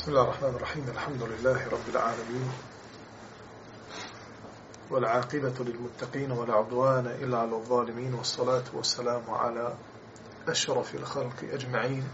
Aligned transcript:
بسم 0.00 0.10
الله 0.10 0.22
الرحمن 0.22 0.48
الرحيم 0.48 0.84
الحمد 0.88 1.22
لله 1.22 1.68
رب 1.68 1.88
العالمين 1.88 2.50
والعاقبة 4.90 5.54
للمتقين 5.60 6.30
ولا 6.32 6.54
عدوان 6.54 7.06
إلا 7.06 7.38
على 7.38 7.52
الظالمين 7.52 8.14
والصلاة 8.14 8.64
والسلام 8.74 9.22
على 9.28 9.74
أشرف 10.48 10.94
الخلق 10.94 11.44
أجمعين 11.52 12.08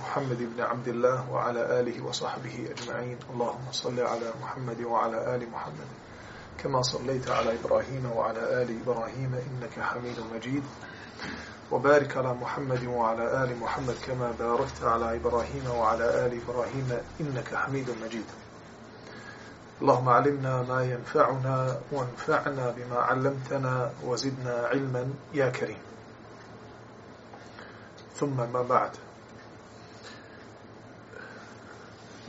محمد 0.00 0.38
بن 0.38 0.60
عبد 0.60 0.88
الله 0.88 1.30
وعلى 1.30 1.80
آله 1.80 2.04
وصحبه 2.04 2.68
أجمعين. 2.70 3.18
اللهم 3.30 3.66
صل 3.72 4.00
على 4.00 4.32
محمد 4.42 4.80
وعلى 4.80 5.36
آل 5.36 5.50
محمد 5.50 5.88
كما 6.58 6.82
صليت 6.82 7.30
على 7.30 7.54
إبراهيم 7.54 8.10
وعلى 8.16 8.62
آل 8.62 8.82
إبراهيم 8.82 9.34
إنك 9.34 9.80
حميد 9.80 10.16
مجيد. 10.34 10.62
وبارك 11.70 12.16
على 12.16 12.34
محمد 12.34 12.84
وعلى 12.84 13.44
آل 13.44 13.58
محمد 13.60 13.94
كما 14.06 14.32
باركت 14.38 14.82
على 14.82 15.16
إبراهيم 15.16 15.70
وعلى 15.70 16.26
آل 16.26 16.40
إبراهيم 16.42 16.98
إنك 17.20 17.54
حميد 17.54 17.90
مجيد. 18.04 18.24
اللهم 19.82 20.08
علمنا 20.08 20.62
ما 20.62 20.82
ينفعنا 20.84 21.80
وانفعنا 21.92 22.70
بما 22.70 22.96
علمتنا 22.96 23.90
وزدنا 24.04 24.66
علما 24.66 25.12
يا 25.34 25.50
كريم. 25.50 25.78
ثم 28.16 28.36
ما 28.52 28.62
بعد. 28.62 28.90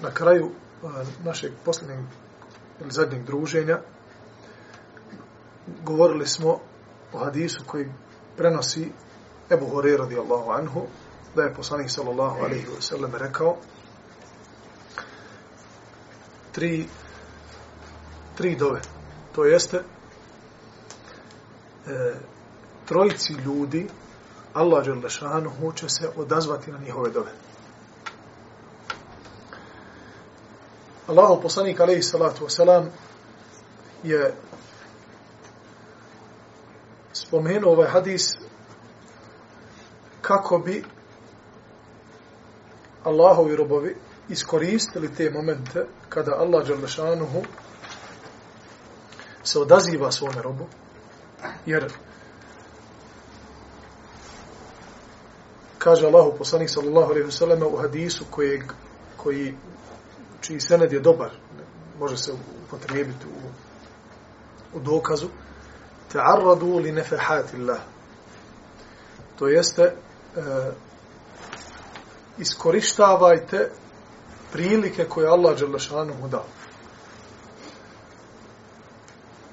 Na 0.01 0.11
kraju 0.11 0.51
našeg 1.23 1.51
posljednjeg 1.65 1.99
ili 2.81 2.91
zadnjeg 2.91 3.23
druženja 3.23 3.79
govorili 5.83 6.27
smo 6.27 6.59
o 7.13 7.17
hadisu 7.19 7.63
koji 7.65 7.91
prenosi 8.37 8.91
Ebu 9.49 9.65
Hore 9.65 9.97
radijallahu 9.97 10.51
anhu 10.51 10.87
da 11.35 11.43
je 11.43 11.53
poslanik 11.53 11.89
sallallahu 11.91 12.45
alaihi 12.45 12.67
wa 12.67 12.81
sallam 12.81 13.15
rekao 13.15 13.57
tri 16.51 16.87
tri 18.35 18.55
dove. 18.55 18.81
To 19.35 19.45
jeste 19.45 19.77
e, 19.77 19.81
trojici 22.85 23.33
ljudi 23.33 23.87
Allah 24.53 24.85
Đelešanuhu 24.85 25.73
će 25.73 25.89
se 25.89 26.09
odazvati 26.17 26.71
na 26.71 26.79
njihove 26.79 27.09
dove. 27.09 27.31
Allahu 31.07 31.41
poslanik 31.41 31.79
alaihi 31.79 32.01
salatu 32.03 32.45
wasalam 32.45 32.85
je 34.03 34.33
spomenuo 37.13 37.71
ovaj 37.71 37.89
hadis 37.89 38.46
kako 40.27 40.59
bi 40.59 40.83
Allahovi 43.03 43.55
robovi 43.55 43.95
iskoristili 44.29 45.13
te 45.15 45.29
momente 45.29 45.85
kada 46.09 46.35
Allah 46.35 46.67
Đalešanuhu 46.67 47.43
se 49.43 49.59
odaziva 49.59 50.11
svome 50.11 50.41
robu, 50.41 50.65
jer 51.65 51.93
kaže 55.77 56.07
Allahu 56.07 56.37
poslanik 56.37 56.69
sallallahu 56.69 57.11
alejhi 57.11 57.25
ve 57.25 57.31
sellem 57.31 57.63
u 57.63 57.77
hadisu 57.77 58.25
kojeg, 58.29 58.63
koji, 59.17 59.55
čiji 60.41 60.59
sened 60.59 60.93
je 60.93 60.99
dobar, 60.99 61.31
može 61.99 62.17
se 62.17 62.33
upotrijebiti 62.65 63.25
u, 63.25 64.77
u 64.77 64.79
dokazu, 64.79 65.27
ta'arradu 66.13 66.79
li 66.79 66.91
nefehati 66.91 67.57
To 69.39 69.47
jeste, 69.47 69.93
e, 70.37 70.71
iskorištavajte 72.37 73.71
prilike 74.51 75.05
koje 75.05 75.27
Allah 75.27 75.59
Đalešanu 75.59 76.13
mu 76.21 76.27
dao. 76.27 76.45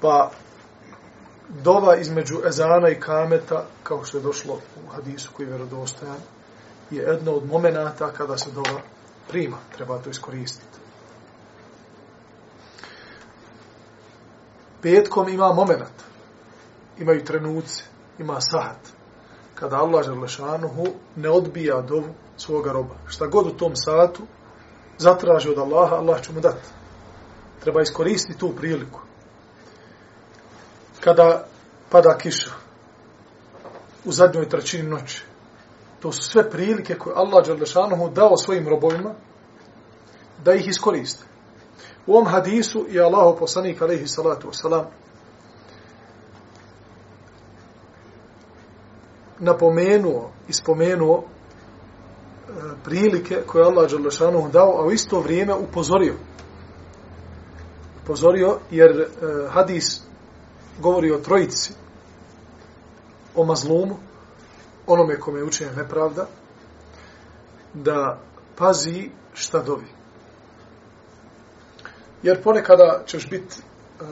Pa 0.01 0.31
dova 1.49 1.95
između 1.95 2.41
ezana 2.47 2.89
i 2.89 2.99
kameta, 2.99 3.65
kao 3.83 4.03
što 4.03 4.17
je 4.17 4.23
došlo 4.23 4.59
u 4.85 4.89
hadisu 4.89 5.29
koji 5.33 5.45
je 5.45 5.49
vjerodostojan, 5.49 6.17
je 6.91 7.03
jedno 7.03 7.31
od 7.31 7.47
momenata 7.47 8.11
kada 8.11 8.37
se 8.37 8.51
dova 8.51 8.81
prima. 9.27 9.57
Treba 9.75 9.97
to 9.97 10.09
iskoristiti. 10.09 10.79
Petkom 14.81 15.29
ima 15.29 15.53
moment. 15.53 16.03
Imaju 16.97 17.25
trenuci. 17.25 17.83
Ima 18.19 18.41
sahat. 18.41 18.94
Kada 19.55 19.77
Allah 19.77 20.05
Želešanuhu 20.05 20.85
ne 21.15 21.29
odbija 21.29 21.81
dovu 21.81 22.13
svoga 22.37 22.71
roba. 22.71 22.95
Šta 23.07 23.27
god 23.27 23.47
u 23.47 23.57
tom 23.57 23.75
satu 23.75 24.23
zatraži 24.97 25.49
od 25.49 25.57
Allaha, 25.57 25.95
Allah 25.95 26.21
će 26.21 26.33
mu 26.33 26.39
dati. 26.39 26.67
Treba 27.59 27.81
iskoristiti 27.81 28.39
tu 28.39 28.53
priliku 28.55 28.99
kada 30.99 31.45
pada 31.89 32.17
kiša 32.17 32.51
u 34.05 34.11
zadnjoj 34.11 34.49
trećini 34.49 34.89
noći. 34.89 35.23
To 35.99 36.11
su 36.11 36.21
sve 36.21 36.49
prilike 36.49 36.95
koje 36.95 37.15
Allah 37.15 37.47
Đalešanohu 37.47 38.09
dao 38.09 38.37
svojim 38.37 38.69
robovima 38.69 39.13
da 40.43 40.53
ih 40.53 40.67
iskoriste. 40.67 41.23
U 42.07 42.13
ovom 42.13 42.27
hadisu 42.27 42.85
je 42.89 43.03
Allah 43.03 43.35
poslanik 43.39 43.81
alaihi 43.81 44.07
salatu 44.07 44.47
wasalam 44.47 44.85
napomenuo 49.39 50.31
i 50.47 50.53
spomenuo 50.53 51.23
e, 51.23 52.51
prilike 52.83 53.41
koje 53.47 53.65
Allah 53.65 53.91
Đalešanu 53.91 54.49
dao, 54.49 54.81
a 54.81 54.85
u 54.85 54.91
isto 54.91 55.19
vrijeme 55.19 55.53
upozorio. 55.53 56.13
Upozorio 58.03 58.59
jer 58.71 59.01
e, 59.01 59.07
hadis 59.49 60.01
govori 60.79 61.11
o 61.11 61.17
trojici, 61.17 61.73
o 63.35 63.45
mazlumu, 63.45 63.95
onome 64.87 65.19
kome 65.19 65.39
je 65.39 65.43
učenje 65.45 65.71
nepravda, 65.71 66.27
da 67.73 68.19
pazi 68.55 69.09
šta 69.33 69.63
dovi. 69.63 69.87
Jer 72.23 72.43
ponekada 72.43 73.03
ćeš 73.05 73.29
biti 73.29 73.55
e, 73.55 74.03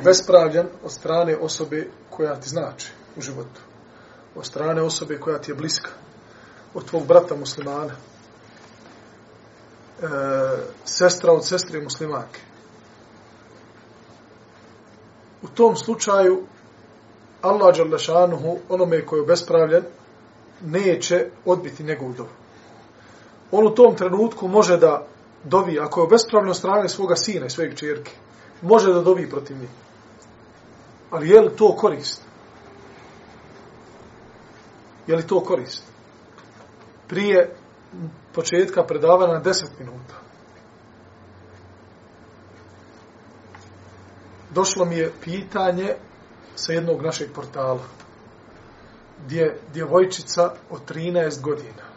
obespravljen 0.00 0.66
od 0.84 0.92
strane 0.92 1.36
osobe 1.36 1.88
koja 2.10 2.40
ti 2.40 2.48
znači 2.48 3.01
u 3.16 3.20
životu. 3.20 3.60
Od 4.34 4.46
strane 4.46 4.82
osobe 4.82 5.20
koja 5.20 5.38
ti 5.38 5.50
je 5.50 5.54
bliska. 5.54 5.90
Od 6.74 6.84
tvog 6.84 7.06
brata 7.06 7.36
muslimana. 7.36 7.92
E, 10.02 10.08
sestra 10.84 11.32
od 11.32 11.46
sestre 11.46 11.80
muslimanke 11.80 12.40
u 15.42 15.48
tom 15.48 15.76
slučaju 15.76 16.42
Allah 17.42 17.76
Đalešanuhu, 17.76 18.58
onome 18.68 19.06
koji 19.06 19.20
je 19.20 19.26
bespravljen, 19.26 19.84
neće 20.60 21.26
odbiti 21.44 21.84
njegovu 21.84 22.12
dovu. 22.12 22.28
On 23.50 23.66
u 23.66 23.74
tom 23.74 23.96
trenutku 23.96 24.48
može 24.48 24.76
da 24.76 25.06
dovi, 25.44 25.78
ako 25.80 26.00
je 26.00 26.06
bespravljen 26.06 26.54
strane 26.54 26.88
svoga 26.88 27.16
sina 27.16 27.46
i 27.46 27.50
svojeg 27.50 27.74
čerke, 27.74 28.10
može 28.62 28.92
da 28.92 29.00
dovi 29.00 29.30
protiv 29.30 29.56
njih. 29.56 29.70
Ali 31.10 31.28
je 31.28 31.40
li 31.40 31.56
to 31.56 31.76
korist? 31.76 32.22
Je 35.06 35.16
li 35.16 35.26
to 35.26 35.40
korist? 35.40 35.84
Prije 37.08 37.54
početka 38.34 38.82
predavanja 38.82 39.32
na 39.32 39.42
10 39.42 39.52
minuta. 39.78 40.22
došlo 44.54 44.84
mi 44.84 44.96
je 44.96 45.12
pitanje 45.24 45.94
sa 46.54 46.72
jednog 46.72 47.02
našeg 47.02 47.32
portala 47.34 47.80
gdje 49.24 49.58
djevojčica 49.72 50.50
od 50.70 50.80
13 50.90 51.40
godina 51.40 51.92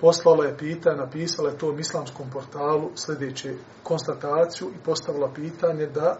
poslala 0.00 0.44
je 0.44 0.56
pitanje, 0.56 0.96
napisala 0.96 1.50
je 1.50 1.58
to 1.58 1.68
u 1.68 1.78
islamskom 1.78 2.30
portalu 2.30 2.90
sljedeće 2.94 3.54
konstataciju 3.82 4.68
i 4.68 4.84
postavila 4.84 5.32
pitanje 5.34 5.86
da 5.86 6.18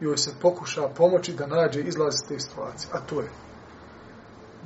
joj 0.00 0.16
se 0.16 0.30
pokuša 0.42 0.88
pomoći 0.88 1.32
da 1.32 1.46
nađe 1.46 1.80
izlaz 1.80 2.14
iz 2.14 2.28
te 2.28 2.40
situacije. 2.40 2.90
A 2.92 3.00
to 3.00 3.20
je 3.20 3.28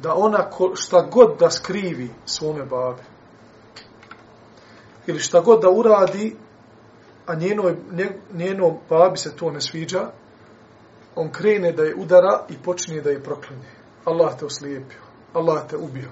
da 0.02 0.14
ona 0.14 0.50
šta 0.74 1.08
god 1.12 1.38
da 1.38 1.50
skrivi 1.50 2.10
svome 2.26 2.64
babi 2.64 3.02
ili 5.08 5.20
šta 5.20 5.40
god 5.40 5.60
da 5.62 5.70
uradi, 5.70 6.36
a 7.26 7.34
njenoj, 7.34 7.76
njenom 8.32 8.78
babi 8.90 9.18
se 9.18 9.36
to 9.36 9.50
ne 9.50 9.60
sviđa, 9.60 10.10
on 11.16 11.32
krene 11.32 11.72
da 11.72 11.82
je 11.82 11.94
udara 11.94 12.44
i 12.48 12.56
počne 12.64 13.00
da 13.00 13.10
je 13.10 13.22
proklinje. 13.22 13.70
Allah 14.04 14.38
te 14.38 14.44
oslijepio, 14.44 15.00
Allah 15.32 15.62
te 15.70 15.76
ubio, 15.76 16.10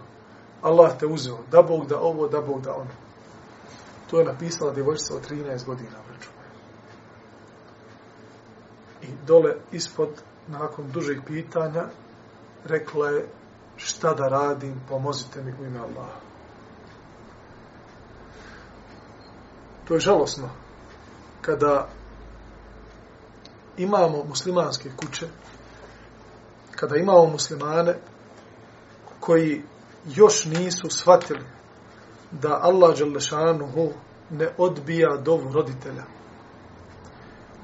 Allah 0.63 0.99
te 0.99 1.07
uzeo, 1.07 1.39
da 1.51 1.63
Bog 1.63 1.87
da 1.87 2.01
ovo, 2.01 2.29
da 2.29 2.41
Bog 2.41 2.63
da 2.63 2.75
ono. 2.75 2.91
To 4.11 4.19
je 4.19 4.25
napisala 4.25 4.73
djevojčica 4.73 5.15
od 5.15 5.31
13 5.31 5.67
godina. 5.67 5.97
Vreču. 6.09 6.31
I 9.03 9.07
dole 9.27 9.55
ispod, 9.73 10.09
nakon 10.49 10.91
dužih 10.93 11.21
pitanja, 11.27 11.85
rekla 12.65 13.11
je 13.11 13.27
šta 13.77 14.15
da 14.15 14.29
radim, 14.29 14.81
pomozite 14.89 15.43
mi 15.43 15.53
u 15.53 15.65
ime 15.65 15.79
Allaha. 15.79 16.21
To 19.85 19.95
je 19.95 20.01
žalosno 20.01 20.51
kada 21.41 21.89
imamo 23.77 24.25
muslimanske 24.25 24.91
kuće, 24.97 25.27
kada 26.71 26.97
imamo 26.97 27.27
muslimane 27.27 27.95
koji 29.21 29.63
još 30.07 30.45
nisu 30.45 30.91
shvatili 30.91 31.45
da 32.31 32.61
Allah 32.63 32.99
Đalešanuhu 32.99 33.93
ne 34.31 34.49
odbija 34.59 35.17
dovu 35.17 35.53
roditelja. 35.53 36.03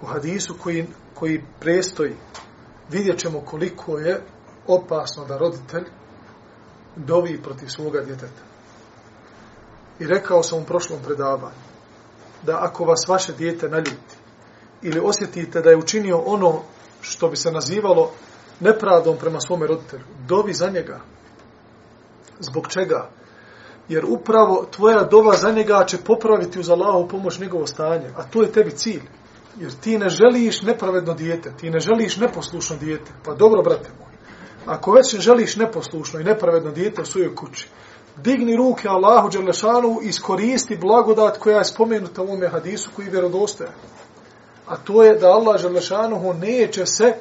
U 0.03 0.07
hadisu 0.07 0.55
koji, 0.63 0.87
koji 1.15 1.45
prestoji 1.61 2.17
vidjet 2.91 3.19
ćemo 3.19 3.41
koliko 3.41 3.99
je 3.99 4.23
opasno 4.67 5.25
da 5.25 5.39
roditelj 5.39 5.85
dovi 6.97 7.43
protiv 7.43 7.67
svoga 7.67 8.01
djeteta. 8.01 8.43
I 9.99 10.07
rekao 10.07 10.43
sam 10.43 10.59
u 10.59 10.65
prošlom 10.65 10.99
predavanju 11.05 11.73
da 12.43 12.59
ako 12.61 12.85
vas 12.85 13.09
vaše 13.09 13.33
dijete 13.33 13.69
naljuti 13.69 14.17
ili 14.83 15.01
osjetite 15.05 15.61
da 15.61 15.71
je 15.71 15.77
učinio 15.77 16.19
ono 16.19 16.63
što 17.01 17.29
bi 17.29 17.37
se 17.37 17.53
nazivalo 17.53 18.11
nepravdom 18.61 19.17
prema 19.17 19.41
svome 19.41 19.67
roditelju, 19.67 20.05
dovi 20.29 20.55
za 20.55 20.71
njega. 20.71 21.01
Zbog 22.41 22.69
čega? 22.69 23.11
Jer 23.89 24.05
upravo 24.09 24.67
tvoja 24.71 25.03
dova 25.03 25.37
za 25.37 25.51
njega 25.51 25.85
će 25.87 25.99
popraviti 25.99 26.61
uz 26.61 26.71
Allahovu 26.71 27.09
pomoć 27.09 27.39
njegovo 27.39 27.67
stanje, 27.67 28.11
a 28.17 28.23
to 28.23 28.43
je 28.43 28.53
tebi 28.53 28.71
cilj. 28.71 29.03
Jer 29.59 29.73
ti 29.73 29.99
ne 29.99 30.09
želiš 30.09 30.63
nepravedno 30.63 31.15
dijete, 31.15 31.53
ti 31.61 31.71
ne 31.71 31.81
želiš 31.81 32.17
neposlušno 32.17 32.77
dijete. 32.77 33.13
Pa 33.25 33.35
dobro, 33.35 33.63
brate 33.63 33.91
moj, 34.01 34.12
ako 34.67 34.93
već 34.93 35.15
želiš 35.15 35.57
neposlušno 35.57 36.21
i 36.21 36.25
nepravedno 36.25 36.71
dijete 36.71 37.03
u 37.03 37.05
svojoj 37.05 37.35
kući, 37.35 37.69
digni 38.17 38.57
ruke 38.57 38.89
Allahu 38.89 39.29
Đelešanu 39.29 39.99
i 40.03 40.09
iskoristi 40.09 40.77
blagodat 40.77 41.39
koja 41.39 41.59
je 41.59 41.65
spomenuta 41.65 42.23
u 42.23 42.25
ovome 42.25 42.49
hadisu 42.49 42.91
koji 42.97 43.07
je 43.07 43.11
vjerodostojan. 43.11 43.73
A 44.67 44.77
to 44.77 45.03
je 45.03 45.19
da 45.19 45.33
Allah 45.33 45.63
Đelešanu 45.63 46.35
neće 46.35 46.87
se, 46.87 47.15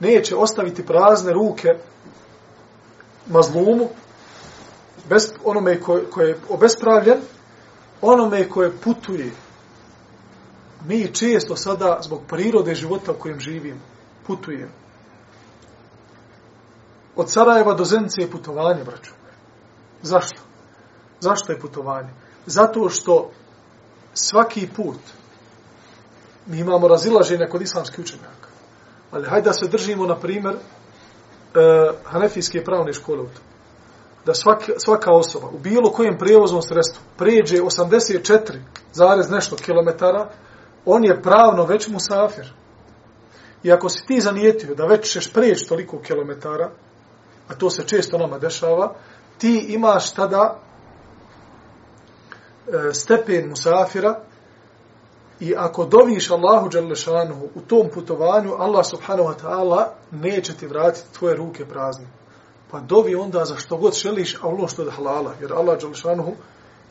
neće 0.00 0.36
ostaviti 0.36 0.86
prazne 0.86 1.32
ruke 1.32 1.68
mazlumu, 3.26 3.88
bez, 5.08 5.32
onome 5.44 5.80
ko, 5.80 6.00
ko 6.10 6.20
je 6.20 6.38
obespravljen, 6.48 7.18
onome 8.02 8.48
koje 8.48 8.72
putuje. 8.84 9.30
Mi 10.86 11.14
često 11.14 11.56
sada, 11.56 11.98
zbog 12.02 12.20
prirode 12.28 12.74
života 12.74 13.12
u 13.12 13.14
kojem 13.14 13.40
živim, 13.40 13.80
putujemo. 14.26 14.87
Od 17.18 17.30
Sarajeva 17.30 17.74
do 17.74 17.84
Zenice 17.84 18.20
je 18.22 18.30
putovanje, 18.30 18.84
braćo. 18.84 19.10
Zašto? 20.02 20.40
Zašto 21.20 21.52
je 21.52 21.60
putovanje? 21.60 22.08
Zato 22.46 22.88
što 22.88 23.30
svaki 24.14 24.68
put 24.76 25.00
mi 26.46 26.58
imamo 26.58 26.88
razilaženje 26.88 27.46
kod 27.50 27.62
islamskih 27.62 27.98
učenjaka. 27.98 28.48
Ali 29.10 29.28
hajde 29.28 29.44
da 29.44 29.52
se 29.52 29.68
držimo, 29.68 30.06
na 30.06 30.16
primjer, 30.16 30.54
e, 30.54 30.58
hanefijske 32.04 32.64
pravne 32.64 32.92
škole 32.92 33.20
u 33.20 33.26
to. 33.26 33.40
Da 34.26 34.34
svaka, 34.34 34.72
svaka 34.78 35.12
osoba 35.12 35.46
u 35.46 35.58
bilo 35.58 35.90
kojem 35.90 36.18
prijevoznom 36.18 36.62
sredstvu 36.62 37.02
pređe 37.16 37.56
84 37.56 38.58
zarez 38.92 39.30
nešto 39.30 39.56
kilometara, 39.56 40.30
on 40.84 41.04
je 41.04 41.22
pravno 41.22 41.64
već 41.64 41.88
musafir. 41.88 42.52
I 43.62 43.72
ako 43.72 43.88
si 43.88 44.06
ti 44.06 44.20
zanijetio 44.20 44.74
da 44.74 44.86
već 44.86 45.12
ćeš 45.12 45.32
preći 45.32 45.68
toliko 45.68 46.00
kilometara, 46.00 46.70
a 47.48 47.54
to 47.54 47.70
se 47.70 47.86
često 47.86 48.18
nama 48.18 48.38
dešava, 48.38 48.94
ti 49.38 49.66
imaš 49.68 50.14
tada 50.14 50.58
e, 52.66 52.94
stepen 52.94 53.48
musafira 53.48 54.20
i 55.40 55.54
ako 55.56 55.84
doviš 55.84 56.30
Allahu 56.30 56.68
Đalešanuhu 56.68 57.48
u 57.54 57.60
tom 57.60 57.88
putovanju, 57.94 58.54
Allah 58.58 58.86
subhanahu 58.86 59.28
wa 59.28 59.34
ta'ala 59.42 59.84
neće 60.10 60.54
ti 60.54 60.66
vratiti 60.66 61.18
tvoje 61.18 61.36
ruke 61.36 61.64
prazne. 61.64 62.06
Pa 62.70 62.80
dovi 62.80 63.14
onda 63.14 63.44
za 63.44 63.56
što 63.56 63.76
god 63.76 63.94
želiš, 63.94 64.36
a 64.42 64.48
ono 64.48 64.68
što 64.68 64.82
je 64.82 64.90
halala. 64.90 65.34
Jer 65.40 65.52
Allah 65.52 65.80
Đalešanuhu, 65.80 66.32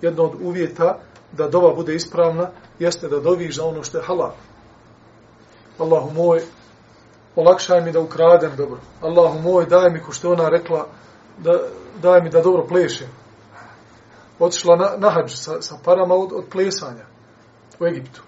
jedno 0.02 0.24
od 0.24 0.42
uvjeta 0.42 1.00
da 1.32 1.48
dova 1.48 1.74
bude 1.74 1.96
ispravna, 1.96 2.50
jeste 2.80 3.08
da 3.08 3.20
doviš 3.20 3.56
za 3.56 3.66
ono 3.66 3.84
što 3.84 3.98
je 3.98 4.04
halal. 4.04 4.32
Allahu 5.80 6.14
moj, 6.14 6.42
olakšaj 7.38 7.82
mi 7.82 7.92
da 7.92 8.00
ukradem 8.00 8.56
dobro. 8.58 8.80
Allahu 9.02 9.40
moj, 9.40 9.66
daj 9.66 9.90
mi, 9.90 10.02
ko 10.02 10.12
što 10.12 10.32
ona 10.32 10.50
rekla, 10.50 10.88
da, 11.38 11.60
daj 12.02 12.22
mi 12.22 12.30
da 12.30 12.42
dobro 12.42 12.66
plešem. 12.68 13.08
Otišla 14.40 14.76
na, 14.76 14.94
na 14.98 15.10
hađ 15.10 15.32
sa, 15.32 15.62
sa 15.62 15.76
parama 15.86 16.16
od, 16.16 16.34
od 16.34 16.46
plesanja 16.52 17.06
u 17.80 17.86
Egiptu. 17.86 18.22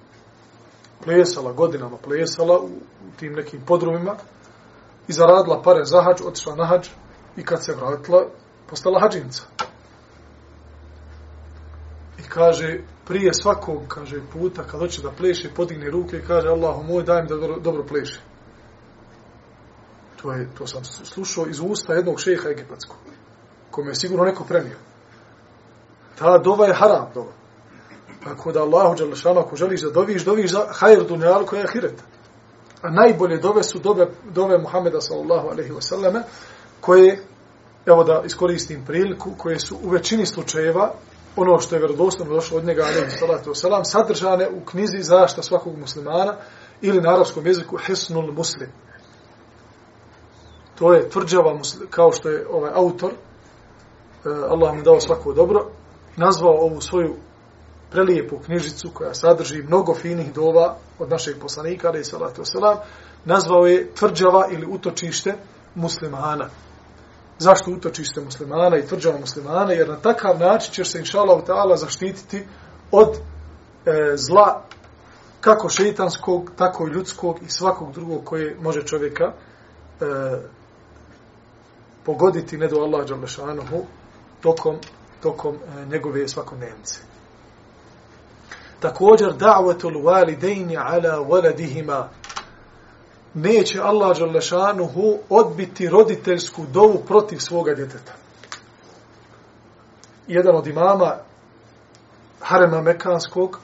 Plesala, 1.04 1.52
godinama 1.52 1.98
plesala 1.98 2.60
u, 2.60 2.66
u 2.66 3.18
tim 3.20 3.34
nekim 3.34 3.62
podrumima 3.66 4.16
i 5.08 5.14
zaradila 5.14 5.62
pare 5.62 5.86
za 5.86 6.02
hađ, 6.02 6.22
otišla 6.26 6.56
na 6.56 6.66
hađ 6.66 6.88
i 7.38 7.46
kad 7.46 7.66
se 7.66 7.76
vratila, 7.76 8.26
postala 8.70 9.00
hađinca. 9.00 9.44
I 12.20 12.24
kaže, 12.30 12.80
prije 13.06 13.34
svakog, 13.34 13.82
kaže, 13.88 14.22
puta, 14.34 14.64
kad 14.64 14.80
hoće 14.80 15.02
da 15.02 15.12
pleše, 15.12 15.50
podigne 15.56 15.90
ruke 15.90 16.18
i 16.18 16.26
kaže, 16.28 16.48
Allahu 16.48 16.84
moj, 16.84 17.04
daj 17.04 17.22
mi 17.22 17.28
da 17.28 17.36
dobro, 17.36 17.60
dobro 17.60 17.84
pleše. 17.84 18.22
To, 20.22 20.32
je, 20.32 20.48
to 20.58 20.68
sam 20.68 20.84
slušao 20.84 21.48
iz 21.48 21.60
usta 21.60 21.94
jednog 21.94 22.20
šeha 22.22 22.50
egipatskog, 22.50 22.98
kome 23.72 23.92
je 23.92 23.96
sigurno 23.96 24.26
neko 24.26 24.44
prenio. 24.44 24.78
Ta 26.18 26.38
dova 26.38 26.66
je 26.66 26.74
haram 26.74 27.12
dova. 27.14 27.32
Tako 28.24 28.52
da 28.52 28.62
Allahu 28.62 28.96
Đalešanu, 28.96 29.40
ako 29.40 29.56
želiš 29.56 29.82
da 29.82 29.90
doviš, 29.90 30.26
doviš 30.26 30.52
za 30.52 30.66
hajr 30.70 31.04
dunjal 31.08 31.46
koja 31.46 31.62
je 31.62 31.68
hireta. 31.74 32.04
A 32.82 32.90
najbolje 32.90 33.38
dove 33.38 33.64
su 33.64 33.80
dove, 33.80 34.08
dove 34.34 34.58
Muhameda 34.58 35.02
sallallahu 35.02 35.48
alaihi 35.48 35.72
wa 35.72 35.82
sallame, 35.82 36.24
koje, 36.82 37.24
evo 37.86 38.04
da 38.04 38.22
iskoristim 38.26 38.86
priliku, 38.86 39.32
koje 39.38 39.60
su 39.60 39.78
u 39.84 39.90
većini 39.90 40.26
slučajeva, 40.26 40.94
ono 41.36 41.60
što 41.60 41.76
je 41.76 41.80
vjerodostojno 41.80 42.34
došlo 42.34 42.58
od 42.58 42.66
njega, 42.66 42.82
alaihi 42.82 43.18
salatu 43.18 43.50
wasalam, 43.50 43.84
sadržane 43.84 44.50
u 44.50 44.66
knjizi 44.66 45.02
zašta 45.02 45.44
svakog 45.44 45.78
muslimana 45.78 46.36
ili 46.82 47.02
na 47.02 47.14
arapskom 47.16 47.46
jeziku 47.46 47.78
Hisnul 47.78 48.32
Muslim 48.32 48.70
to 50.80 50.94
je 50.94 51.10
tvrđava 51.10 51.60
kao 51.90 52.12
što 52.12 52.30
je 52.30 52.48
ovaj 52.52 52.72
autor 52.74 53.12
e, 53.12 53.16
Allah 54.50 54.76
mu 54.76 54.82
dao 54.82 55.00
svako 55.00 55.34
dobro 55.34 55.68
nazvao 56.16 56.54
ovu 56.54 56.82
svoju 56.82 57.16
prelijepu 57.92 58.40
knjižicu 58.46 58.90
koja 58.94 59.14
sadrži 59.14 59.64
mnogo 59.64 59.96
finih 59.96 60.34
dova 60.34 60.76
od 61.00 61.10
našeg 61.10 61.36
poslanika 61.42 61.88
ali 61.88 62.04
salatu 62.04 62.42
selam 62.46 62.78
nazvao 63.26 63.66
je 63.66 63.94
tvrđava 63.94 64.48
ili 64.52 64.68
utočište 64.70 65.36
muslimana. 65.76 66.50
Zašto 67.40 67.72
utočište 67.72 68.22
muslimana 68.22 68.78
i 68.78 68.86
tvrđava 68.86 69.20
muslimana? 69.20 69.74
Jer 69.74 69.90
na 69.90 69.96
takav 69.96 70.40
način 70.40 70.74
ćeš 70.74 70.92
se 70.92 71.00
inshallah 71.00 71.44
taala 71.46 71.78
zaštititi 71.78 72.48
od 72.92 73.10
e, 73.16 73.20
zla 74.16 74.64
kako 75.42 75.70
šeitanskog 75.70 76.52
tako 76.58 76.88
i 76.88 76.92
ljudskog 76.92 77.40
i 77.42 77.50
svakog 77.50 77.94
drugog 77.94 78.24
koje 78.24 78.58
može 78.62 78.86
čovjeka 78.86 79.24
e, 79.24 80.06
pogoditi 82.10 82.58
ne 82.58 82.68
do 82.68 82.82
Allah 82.82 83.08
Đalešanuhu 83.08 83.86
tokom, 84.42 84.76
tokom 85.22 85.56
e, 85.56 85.86
njegove 85.86 86.28
svakodnevnice. 86.28 87.02
Također, 88.80 89.34
da'vatul 89.34 90.02
walidejni 90.04 90.78
ala 90.78 91.20
waladihima 91.20 92.04
neće 93.34 93.80
Allah 93.82 94.18
Đalešanuhu 94.18 95.18
odbiti 95.30 95.90
roditeljsku 95.90 96.66
dovu 96.74 97.04
protiv 97.08 97.38
svoga 97.38 97.74
djeteta. 97.74 98.14
Jedan 100.28 100.56
od 100.56 100.68
imama 100.68 101.16
Harema 102.42 102.82
Mekanskog, 102.82 103.60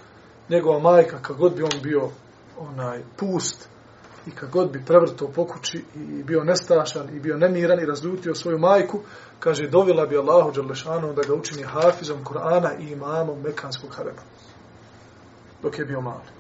njegova 0.49 0.79
majka, 0.79 1.17
kak 1.21 1.37
god 1.37 1.55
bi 1.55 1.63
on 1.63 1.81
bio 1.83 2.09
onaj 2.59 3.01
pust, 3.17 3.69
i 4.27 4.31
kad 4.31 4.49
god 4.49 4.71
bi 4.71 4.85
prevrtao 4.85 5.27
po 5.27 5.45
kući 5.45 5.83
i 5.95 6.23
bio 6.23 6.43
nestašan 6.43 7.15
i 7.15 7.19
bio 7.19 7.37
nemiran 7.37 7.79
i 7.79 7.85
razljutio 7.85 8.35
svoju 8.35 8.59
majku, 8.59 8.99
kaže, 9.39 9.67
dovila 9.67 10.05
bi 10.05 10.17
Allahu 10.17 10.51
Đalešanu 10.51 11.13
da 11.13 11.21
ga 11.21 11.33
učini 11.33 11.63
hafizom 11.63 12.25
Kur'ana 12.25 12.79
i 12.79 12.91
imamom 12.91 13.41
Mekanskog 13.41 13.89
harema. 13.95 14.21
Dok 15.61 15.79
je 15.79 15.85
bio 15.85 16.01
mali. 16.01 16.35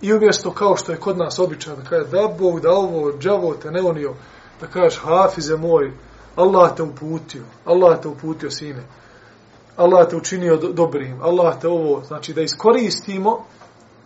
I 0.00 0.12
umjesto 0.12 0.50
kao 0.50 0.76
što 0.76 0.92
je 0.92 1.00
kod 1.00 1.18
nas 1.18 1.38
običaj 1.38 1.76
da 1.76 1.82
kaže, 1.82 2.10
da 2.10 2.34
Bog, 2.38 2.60
da 2.60 2.70
ovo, 2.70 3.18
džavo 3.18 3.54
te 3.54 3.70
ne 3.70 3.80
onio, 3.82 4.14
da 4.60 4.66
kažeš, 4.66 5.00
hafize 5.00 5.56
moj, 5.56 5.92
Allah 6.36 6.76
te 6.76 6.82
uputio, 6.82 7.42
Allah 7.64 8.00
te 8.02 8.08
uputio, 8.08 8.50
sine. 8.50 8.82
Allah 9.76 10.08
te 10.08 10.16
učinio 10.16 10.56
dobrim, 10.56 11.22
Allah 11.22 11.60
te 11.60 11.68
ovo, 11.68 12.02
znači 12.04 12.34
da 12.34 12.42
iskoristimo 12.42 13.44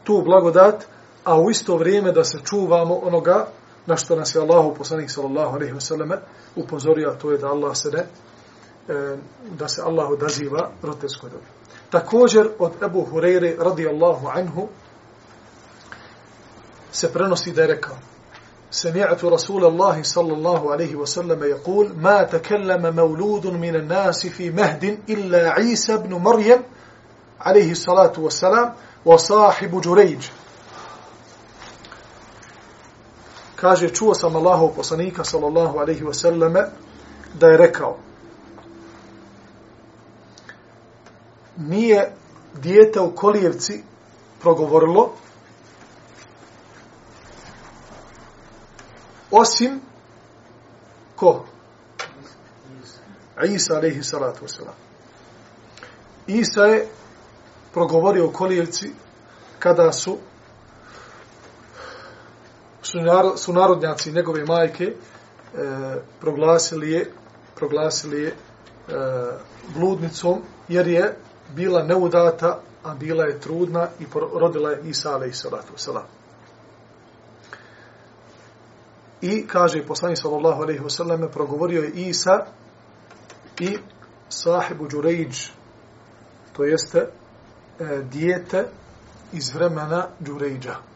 tu 0.04 0.22
blagodat, 0.24 0.86
a 1.23 1.39
u 1.39 1.49
isto 1.49 1.77
vrijeme 1.77 2.11
da 2.11 2.23
se 2.23 2.39
čuvamo 2.43 2.95
onoga 2.95 3.47
na 3.85 3.97
što 3.97 4.15
nas 4.15 4.35
je 4.35 4.41
Allahu 4.41 4.75
poslanik 4.75 5.11
sallallahu 5.11 5.55
alejhi 5.55 5.73
ve 5.73 5.81
selleme 5.81 6.17
upozorio 6.55 7.09
a 7.09 7.17
to 7.17 7.31
je 7.31 7.37
da 7.37 7.47
Allah 7.47 7.77
se 7.77 7.89
ne 7.89 7.99
e, 7.99 9.17
da 9.57 9.67
se 9.67 9.81
Allah 9.81 10.09
odaziva 10.09 10.71
roditeljskoj 10.83 11.29
dobi. 11.29 11.45
Također 11.89 12.49
od 12.59 12.71
Ebu 12.83 13.05
Hureyre 13.11 13.63
radijallahu 13.63 14.27
anhu 14.27 14.67
se 16.91 17.13
prenosi 17.13 17.51
da 17.51 17.61
je 17.61 17.67
rekao 17.67 17.95
سمعت 18.71 19.25
رسول 19.25 19.65
الله 19.65 20.03
صلى 20.03 20.33
الله 20.33 20.71
عليه 20.71 20.95
وسلم 20.95 21.43
يقول 21.43 21.95
ما 21.97 22.23
تكلم 22.23 22.95
مولود 22.95 23.47
من 23.47 23.75
الناس 23.75 24.27
في 24.27 24.51
مهد 24.51 24.99
إلا 25.09 25.49
عيسى 25.49 25.97
بن 25.97 26.13
مريم 26.13 26.63
عليه 27.39 27.71
الصلاة 27.71 28.13
والسلام 28.17 28.73
وصاحب 29.05 29.81
جريج 29.81 30.27
kaže, 33.62 33.94
čuo 33.94 34.14
sam 34.14 34.36
Allahov 34.36 34.74
poslanika, 34.74 35.24
sallallahu 35.24 35.78
alaihi 35.78 36.02
wasallame, 36.02 36.66
da 37.34 37.46
je 37.46 37.56
rekao, 37.56 37.96
nije 41.56 42.12
dijete 42.54 43.00
u 43.00 43.14
kolijevci 43.14 43.82
progovorilo, 44.40 45.12
osim 49.30 49.80
ko? 51.16 51.44
Isa, 53.44 53.74
alaihi 53.74 54.02
salatu 54.02 54.44
wasalam. 54.44 54.74
Isa 56.26 56.62
je 56.62 56.88
progovorio 57.72 58.26
u 58.26 58.32
kolijevci 58.32 58.90
kada 59.58 59.92
su 59.92 60.18
su 63.36 63.52
narodnjaci 63.52 64.12
njegove 64.12 64.44
majke 64.44 64.84
e, 64.84 64.94
proglasili 66.20 66.90
je 66.90 67.10
proglasili 67.54 68.22
je 68.22 68.28
e, 68.28 68.34
bludnicom 69.74 70.42
jer 70.68 70.86
je 70.86 71.16
bila 71.54 71.82
neudata 71.82 72.60
a 72.84 72.94
bila 72.94 73.24
je 73.24 73.40
trudna 73.40 73.88
i 74.00 74.06
rodila 74.40 74.70
je 74.70 74.80
Isa 74.84 75.14
alaih 75.14 75.36
salatu 75.36 75.72
salam. 75.76 76.06
I 79.20 79.46
kaže 79.46 79.86
poslanik 79.86 80.18
sallallahu 80.18 80.62
alejhi 80.62 80.84
ve 80.84 80.90
selleme 80.90 81.28
progovorio 81.30 81.82
je 81.82 81.90
Isa 81.94 82.46
i 83.60 83.78
sahibu 84.28 84.88
Đurejđ, 84.88 85.50
to 86.52 86.64
jeste 86.64 86.98
e, 86.98 88.02
dijete 88.10 88.64
iz 89.32 89.54
vremena 89.54 90.06
Đurejđa. 90.20 90.91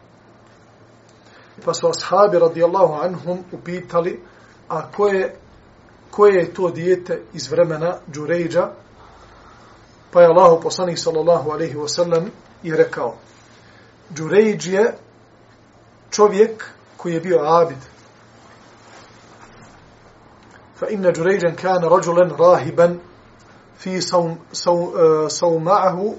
Pa 1.65 1.73
su 1.73 1.87
ashabi 1.87 2.39
radijallahu 2.39 2.93
anhum 2.93 3.39
upitali, 3.51 4.23
a 4.69 4.91
koje, 4.91 5.35
koje 6.11 6.33
je 6.33 6.53
to 6.53 6.69
dijete 6.69 7.21
iz 7.33 7.51
vremena 7.51 7.97
Đurejđa? 8.07 8.69
Pa 10.11 10.21
je 10.21 10.27
Allah 10.27 10.59
poslanik 10.63 10.97
sallallahu 10.99 11.51
alaihi 11.51 11.75
wasallam 11.75 12.23
i 12.63 12.71
rekao, 12.71 13.15
Đurejđ 14.09 14.67
je 14.67 14.93
čovjek 16.09 16.65
koji 16.97 17.13
je 17.13 17.19
bio 17.19 17.39
abid. 17.43 17.77
Fa 20.79 20.87
inna 20.89 21.11
Đurejđan 21.11 21.55
kana 21.55 21.87
rađulen 21.87 22.31
rahiban 22.39 22.99
fi 23.77 23.95
eh, 23.95 24.01
sauma'ahu 25.29 26.13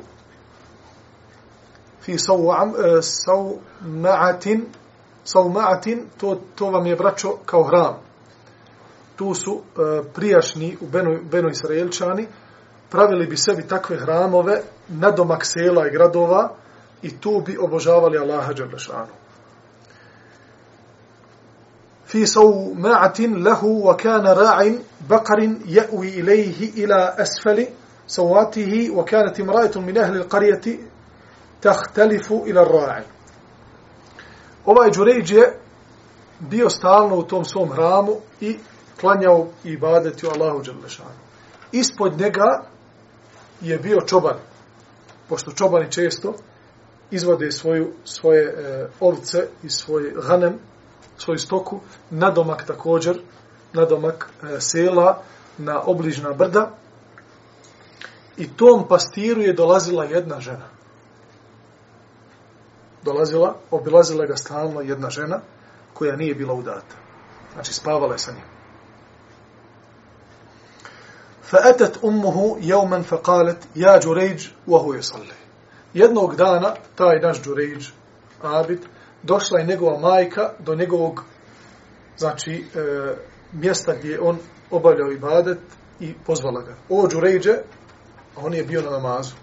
fi 2.01 2.13
eh, 2.13 2.19
sauma'atin 3.03 4.65
Saumatin, 5.33 6.07
to, 6.17 6.41
to 6.55 6.71
vam 6.71 6.87
je, 6.87 6.97
braćo, 6.97 7.37
kao 7.47 7.63
hram. 7.63 7.95
Tu 9.17 9.35
su 9.35 9.61
e, 9.61 10.03
prijašnji 10.15 10.77
u 10.81 10.87
Beno, 10.87 11.19
Beno 11.31 11.49
Israelčani, 11.49 12.27
pravili 12.91 13.27
bi 13.27 13.37
sebi 13.37 13.69
takve 13.69 13.97
hramove 13.97 14.63
na 14.89 15.11
domak 15.11 15.45
sela 15.47 15.87
i 15.87 15.91
gradova 15.91 16.51
i 17.03 17.21
tu 17.21 17.43
bi 17.47 17.59
obožavali 17.61 18.19
Allaha 18.19 18.53
Đerlešanu. 18.53 19.13
Fi 22.07 22.27
saumatin 22.27 23.43
lehu 23.45 23.85
wa 23.85 23.97
kana 23.97 24.35
ra'in 24.35 24.79
bakarin 25.09 25.61
je'vi 25.65 26.09
ilaihi 26.09 26.73
ila 26.77 27.15
asfali 27.19 27.67
sawatihi 28.07 28.91
wa 28.91 29.05
kanat 29.05 29.39
imrajetun 29.39 29.85
min 29.85 29.99
ahli 29.99 30.19
l'karijeti 30.19 30.81
tahtalifu 31.61 32.45
ila 32.47 32.65
ra'in. 32.65 33.18
Ovaj 34.65 34.91
Đurejđ 34.91 35.31
je 35.31 35.59
bio 36.41 36.71
stalno 36.71 37.17
u 37.17 37.23
tom 37.23 37.45
svom 37.45 37.71
hramu 37.71 38.17
i 38.41 38.59
klanjao 39.01 39.47
i 39.65 39.77
badeti 39.77 40.27
u 40.27 40.31
Allahu 40.31 40.63
Đalešanu. 40.63 41.11
Ispod 41.73 42.21
njega 42.21 42.63
je 43.61 43.79
bio 43.79 44.01
čoban, 44.07 44.37
pošto 45.29 45.53
čobani 45.53 45.93
često 45.93 46.35
izvode 47.11 47.53
svoju, 47.53 47.93
svoje 48.05 48.45
e, 48.45 48.89
ovce 49.01 49.49
i 49.63 49.71
svoj 49.71 50.15
hanem, 50.23 50.59
svoju 51.17 51.39
stoku, 51.39 51.81
na 52.11 52.31
domak 52.31 52.67
također, 52.67 53.21
na 53.73 53.85
domak 53.85 54.31
e, 54.43 54.61
sela, 54.61 55.23
na 55.59 55.81
obližna 55.81 56.33
brda. 56.33 56.71
I 58.37 58.49
tom 58.49 58.89
pastiru 58.89 59.41
je 59.41 59.53
dolazila 59.53 60.05
jedna 60.05 60.41
žena 60.41 60.78
dolazila, 63.08 63.56
obilazila 63.72 64.26
ga 64.26 64.38
stalno 64.38 64.82
jedna 64.82 65.10
žena 65.10 65.40
koja 65.94 66.16
nije 66.16 66.36
bila 66.36 66.54
udata. 66.54 66.96
Znači, 67.54 67.74
spavala 67.74 68.14
je 68.14 68.20
sa 68.20 68.32
njim. 68.32 68.54
فأتت 71.54 72.04
أمه 72.04 72.58
يوما 72.62 73.02
فقالت 73.02 73.58
يا 73.76 73.98
جريج 73.98 74.48
وهو 74.68 74.94
يصلي 74.94 75.34
jednog 75.94 76.36
dana 76.36 76.74
taj 76.96 77.20
naš 77.20 77.42
Đurejđ 77.42 77.88
Abid 78.42 78.80
došla 79.24 79.60
je 79.60 79.66
njegova 79.66 80.00
majka 80.00 80.50
do 80.60 80.76
njegovog 80.76 81.24
znači 82.18 82.66
e, 82.76 82.80
mjesta 83.52 83.94
gdje 83.96 84.22
on 84.22 84.38
obavljao 84.72 85.12
ibadet 85.12 85.60
i 86.00 86.14
pozvala 86.26 86.62
ga 86.62 86.76
o 86.90 87.08
Đurejđe 87.08 87.58
on 88.36 88.54
je 88.54 88.64
bio 88.64 88.82
na 88.82 88.90
namazu 88.90 89.36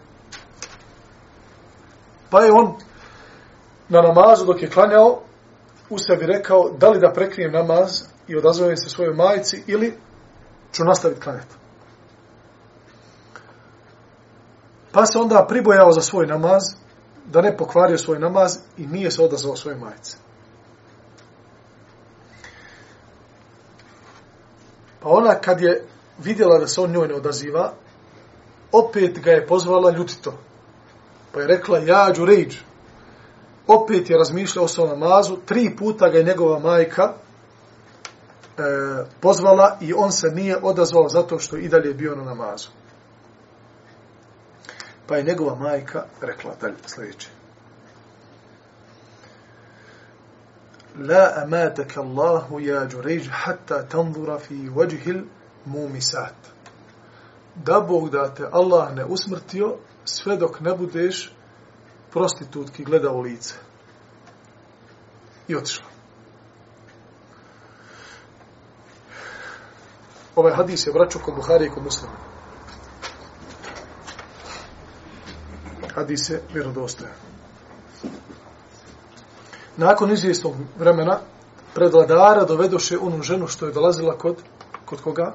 pa 2.30 2.40
je 2.40 2.52
on 2.52 2.75
na 3.89 4.01
namazu 4.01 4.45
dok 4.45 4.61
je 4.61 4.69
klanjao, 4.69 5.21
u 5.89 5.97
sebi 5.97 6.25
rekao 6.25 6.69
da 6.69 6.89
li 6.89 6.99
da 6.99 7.13
prekrijem 7.13 7.51
namaz 7.51 8.01
i 8.27 8.37
odazovem 8.37 8.77
se 8.77 8.89
svojoj 8.89 9.13
majici 9.13 9.63
ili 9.67 9.97
ću 10.71 10.83
nastaviti 10.83 11.21
klanjati. 11.21 11.55
Pa 14.91 15.05
se 15.05 15.17
onda 15.19 15.45
pribojao 15.49 15.91
za 15.91 16.01
svoj 16.01 16.27
namaz, 16.27 16.63
da 17.25 17.41
ne 17.41 17.57
pokvario 17.57 17.97
svoj 17.97 18.19
namaz 18.19 18.57
i 18.77 18.87
nije 18.87 19.11
se 19.11 19.23
odazvao 19.23 19.55
svoje 19.55 19.77
majice. 19.77 20.17
Pa 24.99 25.09
ona 25.09 25.35
kad 25.35 25.61
je 25.61 25.85
vidjela 26.17 26.59
da 26.59 26.67
se 26.67 26.81
on 26.81 26.91
njoj 26.91 27.07
ne 27.07 27.15
odaziva, 27.15 27.73
opet 28.71 29.19
ga 29.19 29.31
je 29.31 29.47
pozvala 29.47 29.91
ljutito. 29.91 30.33
Pa 31.31 31.39
je 31.39 31.47
rekla, 31.47 31.79
ja 31.79 32.13
ću 32.13 32.25
opet 33.67 34.10
je 34.10 34.17
razmišljao 34.17 34.65
o 34.65 34.67
svom 34.67 34.89
namazu, 34.89 35.38
tri 35.45 35.75
puta 35.79 36.10
ga 36.10 36.17
je 36.17 36.24
njegova 36.24 36.60
majka 36.60 37.03
e, 37.03 38.62
pozvala 39.19 39.77
i 39.81 39.93
on 39.93 40.12
se 40.12 40.27
nije 40.27 40.57
odazvao 40.62 41.10
zato 41.10 41.39
što 41.39 41.57
i 41.57 41.67
dalje 41.69 41.88
je 41.88 41.93
bio 41.93 42.15
na 42.15 42.24
namazu. 42.24 42.69
Pa 45.07 45.17
je 45.17 45.24
njegova 45.24 45.55
majka 45.55 46.05
rekla 46.22 46.55
dalje 46.62 46.75
sljedeće. 46.86 47.29
La 51.00 51.43
amataka 51.43 52.01
Allahu 52.01 52.60
يا 52.60 52.86
جريج 52.86 53.29
hatta 53.29 53.84
tanzura 53.84 54.39
fi 54.39 54.69
وجه 54.69 55.24
mumisat. 55.65 56.36
Da 57.55 57.79
Bog 57.79 58.10
da 58.10 58.34
te 58.34 58.48
Allah 58.51 58.95
ne 58.95 59.05
usmrtio 59.05 59.75
sve 60.05 60.38
dok 60.38 60.60
ne 60.60 60.75
budeš 60.75 61.34
prostitutki 62.15 62.84
gleda 62.84 63.12
u 63.12 63.22
lice. 63.22 63.53
I 65.48 65.55
otišla. 65.55 65.86
Ovaj 70.36 70.53
hadis 70.55 70.88
je 70.88 70.93
vraćao 70.93 71.22
kod 71.22 71.36
Buhari 71.36 71.65
i 71.65 71.69
kod 71.69 71.84
muslima. 71.84 72.13
Hadis 75.95 76.29
je 76.29 76.41
vjerodostojan. 76.53 77.13
Nakon 79.77 80.12
izvjestnog 80.12 80.55
vremena, 80.77 81.19
predladara 81.74 82.45
dovedoše 82.45 82.98
onu 82.98 83.24
ženu 83.24 83.48
što 83.48 83.65
je 83.65 83.74
dolazila 83.74 84.17
kod, 84.17 84.38
kod 84.86 85.01
koga? 85.01 85.34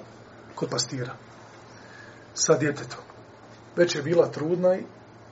Kod 0.54 0.70
pastira. 0.70 1.14
Sa 2.34 2.58
djetetom. 2.58 3.00
Već 3.76 3.94
je 3.94 4.02
bila 4.02 4.26
trudna 4.26 4.74
i 4.74 4.84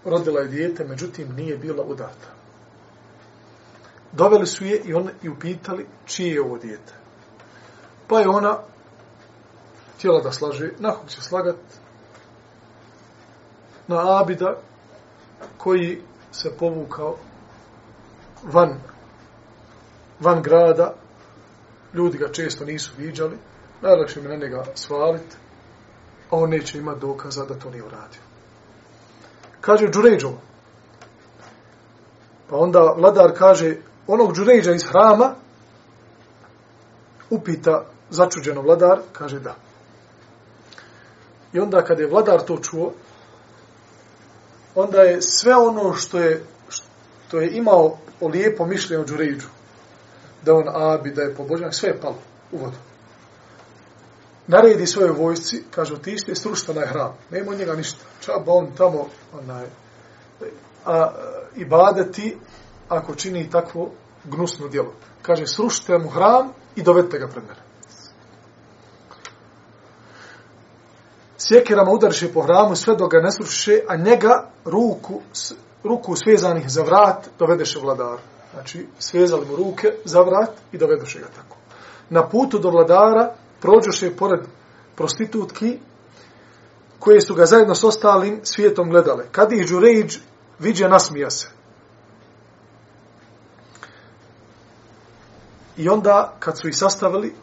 rodila 0.05 0.41
je 0.41 0.49
dijete, 0.49 0.85
međutim 0.85 1.35
nije 1.37 1.57
bila 1.57 1.85
udata. 1.85 2.29
Doveli 4.13 4.47
su 4.47 4.65
je 4.65 4.81
i, 4.85 4.95
on, 4.95 5.11
i 5.23 5.29
upitali 5.29 5.87
čije 6.05 6.35
je 6.35 6.43
ovo 6.43 6.59
dijete. 6.59 6.93
Pa 8.07 8.21
je 8.21 8.29
ona 8.29 8.59
htjela 9.97 10.21
da 10.21 10.33
slaže, 10.33 10.71
nakon 10.79 11.09
će 11.09 11.21
slagat 11.21 11.57
na 13.89 14.21
Abida 14.21 14.57
koji 15.59 16.03
se 16.33 16.57
povukao 16.59 17.17
van 18.43 18.81
van 20.21 20.43
grada 20.43 20.95
ljudi 21.95 22.19
ga 22.19 22.33
često 22.33 22.65
nisu 22.65 22.93
viđali 22.99 23.37
najlakše 23.83 24.21
mi 24.21 24.29
na 24.29 24.37
njega 24.37 24.65
svaliti 24.75 25.37
a 26.31 26.37
on 26.37 26.51
neće 26.51 26.79
imati 26.79 27.01
dokaza 27.01 27.45
da 27.45 27.59
to 27.59 27.71
nije 27.71 27.83
uradio 27.83 28.28
kaže 29.61 29.91
Džurejđo 29.91 30.33
pa 32.49 32.57
onda 32.57 32.95
vladar 32.97 33.33
kaže 33.39 33.77
onog 34.07 34.35
Džurejđa 34.37 34.73
iz 34.73 34.85
hrama 34.85 35.35
upita 37.31 37.85
začuđeno 38.11 38.63
vladar 38.63 38.99
kaže 39.13 39.41
da 39.41 39.55
I 41.53 41.61
onda 41.61 41.85
kada 41.85 42.03
je 42.03 42.09
vladar 42.09 42.41
to 42.41 42.59
čuo, 42.63 42.93
onda 44.75 45.03
je 45.03 45.23
sve 45.23 45.57
ono 45.57 45.95
što 45.95 46.19
je, 46.19 46.45
što 47.27 47.41
je 47.41 47.57
imao 47.57 47.97
o 48.21 48.29
lijepo 48.29 48.67
mišljenje 48.67 49.03
o 49.03 49.07
Džurejđu, 49.07 49.47
da 50.45 50.55
on 50.55 50.69
abi, 50.69 51.11
da 51.11 51.23
je 51.23 51.35
pobožan, 51.35 51.73
sve 51.73 51.89
je 51.89 52.01
palo 52.01 52.19
u 52.53 52.59
vodu. 52.59 52.77
Naredi 54.49 54.87
svoje 54.87 55.13
vojsci, 55.13 55.65
kažu, 55.71 55.97
ti 55.97 56.19
ste 56.19 56.35
strušta 56.35 56.73
na 56.73 56.87
hram, 56.87 57.15
nema 57.31 57.55
njega 57.55 57.75
ništa. 57.75 58.05
Čaba 58.21 58.53
on 58.53 58.71
tamo, 58.77 59.09
onaj, 59.39 59.67
a, 60.87 61.13
i 61.57 61.65
badati 61.65 62.37
ako 62.89 63.15
čini 63.15 63.51
takvo 63.51 63.91
gnusno 64.25 64.69
djelo. 64.69 64.93
Kaže, 65.23 65.47
srušite 65.47 65.99
mu 65.99 66.09
hram 66.09 66.53
i 66.77 66.83
dovedite 66.83 67.19
ga 67.19 67.29
pred 67.29 67.45
mene. 67.45 67.69
sjekirama 71.39 71.93
udariše 71.93 72.33
po 72.33 72.43
hramu 72.43 72.77
sve 72.77 72.97
dok 72.97 73.11
ga 73.11 73.21
ne 73.21 73.33
sruše, 73.33 73.81
a 73.89 73.97
njega 73.97 74.51
ruku, 74.65 75.21
ruku 75.85 76.17
svezanih 76.17 76.71
za 76.71 76.83
vrat 76.83 77.29
dovedeše 77.39 77.79
vladar. 77.79 78.19
Znači, 78.55 78.87
svezali 78.99 79.47
mu 79.47 79.57
ruke 79.57 79.93
za 80.05 80.21
vrat 80.21 80.51
i 80.73 80.79
dovedeše 80.79 81.19
ga 81.19 81.27
tako. 81.27 81.57
Na 82.11 82.29
putu 82.29 82.59
do 82.59 82.71
vladara 82.71 83.35
prođoše 83.61 84.17
pored 84.17 84.41
prostitutki 84.97 85.79
koje 86.99 87.21
su 87.21 87.35
ga 87.35 87.47
zajedno 87.47 87.75
s 87.75 87.85
ostalim 87.85 88.41
svijetom 88.43 88.91
gledale. 88.91 89.25
Kad 89.33 89.53
ih 89.53 89.69
Đurejđ 89.69 90.19
viđe, 90.59 90.89
nasmija 90.89 91.31
se. 91.31 91.49
I 95.77 95.89
onda, 95.89 96.37
kad 96.39 96.61
su 96.61 96.69
ih 96.69 96.77
sastavili, 96.77 97.35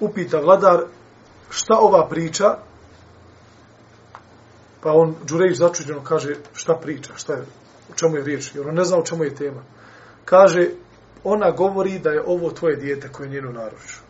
upita 0.00 0.38
vladar 0.38 0.84
šta 1.50 1.78
ova 1.78 2.08
priča, 2.08 2.56
Pa 4.80 4.92
on, 4.92 5.14
Đurejić 5.28 5.56
začuđeno 5.56 6.04
kaže, 6.04 6.34
šta 6.54 6.74
priča, 6.74 7.12
šta 7.16 7.32
je, 7.32 7.44
o 7.92 7.94
čemu 7.94 8.16
je 8.16 8.24
riječ, 8.24 8.54
jer 8.54 8.68
on 8.68 8.74
ne 8.74 8.84
zna 8.84 8.98
o 8.98 9.04
čemu 9.04 9.24
je 9.24 9.34
tema. 9.34 9.62
Kaže, 10.24 10.68
ona 11.24 11.50
govori 11.50 11.98
da 11.98 12.10
je 12.10 12.22
ovo 12.26 12.50
tvoje 12.50 12.76
dijete 12.76 13.08
koje 13.12 13.26
je 13.26 13.30
njenu 13.30 13.52
naruču. 13.52 14.00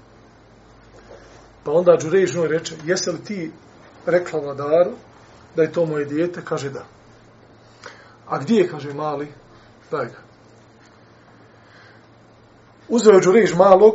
Pa 1.65 1.73
onda 1.73 1.97
Đurejić 1.97 2.35
njoj 2.35 2.49
reče, 2.49 2.75
jesi 2.85 3.11
li 3.11 3.25
ti 3.25 3.53
rekla 4.07 4.41
vladaru 4.41 4.91
da 5.57 5.63
je 5.63 5.73
to 5.73 5.87
moje 5.87 6.05
dijete? 6.05 6.41
Kaže, 6.45 6.71
da. 6.71 6.85
A 8.27 8.39
gdje 8.39 8.55
je, 8.55 8.69
kaže, 8.69 8.95
mali? 8.95 9.33
Daj 9.91 10.07
ga. 10.07 10.19
Uzeo 12.89 13.13
je 13.13 13.21
Đurejić 13.21 13.55
malog 13.55 13.95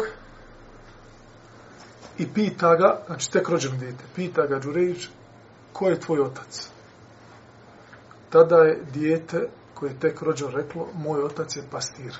i 2.17 2.33
pita 2.33 2.75
ga, 2.75 3.01
znači 3.07 3.31
tek 3.31 3.49
rođeno 3.49 3.77
dijete, 3.77 4.03
pita 4.15 4.45
ga 4.45 4.59
Đurejić, 4.59 5.09
ko 5.73 5.87
je 5.87 5.99
tvoj 5.99 6.19
otac? 6.19 6.69
Tada 8.29 8.55
je 8.55 8.81
dijete 8.93 9.49
koje 9.73 9.89
je 9.89 9.99
tek 9.99 10.21
rođeno 10.21 10.51
reklo, 10.51 10.87
moj 10.93 11.23
otac 11.23 11.55
je 11.55 11.63
pastir. 11.71 12.13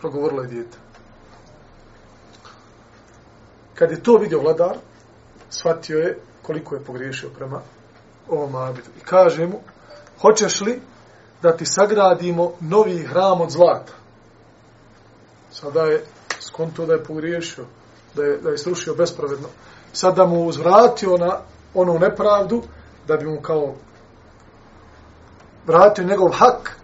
Progovorilo 0.00 0.42
je 0.42 0.48
dijete. 0.48 0.78
Kad 3.82 3.90
je 3.90 4.02
to 4.02 4.16
vidio 4.16 4.40
vladar, 4.40 4.76
shvatio 5.50 5.98
je 5.98 6.18
koliko 6.42 6.74
je 6.74 6.84
pogriješio 6.84 7.30
prema 7.36 7.60
ovom 8.28 8.54
abidu. 8.54 8.88
I 8.98 9.04
kaže 9.04 9.46
mu, 9.46 9.60
hoćeš 10.20 10.60
li 10.60 10.80
da 11.42 11.56
ti 11.56 11.66
sagradimo 11.66 12.52
novi 12.60 12.98
hram 12.98 13.40
od 13.40 13.50
zlata? 13.50 13.92
Sada 15.50 15.82
je 15.82 16.04
skonto 16.40 16.86
da 16.86 16.92
je 16.92 17.04
pogriješio, 17.04 17.64
da 18.14 18.22
je, 18.22 18.38
da 18.38 18.50
je 18.50 18.58
srušio 18.58 18.94
bespravedno. 18.94 19.48
Sada 19.92 20.26
mu 20.26 20.46
uzvratio 20.46 21.16
na 21.16 21.38
onu 21.74 21.98
nepravdu, 21.98 22.62
da 23.06 23.16
bi 23.16 23.26
mu 23.26 23.40
kao 23.40 23.74
vratio 25.66 26.04
njegov 26.04 26.30
hak, 26.32 26.76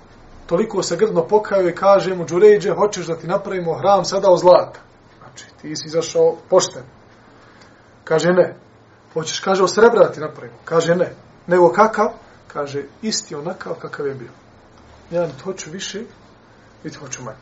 toliko 0.46 0.82
se 0.82 0.96
grdno 0.96 1.26
pokaju 1.28 1.68
i 1.68 1.74
kaže 1.74 2.14
mu, 2.14 2.24
Đuređe, 2.24 2.70
hoćeš 2.70 3.06
da 3.06 3.16
ti 3.16 3.26
napravimo 3.26 3.74
hram 3.74 4.04
sada 4.04 4.30
od 4.30 4.40
zlata. 4.40 4.87
Znači, 5.38 5.52
ti 5.62 5.76
si 5.76 5.86
izašao 5.86 6.36
pošten. 6.50 6.82
Kaže, 8.04 8.28
ne. 8.32 8.56
Hoćeš, 9.12 9.40
kaže, 9.40 9.62
o 9.62 9.68
srebra 9.68 10.06
da 10.06 10.12
ti 10.12 10.20
napravimo. 10.20 10.58
Kaže, 10.64 10.94
ne. 10.94 11.14
Nego 11.46 11.72
kakav? 11.72 12.08
Kaže, 12.48 12.84
isti 13.02 13.34
onakav 13.34 13.74
kakav 13.74 14.06
je 14.06 14.14
bio. 14.14 14.30
Ja 15.10 15.22
ne 15.22 15.32
hoću 15.44 15.70
više, 15.70 16.02
niti 16.84 16.96
hoću 16.96 17.22
manje. 17.22 17.38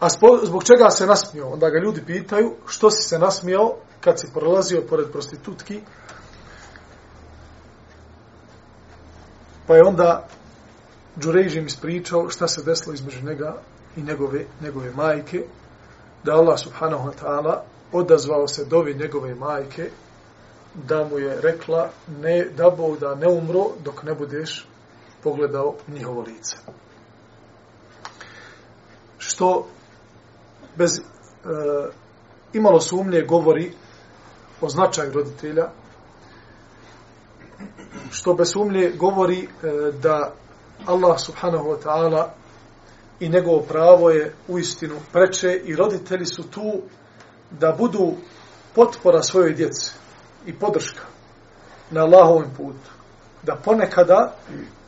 A 0.00 0.08
zbog 0.42 0.64
čega 0.64 0.90
se 0.90 1.06
nasmio? 1.06 1.48
Onda 1.48 1.70
ga 1.70 1.78
ljudi 1.78 2.02
pitaju, 2.06 2.54
što 2.66 2.90
si 2.90 3.08
se 3.08 3.18
nasmijao 3.18 3.76
kad 4.00 4.20
si 4.20 4.32
prolazio 4.34 4.86
pored 4.88 5.12
prostitutki? 5.12 5.80
Pa 9.66 9.76
je 9.76 9.82
onda 9.82 10.28
Džurejžim 11.18 11.66
ispričao 11.66 12.30
šta 12.30 12.48
se 12.48 12.62
desilo 12.62 12.94
između 12.94 13.26
njega 13.26 13.62
i 13.98 14.02
njegove, 14.02 14.44
njegove 14.60 14.90
majke, 14.90 15.44
da 16.24 16.34
Allah 16.34 16.58
subhanahu 16.58 17.08
wa 17.08 17.14
ta'ala 17.22 17.62
odazvao 17.92 18.48
se 18.48 18.64
dovi 18.64 18.94
njegove 18.94 19.34
majke, 19.34 19.90
da 20.74 21.04
mu 21.04 21.18
je 21.18 21.40
rekla 21.40 21.90
ne, 22.20 22.44
da 22.56 22.70
Bog 22.70 22.98
da 22.98 23.14
ne 23.14 23.28
umro 23.28 23.64
dok 23.84 24.02
ne 24.02 24.14
budeš 24.14 24.66
pogledao 25.22 25.74
njihovo 25.88 26.20
lice. 26.20 26.56
Što 29.18 29.66
bez 30.76 30.98
e, 30.98 31.02
imalo 32.52 32.80
sumnje 32.80 33.22
govori 33.22 33.72
o 34.60 34.68
značaju 34.68 35.12
roditelja, 35.12 35.70
što 38.10 38.34
bez 38.34 38.52
sumnje 38.52 38.92
govori 38.96 39.42
e, 39.42 39.48
da 40.02 40.32
Allah 40.86 41.20
subhanahu 41.20 41.64
wa 41.64 41.76
ta'ala 41.84 42.28
i 43.20 43.28
njegovo 43.28 43.60
pravo 43.60 44.10
je 44.10 44.34
u 44.48 44.58
istinu 44.58 44.94
preče 45.12 45.60
i 45.64 45.76
roditelji 45.76 46.26
su 46.26 46.42
tu 46.42 46.72
da 47.50 47.74
budu 47.78 48.12
potpora 48.74 49.22
svojoj 49.22 49.52
djeci 49.52 49.92
i 50.46 50.58
podrška 50.58 51.02
na 51.90 52.00
Allahovom 52.00 52.44
putu. 52.56 52.90
Da 53.42 53.56
ponekada, 53.64 54.34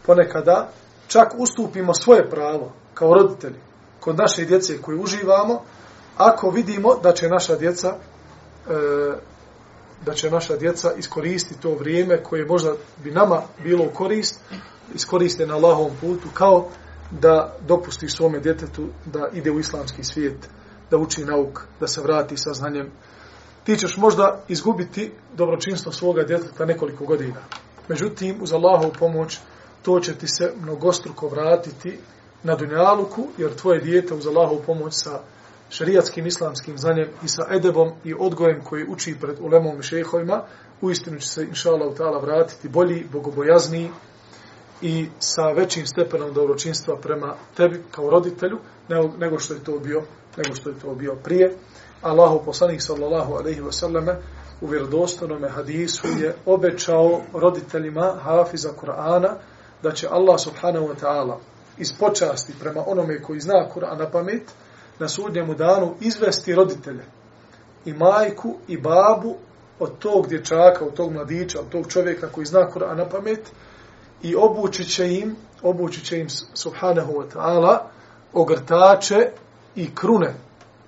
ponekada 0.07 0.69
čak 1.07 1.35
ustupimo 1.39 1.95
svoje 1.95 2.31
pravo 2.31 2.73
kao 2.95 3.15
roditelji 3.15 3.59
kod 4.01 4.17
naše 4.17 4.45
djece 4.45 4.83
koje 4.83 4.99
uživamo, 4.99 5.63
ako 6.17 6.51
vidimo 6.51 6.95
da 6.95 7.13
će 7.13 7.29
naša 7.29 7.57
djeca 7.57 7.97
e, 8.69 8.73
da 10.05 10.15
će 10.15 10.31
naša 10.31 10.57
djeca 10.57 10.93
iskoristiti 10.93 11.61
to 11.61 11.75
vrijeme 11.75 12.23
koje 12.23 12.47
možda 12.47 12.73
bi 13.05 13.11
nama 13.11 13.43
bilo 13.63 13.85
u 13.85 13.95
korist, 13.95 14.41
iskoriste 14.95 15.47
na 15.47 15.55
Allahovom 15.55 15.93
putu, 16.01 16.29
kao 16.35 16.69
da 17.11 17.57
dopusti 17.67 18.09
svome 18.09 18.41
djetetu 18.41 18.89
da 19.07 19.29
ide 19.33 19.51
u 19.51 19.61
islamski 19.61 20.05
svijet, 20.05 20.49
da 20.91 20.97
uči 20.97 21.25
nauk, 21.25 21.61
da 21.81 21.87
se 21.87 22.01
vrati 22.01 22.37
sa 22.37 22.53
znanjem. 22.53 22.91
Ti 23.65 23.77
ćeš 23.77 23.97
možda 23.97 24.41
izgubiti 24.49 25.13
dobročinstvo 25.37 25.93
svoga 25.93 26.23
djeteta 26.23 26.65
nekoliko 26.65 27.05
godina. 27.05 27.41
Međutim, 27.89 28.37
uz 28.43 28.53
Allahovu 28.53 28.93
pomoć, 28.99 29.39
to 29.83 30.01
će 30.01 30.15
ti 30.15 30.29
se 30.29 30.53
mnogostruko 30.63 31.29
vratiti 31.29 31.99
na 32.43 32.55
dunjaluku, 32.55 33.27
jer 33.39 33.55
tvoje 33.55 33.81
dijete 33.81 34.15
uz 34.15 34.27
Allahovu 34.27 34.63
pomoć 34.67 34.95
sa 34.95 35.21
šarijatskim 35.71 36.27
islamskim 36.27 36.79
znanjem 36.79 37.09
i 37.25 37.29
sa 37.29 37.43
edebom 37.51 37.93
i 38.05 38.15
odgojem 38.19 38.61
koji 38.65 38.87
uči 38.89 39.17
pred 39.21 39.37
ulemom 39.41 39.81
i 39.81 39.83
šehovima, 39.83 40.43
uistinu 40.81 41.19
će 41.19 41.29
se, 41.29 41.45
inša 41.45 41.71
Allah, 41.71 41.97
ta'ala 41.97 42.23
vratiti 42.23 42.69
bolji, 42.69 43.07
bogobojazniji 43.13 43.91
i 44.83 45.09
sa 45.19 45.51
većim 45.51 45.87
stepenom 45.87 46.33
dobročinstva 46.33 46.97
prema 46.97 47.35
tebi 47.57 47.83
kao 47.91 48.11
roditelju, 48.11 48.59
nego 49.19 49.39
što 49.39 49.55
je 49.55 49.65
to 49.65 49.79
bio, 49.79 50.03
nego 50.37 50.55
što 50.55 50.71
je 50.71 50.79
to 50.79 50.95
bio 50.95 51.15
prije. 51.15 51.57
Allahu 52.03 52.45
poslanik 52.45 52.83
sallallahu 52.83 53.35
alejhi 53.35 53.61
ve 53.61 53.73
selleme 53.73 54.17
u 54.61 54.67
vjerodostojnom 54.67 55.45
hadisu 55.49 56.09
je 56.21 56.35
obećao 56.47 57.21
roditeljima 57.33 58.15
hafiza 58.23 58.71
Kur'ana 58.83 59.35
da 59.83 59.93
će 59.93 60.09
Allah 60.11 60.41
subhanahu 60.41 60.87
wa 60.87 60.95
ta'ala 61.03 61.37
iz 61.79 61.93
počasti 61.99 62.53
prema 62.61 62.83
onome 62.87 63.23
koji 63.23 63.41
zna 63.41 63.69
Kur'an 63.75 63.99
na 63.99 64.11
pamet 64.11 64.43
na 64.99 65.09
sudnjemu 65.09 65.55
danu 65.55 65.95
izvesti 66.01 66.55
roditelje 66.55 67.05
i 67.85 67.93
majku 67.93 68.57
i 68.69 68.77
babu 68.77 69.37
od 69.79 69.99
tog 69.99 70.29
dječaka, 70.29 70.85
od 70.85 70.95
tog 70.95 71.13
mladića, 71.13 71.61
od 71.61 71.69
tog 71.69 71.87
čovjeka 71.89 72.29
koji 72.29 72.47
zna 72.47 72.71
Kur'an 72.75 72.97
na 72.97 73.09
pamet 73.09 73.53
i 74.23 74.37
obući 74.37 74.85
će 74.85 75.15
im, 75.15 75.37
obući 75.63 76.05
će 76.05 76.19
im 76.19 76.29
subhanahu 76.55 77.13
wa 77.13 77.27
ta'ala 77.35 77.79
ogrtače 78.33 79.31
i 79.75 79.95
krune 79.95 80.35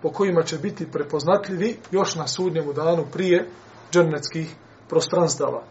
po 0.02 0.10
kojima 0.10 0.42
će 0.42 0.58
biti 0.58 0.92
prepoznatljivi 0.92 1.78
još 1.90 2.14
na 2.14 2.26
sudnjemu 2.26 2.72
danu 2.72 3.04
prije 3.12 3.48
džernetskih 3.92 4.54
prostranstava. 4.88 5.62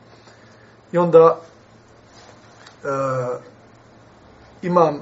I 0.91 0.97
onda 0.97 1.39
e, 2.83 2.87
imam 4.61 4.95
e, 4.95 4.99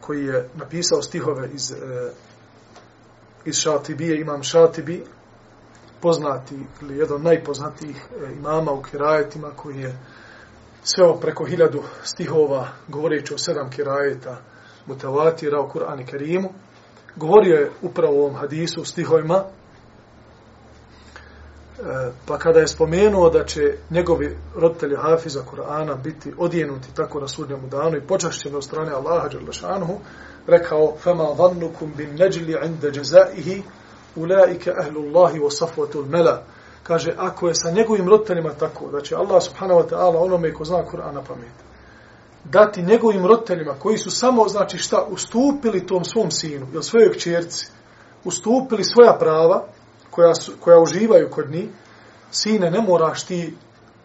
koji 0.00 0.24
je 0.24 0.48
napisao 0.54 1.02
stihove 1.02 1.50
iz, 1.54 1.72
e, 1.72 1.76
iz 3.44 3.56
Šatibije, 3.56 4.20
imam 4.20 4.42
Šatibi, 4.42 5.04
poznati 6.00 6.58
ili 6.82 6.98
jedan 6.98 7.16
od 7.16 7.24
najpoznatijih 7.24 7.96
e, 7.96 8.32
imama 8.32 8.72
u 8.72 8.82
kirajetima 8.82 9.50
koji 9.56 9.80
je 9.80 9.98
sve 10.82 11.20
preko 11.20 11.44
hiljadu 11.44 11.82
stihova 12.02 12.68
govoreći 12.88 13.34
o 13.34 13.38
sedam 13.38 13.70
kirajeta 13.70 14.36
mutavatira 14.86 15.60
u 15.60 15.68
Kur'an 15.68 16.00
i 16.00 16.06
Kerimu 16.06 16.52
govorio 17.16 17.54
je 17.54 17.70
upravo 17.82 18.16
o 18.16 18.20
ovom 18.20 18.34
hadisu 18.34 18.80
u 18.80 18.84
stihovima, 18.84 19.44
e, 21.78 22.10
pa 22.26 22.38
kada 22.38 22.60
je 22.60 22.68
spomenuo 22.68 23.30
da 23.30 23.44
će 23.44 23.76
njegovi 23.90 24.36
roditelji 24.56 24.96
Hafiza 24.96 25.42
Kur'ana 25.52 26.02
biti 26.02 26.32
odijenuti 26.38 26.94
tako 26.94 27.20
na 27.20 27.28
sudnjemu 27.28 27.68
danu 27.68 27.96
i 27.96 28.06
počašćeni 28.06 28.56
od 28.56 28.64
strane 28.64 28.92
Allaha 28.92 29.28
Đerlašanuhu, 29.28 29.98
rekao, 30.46 30.96
فَمَا 31.04 31.36
ظَنُّكُمْ 31.36 31.96
bin 31.96 32.14
neđili 32.14 32.56
inda 32.64 32.90
džezaihi, 32.90 33.62
ulaike 34.16 34.72
ahlullahi 34.78 35.38
wa 35.38 35.50
safvatul 35.50 36.06
mela. 36.06 36.42
Kaže, 36.82 37.14
ako 37.18 37.48
je 37.48 37.54
sa 37.54 37.70
njegovim 37.70 38.08
roditeljima 38.08 38.50
tako, 38.50 38.90
da 38.90 39.00
će 39.00 39.16
Allah 39.16 39.42
subhanahu 39.42 39.80
wa 39.80 39.88
ta'ala 39.88 40.24
onome 40.24 40.54
ko 40.54 40.64
zna 40.64 40.84
Kur'ana 40.92 41.20
pamet, 41.28 41.52
dati 42.44 42.82
njegovim 42.82 43.26
roditeljima 43.26 43.74
koji 43.78 43.98
su 43.98 44.10
samo, 44.10 44.48
znači 44.48 44.78
šta, 44.78 45.04
ustupili 45.10 45.86
tom 45.86 46.04
svom 46.04 46.30
sinu 46.30 46.66
ili 46.72 46.82
svojoj 46.82 47.12
kćerci, 47.12 47.70
ustupili 48.24 48.84
svoja 48.84 49.16
prava 49.18 49.64
koja, 50.10 50.34
su, 50.34 50.52
koja 50.60 50.78
uživaju 50.78 51.30
kod 51.30 51.50
njih, 51.50 51.68
sine, 52.30 52.70
ne 52.70 52.80
moraš 52.80 53.24
ti 53.26 53.56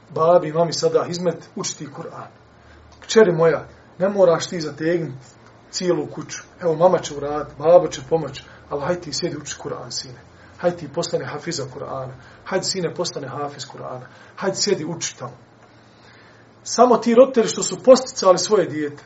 babi, 0.09 0.53
mami 0.53 0.73
sada 0.73 1.05
izmet, 1.09 1.49
učiti 1.55 1.87
Kur'an. 1.87 2.27
Kćeri 2.99 3.31
moja, 3.31 3.67
ne 3.99 4.09
moraš 4.09 4.47
ti 4.47 4.61
zategnuti 4.61 5.25
cijelu 5.71 6.07
kuću. 6.07 6.43
Evo, 6.61 6.75
mama 6.75 6.97
će 6.97 7.15
uraditi, 7.15 7.55
baba 7.59 7.87
će 7.87 8.01
pomoći, 8.09 8.43
ali 8.69 8.81
hajde 8.81 9.01
ti 9.01 9.13
sjedi 9.13 9.37
uči 9.37 9.55
Kur'an, 9.63 9.91
sine. 9.91 10.19
Hajde 10.57 10.77
ti 10.77 10.87
postane 10.87 11.25
hafiza 11.25 11.63
Kur'ana. 11.73 12.13
Hajde, 12.45 12.65
sine, 12.65 12.93
postane 12.93 13.27
hafiz 13.27 13.65
Kur'ana. 13.65 14.05
Hajde, 14.35 14.55
sjedi 14.55 14.85
uči 14.85 15.17
tamo 15.17 15.47
samo 16.67 16.97
ti 16.97 17.15
roditelji 17.15 17.47
što 17.47 17.63
su 17.63 17.83
posticali 17.83 18.37
svoje 18.37 18.65
dijete 18.65 19.03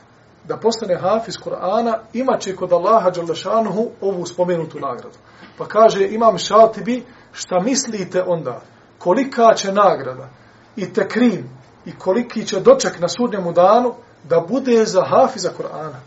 da 0.48 0.58
postane 0.58 0.98
hafiz 1.00 1.36
Kur'ana, 1.38 1.98
imaće 2.14 2.56
kod 2.56 2.74
Allaha 2.74 3.10
Đalešanuhu 3.10 3.90
ovu 4.02 4.26
spomenutu 4.26 4.80
nagradu. 4.80 5.18
Pa 5.58 5.66
kaže 5.66 6.08
imam 6.08 6.38
šatibi, 6.38 7.04
šta 7.34 7.60
mislite 7.60 8.24
onda, 8.24 8.62
kolika 8.98 9.54
će 9.56 9.72
nagrada 9.72 10.30
i 10.76 10.94
tekrim 10.94 11.50
i 11.86 11.92
koliki 11.92 12.48
će 12.48 12.60
doček 12.60 13.00
na 13.00 13.08
sudnjemu 13.08 13.54
danu 13.54 13.94
da 14.24 14.46
bude 14.50 14.86
za 14.86 15.04
hafiza 15.06 15.50
Kur'ana. 15.58 16.00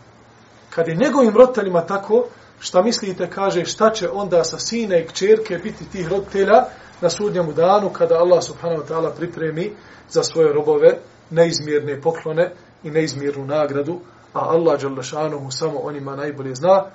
Kad 0.69 0.87
je 0.87 0.95
njegovim 0.95 1.35
roditeljima 1.35 1.81
tako, 1.81 2.25
šta 2.59 2.81
mislite, 2.81 3.29
kaže, 3.29 3.65
šta 3.65 3.89
će 3.89 4.09
onda 4.09 4.43
sa 4.43 4.57
sina 4.57 4.97
i 4.97 5.07
kćerke 5.07 5.57
biti 5.57 5.89
tih 5.91 6.07
roditelja 6.07 6.65
na 7.01 7.09
sudnjemu 7.09 7.53
danu 7.53 7.89
kada 7.89 8.15
Allah 8.15 8.43
subhanahu 8.43 8.81
wa 8.81 8.87
ta'ala 8.87 9.15
pripremi 9.17 9.73
za 10.09 10.23
svoje 10.23 10.53
robove 10.53 10.99
neizmjerne 11.29 12.01
poklone 12.01 12.51
i 12.83 12.91
neizmjernu 12.91 13.45
nagradu, 13.45 13.99
a 14.33 14.39
Allah 14.39 14.81
Đalešanohu 14.81 15.51
samo 15.51 15.79
onima 15.79 16.15
najbolje 16.15 16.55
zna, 16.55 16.85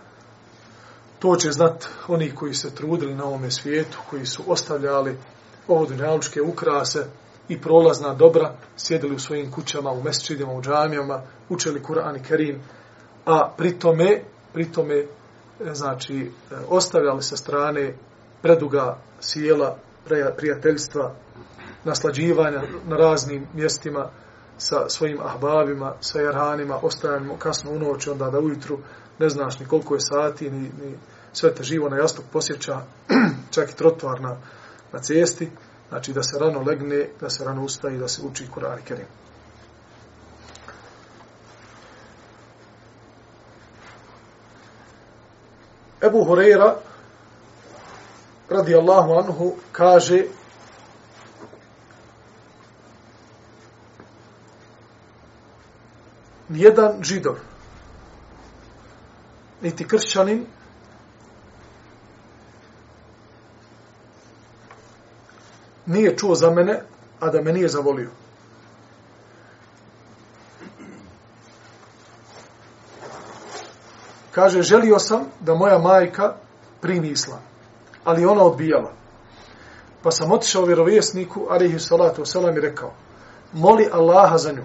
to 1.19 1.37
će 1.37 1.51
znat 1.51 1.89
oni 2.09 2.35
koji 2.35 2.55
se 2.55 2.75
trudili 2.75 3.15
na 3.15 3.25
ovome 3.25 3.51
svijetu, 3.51 3.99
koji 4.11 4.27
su 4.27 4.43
ostavljali 4.47 5.17
ovo 5.69 5.87
dunjalučke 5.87 6.43
ukrase 6.43 7.07
i 7.49 7.61
prolazna 7.61 8.15
dobra, 8.15 8.55
sjedili 8.77 9.15
u 9.15 9.19
svojim 9.19 9.51
kućama, 9.51 9.91
u 9.91 10.03
mesečidima, 10.03 10.53
u 10.53 10.63
džamijama, 10.63 11.23
učili 11.49 11.83
Kur'an 11.83 12.17
i 12.17 12.23
Kerim, 12.23 12.63
a 13.27 13.53
pritome, 13.57 14.23
pritome, 14.53 15.07
znači, 15.73 16.31
e, 16.51 16.55
ostavljali 16.69 17.23
sa 17.23 17.37
strane 17.37 17.95
preduga 18.43 18.99
sjela, 19.21 19.77
prijateljstva, 20.37 21.15
naslađivanja 21.85 22.63
na 22.89 22.97
raznim 22.97 23.47
mjestima 23.55 24.11
sa 24.59 24.89
svojim 24.89 25.19
ahbabima, 25.23 25.95
sa 26.01 26.21
jarhanima, 26.21 26.79
ostajanimo 26.83 27.37
kasno 27.37 27.71
u 27.71 27.79
noć, 27.79 28.07
onda 28.07 28.31
da 28.31 28.39
ujutru 28.39 28.79
ne 29.19 29.29
znaš 29.29 29.59
ni 29.59 29.67
koliko 29.67 29.95
je 29.95 30.01
sati, 30.01 30.51
ni, 30.51 30.61
ni 30.61 30.99
sve 31.33 31.55
te 31.55 31.63
živo 31.63 31.89
na 31.89 31.97
jastuk 31.97 32.25
posjeća, 32.33 32.81
čak 33.55 33.71
i 33.71 33.77
trotoar 33.77 34.21
na, 34.21 34.37
na 34.93 34.99
cesti, 34.99 35.51
znači 35.89 36.13
da 36.13 36.23
se 36.23 36.39
rano 36.39 36.63
legne, 36.63 37.09
da 37.21 37.31
se 37.31 37.45
rano 37.45 37.65
ustaje 37.65 37.97
i 37.97 37.99
da 37.99 38.09
se 38.09 38.23
uči 38.23 38.47
Kur'an 38.55 38.79
i 38.79 38.83
Kerim. 38.83 39.07
Ebu 46.03 46.25
Hureyra, 46.25 46.77
radijallahu 48.51 49.13
anhu, 49.13 49.57
kaže, 49.73 50.25
nijedan 56.49 57.03
židov, 57.03 57.37
niti 59.63 59.89
kršćanin, 59.89 60.47
nije 65.87 66.17
čuo 66.17 66.35
za 66.35 66.51
mene, 66.51 66.83
a 67.21 67.31
da 67.31 67.43
me 67.43 67.53
nije 67.53 67.69
zavolio. 67.69 68.11
Kaže, 74.40 74.62
želio 74.62 75.00
sam 75.00 75.26
da 75.40 75.56
moja 75.56 75.78
majka 75.78 76.34
primi 76.82 77.08
islam, 77.08 77.40
ali 78.04 78.26
ona 78.26 78.44
odbijala. 78.44 78.92
Pa 80.04 80.12
sam 80.12 80.32
otišao 80.32 80.66
vjerovjesniku, 80.66 81.48
alihi 81.50 81.80
salatu 81.80 82.22
wasalam, 82.22 82.58
i 82.58 82.62
rekao, 82.62 82.92
moli 83.54 83.90
Allaha 83.94 84.38
za 84.38 84.52
nju. 84.52 84.64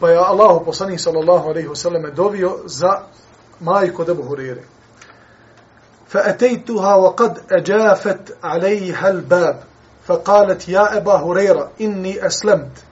Pa 0.00 0.08
je 0.10 0.18
Allah 0.18 0.60
poslanih 0.64 1.00
sallallahu 1.00 1.48
alaihi 1.48 1.68
wasallam 1.68 2.14
dovio 2.14 2.58
za 2.66 3.00
majko 3.60 4.04
debu 4.04 4.22
Hurire. 4.22 4.62
فأتيتها 6.08 6.94
وقد 6.94 7.38
أجافت 7.50 8.36
عليها 8.44 9.08
الباب 9.08 9.62
فقالت 10.06 10.68
يا 10.68 10.96
أبا 10.96 11.12
هريرة 11.12 11.70
إني 11.80 12.26
أسلمت 12.26 12.84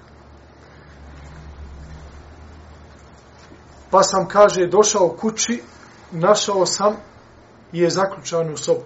Pa 3.92 4.04
sam, 4.04 4.28
kaže, 4.28 4.68
došao 4.68 5.10
kući, 5.10 5.64
našao 6.12 6.66
sam 6.66 6.96
je 7.72 7.90
zaključan 7.90 8.54
u 8.54 8.58
sobu. 8.58 8.84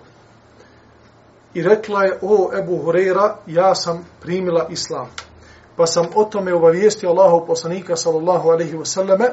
I 1.53 1.61
rekla 1.61 2.03
je, 2.03 2.19
o 2.21 2.49
Ebu 2.57 2.83
Hureyra, 2.83 3.33
ja 3.47 3.75
sam 3.75 4.05
primila 4.21 4.67
islam 4.69 5.07
pa 5.75 5.87
sam 5.87 6.05
o 6.15 6.23
tome 6.23 6.53
obavijestio 6.53 7.09
Allahu 7.09 7.47
poslanika 7.47 7.95
sallallahu 7.95 8.49
alaihi 8.49 8.77
wasallame, 8.77 9.29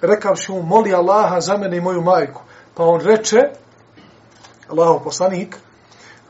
rekavši 0.00 0.52
mu, 0.52 0.62
moli 0.62 0.94
Allaha 0.94 1.40
za 1.40 1.56
mene 1.56 1.76
i 1.76 1.80
moju 1.80 2.02
majku. 2.02 2.42
Pa 2.74 2.84
on 2.84 3.00
reče, 3.00 3.40
Allahu 4.70 5.04
poslanik, 5.04 5.56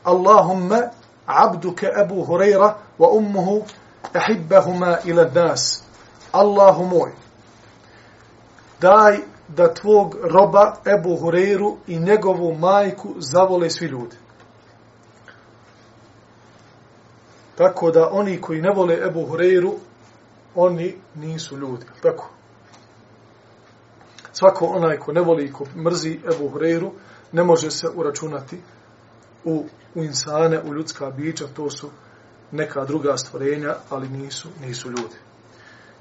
Allahumma 0.03 0.81
abduke 1.25 1.87
Abu 2.03 2.25
Hureyra 2.25 2.73
wa 2.99 3.09
ummuhu 3.17 3.63
ahibbahuma 4.13 4.97
ila 5.05 5.29
nas. 5.33 5.83
Allahu 6.31 6.83
moj, 6.83 7.11
daj 8.81 9.17
da 9.47 9.73
tvog 9.73 10.15
roba 10.23 10.75
Ebu 10.85 11.17
Hureyru 11.17 11.75
i 11.87 11.99
njegovu 11.99 12.55
majku 12.55 13.15
zavole 13.17 13.69
svi 13.69 13.85
ljudi. 13.85 14.15
Tako 17.55 17.91
da 17.91 18.09
oni 18.11 18.41
koji 18.41 18.61
ne 18.61 18.73
vole 18.75 18.97
Ebu 19.07 19.25
Hureyru, 19.25 19.73
oni 20.55 20.95
nisu 21.15 21.57
ljudi. 21.57 21.85
Tako. 22.01 22.29
Svako 24.33 24.65
onaj 24.65 24.97
ko 24.97 25.13
ne 25.13 25.21
voli 25.21 25.45
i 25.45 25.51
ko 25.51 25.65
mrzi 25.75 26.19
Ebu 26.33 26.49
Hureyru, 26.49 26.91
ne 27.31 27.43
može 27.43 27.71
se 27.71 27.87
uračunati 27.95 28.61
u, 29.43 29.65
u 29.95 30.03
insane, 30.03 30.61
u 30.61 30.73
ljudska 30.73 31.11
bića, 31.11 31.45
to 31.55 31.69
su 31.69 31.89
neka 32.51 32.85
druga 32.85 33.17
stvorenja, 33.17 33.75
ali 33.89 34.09
nisu, 34.09 34.47
nisu 34.61 34.89
ljudi. 34.89 35.15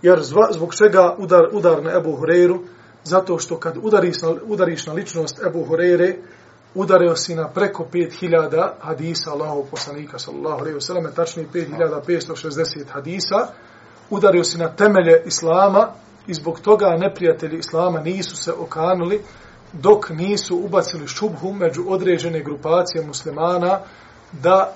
Jer 0.03 0.23
zbog 0.53 0.75
čega 0.75 1.17
udar, 1.19 1.49
udar 1.53 1.83
na 1.85 1.97
Ebu 1.97 2.17
Hureyru, 2.17 2.59
zato 3.05 3.39
što 3.39 3.59
kad 3.59 3.77
udariš 3.83 4.23
na, 4.23 4.35
udariš 4.47 4.87
na 4.87 4.93
ličnost 4.93 5.41
Ebu 5.47 5.65
Hureyre, 5.65 6.15
udario 6.75 7.17
si 7.17 7.35
na 7.35 7.49
preko 7.49 7.87
5000 7.93 8.71
hadisa 8.81 9.31
Allahov 9.31 9.65
poslanika, 9.71 10.19
sallallahu 10.19 10.59
alejhi 10.61 10.75
ve 10.75 10.81
selleme, 10.81 11.11
tačnije 11.11 11.49
5560 11.53 12.85
hadisa, 12.91 13.49
udario 14.11 14.45
si 14.45 14.59
na 14.59 14.69
temelje 14.69 15.23
Islama 15.27 15.89
i 16.27 16.35
zbog 16.35 16.61
toga 16.61 16.97
neprijatelji 16.99 17.59
Islama 17.59 18.01
nisu 18.01 18.37
se 18.37 18.53
okanuli 18.53 19.21
dok 19.73 20.11
nisu 20.11 20.57
ubacili 20.57 21.09
šubhu 21.09 21.53
među 21.53 21.85
određene 21.89 22.43
grupacije 22.43 23.07
muslimana 23.07 23.81
da 24.33 24.73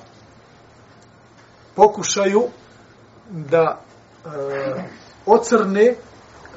pokušaju 1.74 2.42
da 3.30 3.80
e, 4.24 4.28
ocrne 5.28 5.94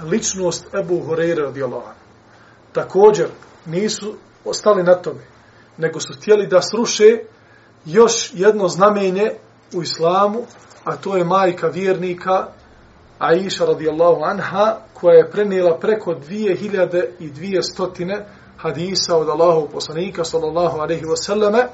ličnost 0.03 0.65
Ebu 0.83 0.99
Horeira 0.99 1.43
radijallahu 1.43 2.01
Također 2.73 3.27
nisu 3.65 4.15
ostali 4.45 4.83
na 4.83 4.95
tome, 4.95 5.21
nego 5.77 5.99
su 5.99 6.13
htjeli 6.13 6.47
da 6.47 6.61
sruše 6.61 7.19
još 7.85 8.31
jedno 8.33 8.67
znamenje 8.67 9.31
u 9.73 9.81
islamu, 9.81 10.39
a 10.83 10.95
to 10.95 11.17
je 11.17 11.23
majka 11.23 11.67
vjernika 11.67 12.47
Aisha 13.19 13.65
radijallahu 13.65 14.23
anha, 14.23 14.77
koja 14.93 15.17
je 15.17 15.31
prenijela 15.31 15.77
preko 15.77 16.15
2200 16.29 18.23
hadisa 18.57 19.17
od 19.17 19.29
Allahov 19.29 19.67
poslanika 19.67 20.23
sallallahu 20.23 20.79
alaihi 20.79 21.05
wasallame, 21.05 21.67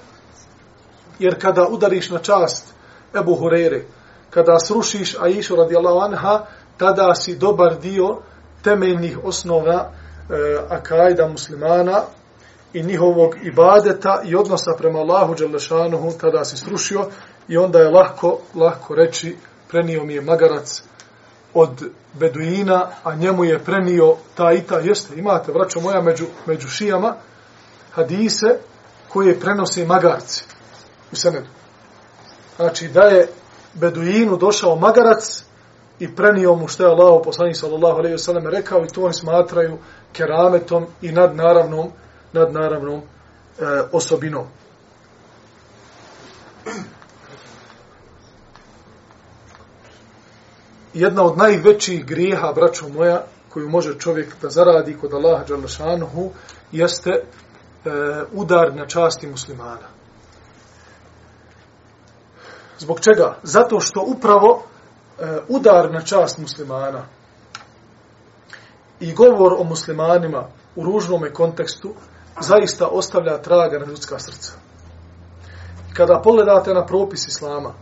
jer 1.20 1.42
kada 1.42 1.68
udariš 1.68 2.10
na 2.10 2.20
čast 2.20 2.74
Ebu 3.20 3.36
Hurere, 3.36 3.86
kada 4.30 4.60
srušiš 4.60 5.16
Aisha 5.20 5.56
radijallahu 5.56 6.00
anha, 6.00 6.46
tada 6.78 7.16
si 7.16 7.36
dobar 7.36 7.80
dio 7.80 8.18
temeljnih 8.63 9.20
osnova 9.24 9.92
e, 10.30 10.34
akajda 10.70 11.28
muslimana 11.28 12.02
i 12.74 12.84
njihovog 12.84 13.36
ibadeta 13.44 14.22
i 14.26 14.36
odnosa 14.36 14.72
prema 14.78 15.00
Allahu 15.00 15.36
Đelešanuhu 15.36 16.12
tada 16.22 16.46
si 16.46 16.58
srušio 16.58 17.06
i 17.48 17.58
onda 17.58 17.80
je 17.80 17.90
lahko, 17.90 18.40
lahko 18.56 18.96
reći 18.96 19.36
prenio 19.70 20.04
mi 20.04 20.13
je 20.13 20.22
magarac 20.22 20.84
od 21.54 21.90
Beduina, 22.13 22.88
a 23.04 23.16
njemu 23.16 23.46
je 23.46 23.60
prenio 23.60 24.16
ta 24.36 24.54
i 24.54 24.62
ta, 24.62 24.80
jeste, 24.80 25.16
imate, 25.16 25.52
vraćo 25.52 25.80
moja, 25.80 26.02
među, 26.02 26.26
među 26.46 26.68
šijama, 26.68 27.16
hadise 27.92 28.58
koje 29.10 29.40
prenose 29.40 29.86
magarci 29.86 30.44
u 31.12 31.16
Senedu. 31.16 31.48
Znači, 32.56 32.88
da 32.88 33.02
je 33.02 33.28
Beduinu 33.74 34.38
došao 34.38 34.76
magarac 34.76 35.44
i 36.00 36.16
prenio 36.16 36.56
mu 36.56 36.68
što 36.68 36.84
je 36.84 36.90
Allah, 36.90 37.22
poslanik 37.24 37.58
sallallahu 37.58 37.98
alejhi 37.98 38.14
ve 38.14 38.18
sellem 38.18 38.48
rekao 38.48 38.86
i 38.86 38.88
to 38.88 39.02
oni 39.02 39.14
smatraju 39.14 39.78
kerametom 40.14 40.86
i 41.02 41.12
nadnaravnom, 41.12 41.92
nadnaravnom 42.34 43.02
e, 43.02 43.04
osobinom. 43.92 44.46
jedna 50.98 51.24
od 51.24 51.38
najvećih 51.38 52.06
grijeha, 52.06 52.54
braćo 52.56 52.90
moja, 52.90 53.24
koju 53.50 53.70
može 53.70 54.00
čovjek 54.00 54.36
da 54.42 54.50
zaradi 54.50 54.98
kod 55.02 55.14
Allaha 55.14 55.44
Đalešanuhu, 55.44 56.32
jeste 56.72 57.10
e, 57.10 57.22
udar 58.34 58.76
na 58.76 58.88
časti 58.88 59.28
muslimana. 59.28 59.88
Zbog 62.80 63.00
čega? 63.00 63.36
Zato 63.44 63.80
što 63.80 64.06
upravo 64.08 64.64
Eh, 65.20 65.40
udar 65.48 65.92
na 65.92 66.02
čast 66.02 66.38
muslimana 66.38 67.06
i 69.00 69.14
govor 69.14 69.54
o 69.60 69.64
muslimanima 69.64 70.48
u 70.76 70.84
ružnom 70.84 71.22
kontekstu 71.34 71.94
zaista 72.42 72.88
ostavlja 72.88 73.38
traga 73.38 73.80
na 73.80 73.86
ljudska 73.86 74.20
srca. 74.20 74.54
Kada 75.94 76.22
pogledate 76.24 76.74
na 76.74 76.86
propis 76.86 77.28
Islama, 77.28 77.74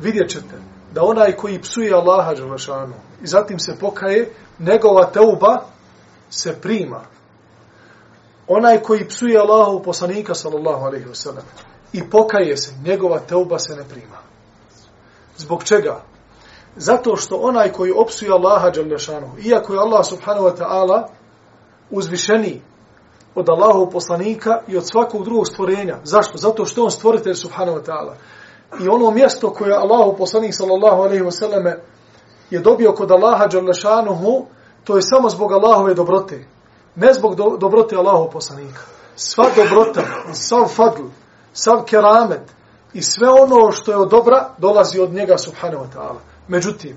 vidjet 0.00 0.30
ćete 0.30 0.56
da 0.92 1.02
onaj 1.02 1.32
koji 1.32 1.62
psuje 1.62 1.94
Allaha 1.94 2.34
Đelešanu 2.34 2.94
i 3.22 3.26
zatim 3.26 3.58
se 3.58 3.78
pokaje, 3.80 4.34
njegova 4.58 5.10
teuba 5.10 5.64
se 6.30 6.60
prima. 6.60 7.00
Onaj 8.48 8.82
koji 8.82 9.08
psuje 9.08 9.38
Allahu 9.38 9.82
poslanika 9.82 10.34
sallallahu 10.34 10.84
alaihi 10.84 11.06
wasallam 11.06 11.44
i 11.92 12.10
pokaje 12.10 12.56
se, 12.56 12.74
njegova 12.84 13.18
teuba 13.18 13.58
se 13.58 13.76
ne 13.76 13.84
prima. 13.84 14.16
Zbog 15.36 15.64
čega? 15.64 16.11
Zato 16.76 17.16
što 17.16 17.36
onaj 17.36 17.72
koji 17.72 17.92
opsuje 17.92 18.32
Allaha 18.32 18.70
Đalešanu, 18.70 19.30
iako 19.44 19.72
je 19.72 19.80
Allah 19.80 20.06
subhanahu 20.06 20.46
wa 20.46 20.56
ta'ala 20.56 21.02
uzvišeni 21.90 22.60
od 23.34 23.48
Allahov 23.48 23.90
poslanika 23.90 24.60
i 24.68 24.76
od 24.76 24.86
svakog 24.86 25.24
drugog 25.24 25.46
stvorenja. 25.46 25.96
Zašto? 26.04 26.38
Zato 26.38 26.64
što 26.64 26.84
on 26.84 26.90
stvoritelj 26.90 27.34
subhanahu 27.34 27.78
wa 27.78 27.84
ta'ala 27.84 28.14
i 28.80 28.88
ono 28.88 29.10
mjesto 29.10 29.50
koje 29.50 29.74
Allahu 29.74 30.16
poslanik 30.16 30.54
sallallahu 30.54 31.02
alejhi 31.02 31.24
ve 31.24 31.32
selleme 31.32 31.78
je 32.50 32.60
dobio 32.60 32.92
kod 32.92 33.10
Allaha 33.10 33.46
Đalešanuhu, 33.46 34.46
to 34.84 34.96
je 34.96 35.02
samo 35.02 35.30
zbog 35.30 35.52
Allahove 35.52 35.94
dobrote 35.94 36.44
ne 36.96 37.14
zbog 37.14 37.34
do, 37.34 37.56
dobrote 37.60 37.96
Allahov 37.96 38.30
poslanika 38.30 38.80
sva 39.16 39.44
dobrota 39.56 40.02
sav 40.32 40.68
fadl 40.68 41.02
sav 41.52 41.84
keramet 41.84 42.42
i 42.92 43.02
sve 43.02 43.28
ono 43.30 43.72
što 43.72 43.90
je 43.90 43.96
od 43.96 44.10
dobra 44.10 44.48
dolazi 44.58 45.00
od 45.00 45.12
njega 45.12 45.38
subhanahu 45.38 45.84
wa 45.84 45.88
ta'ala 45.96 46.31
međutim 46.48 46.96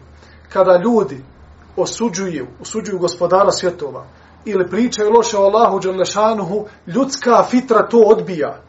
kada 0.53 0.81
ljudi 0.83 1.23
osuđuju 1.77 2.47
osuđuju 2.61 2.99
gospodara 2.99 3.51
svjetova 3.51 4.05
ili 4.45 4.69
pričaju 4.69 5.11
loše 5.11 5.37
o 5.37 5.43
Allahu 5.43 5.79
dželle 5.79 6.05
ljudska 6.87 7.43
fitra 7.43 7.87
to 7.87 7.97
odbija 7.97 8.65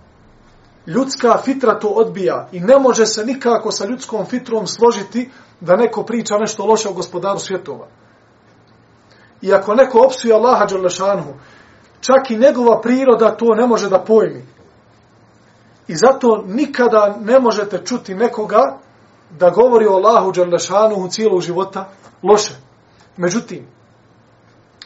ljudska 0.87 1.39
fitra 1.45 1.79
to 1.79 1.89
odbija 1.89 2.49
i 2.53 2.61
ne 2.61 2.79
može 2.79 3.07
se 3.07 3.25
nikako 3.25 3.71
sa 3.71 3.87
ljudskom 3.87 4.27
fitrom 4.27 4.67
složiti 4.67 5.31
da 5.61 5.77
neko 5.77 6.03
priča 6.03 6.39
nešto 6.39 6.67
loše 6.67 6.89
o 6.89 6.93
gospodaru 6.93 7.39
svjetova. 7.39 7.87
I 9.43 9.53
ako 9.53 9.75
neko 9.75 9.99
opsuje 10.07 10.35
Allaha 10.35 10.67
Đalešanhu, 10.67 11.33
čak 12.01 12.31
i 12.31 12.37
njegova 12.39 12.81
priroda 12.81 13.37
to 13.37 13.55
ne 13.55 13.67
može 13.67 13.89
da 13.89 13.99
pojmi. 13.99 14.45
I 15.89 15.97
zato 15.97 16.45
nikada 16.47 17.17
ne 17.21 17.41
možete 17.41 17.85
čuti 17.85 18.15
nekoga 18.15 18.79
da 19.31 19.51
govori 19.51 19.87
o 19.87 19.93
Allahu 19.93 20.33
Đalešanhu 20.33 21.09
cijelog 21.09 21.41
života 21.41 21.89
loše. 22.23 22.55
Međutim, 23.17 23.67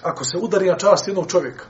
ako 0.02 0.24
se 0.24 0.38
udari 0.38 0.66
na 0.66 0.76
čast 0.76 1.08
jednog 1.08 1.26
čovjeka, 1.26 1.64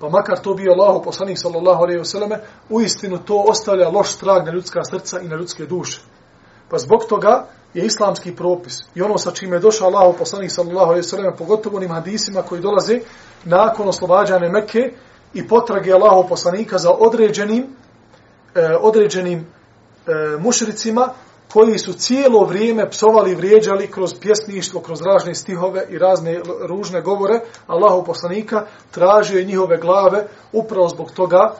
pa 0.00 0.08
makar 0.08 0.38
to 0.38 0.54
bio 0.54 0.72
Allahu 0.72 1.04
poslanik 1.04 1.38
sallallahu 1.38 1.82
alejhi 1.82 1.98
ve 1.98 2.04
selleme, 2.04 2.40
u 2.70 2.80
istinu 2.80 3.18
to 3.18 3.44
ostavlja 3.48 3.88
loš 3.88 4.16
trag 4.16 4.46
na 4.46 4.52
ljudska 4.52 4.84
srca 4.84 5.20
i 5.20 5.28
na 5.28 5.36
ljudske 5.36 5.66
duše. 5.66 6.00
Pa 6.70 6.78
zbog 6.78 7.04
toga 7.08 7.46
je 7.74 7.86
islamski 7.86 8.36
propis 8.36 8.78
i 8.94 9.02
ono 9.02 9.18
sa 9.18 9.30
čime 9.30 9.56
je 9.56 9.60
došao 9.60 9.88
Allahu 9.88 10.18
poslanik 10.18 10.50
sallallahu 10.52 10.86
alejhi 10.86 11.04
ve 11.06 11.08
selleme, 11.08 11.36
pogotovo 11.36 11.76
onim 11.76 11.90
hadisima 11.90 12.42
koji 12.42 12.60
dolaze 12.60 13.00
nakon 13.44 13.88
oslobađanja 13.88 14.48
Mekke 14.48 14.92
i 15.34 15.48
potrage 15.48 15.92
Allahu 15.92 16.28
poslanika 16.28 16.78
za 16.78 16.90
određenim 16.90 17.66
e, 18.54 18.76
određenim 18.80 19.38
e, 19.38 19.46
mušricima 20.38 21.08
koji 21.52 21.78
su 21.78 21.92
cijelo 21.92 22.44
vrijeme 22.44 22.90
psovali 22.90 23.30
i 23.30 23.34
vrijeđali 23.34 23.90
kroz 23.90 24.14
pjesništvo, 24.20 24.80
kroz 24.80 25.02
ražne 25.02 25.34
stihove 25.34 25.86
i 25.90 25.98
razne 25.98 26.40
ružne 26.68 27.00
govore 27.00 27.40
Allahu 27.66 28.04
poslanika, 28.04 28.66
tražio 28.90 29.38
je 29.38 29.44
njihove 29.44 29.76
glave 29.76 30.26
upravo 30.52 30.88
zbog 30.88 31.10
toga, 31.10 31.54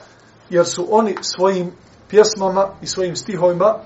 jer 0.49 0.65
su 0.65 0.87
oni 0.89 1.15
svojim 1.21 1.71
pjesmama 2.09 2.67
i 2.81 2.87
svojim 2.87 3.15
stihovima 3.15 3.79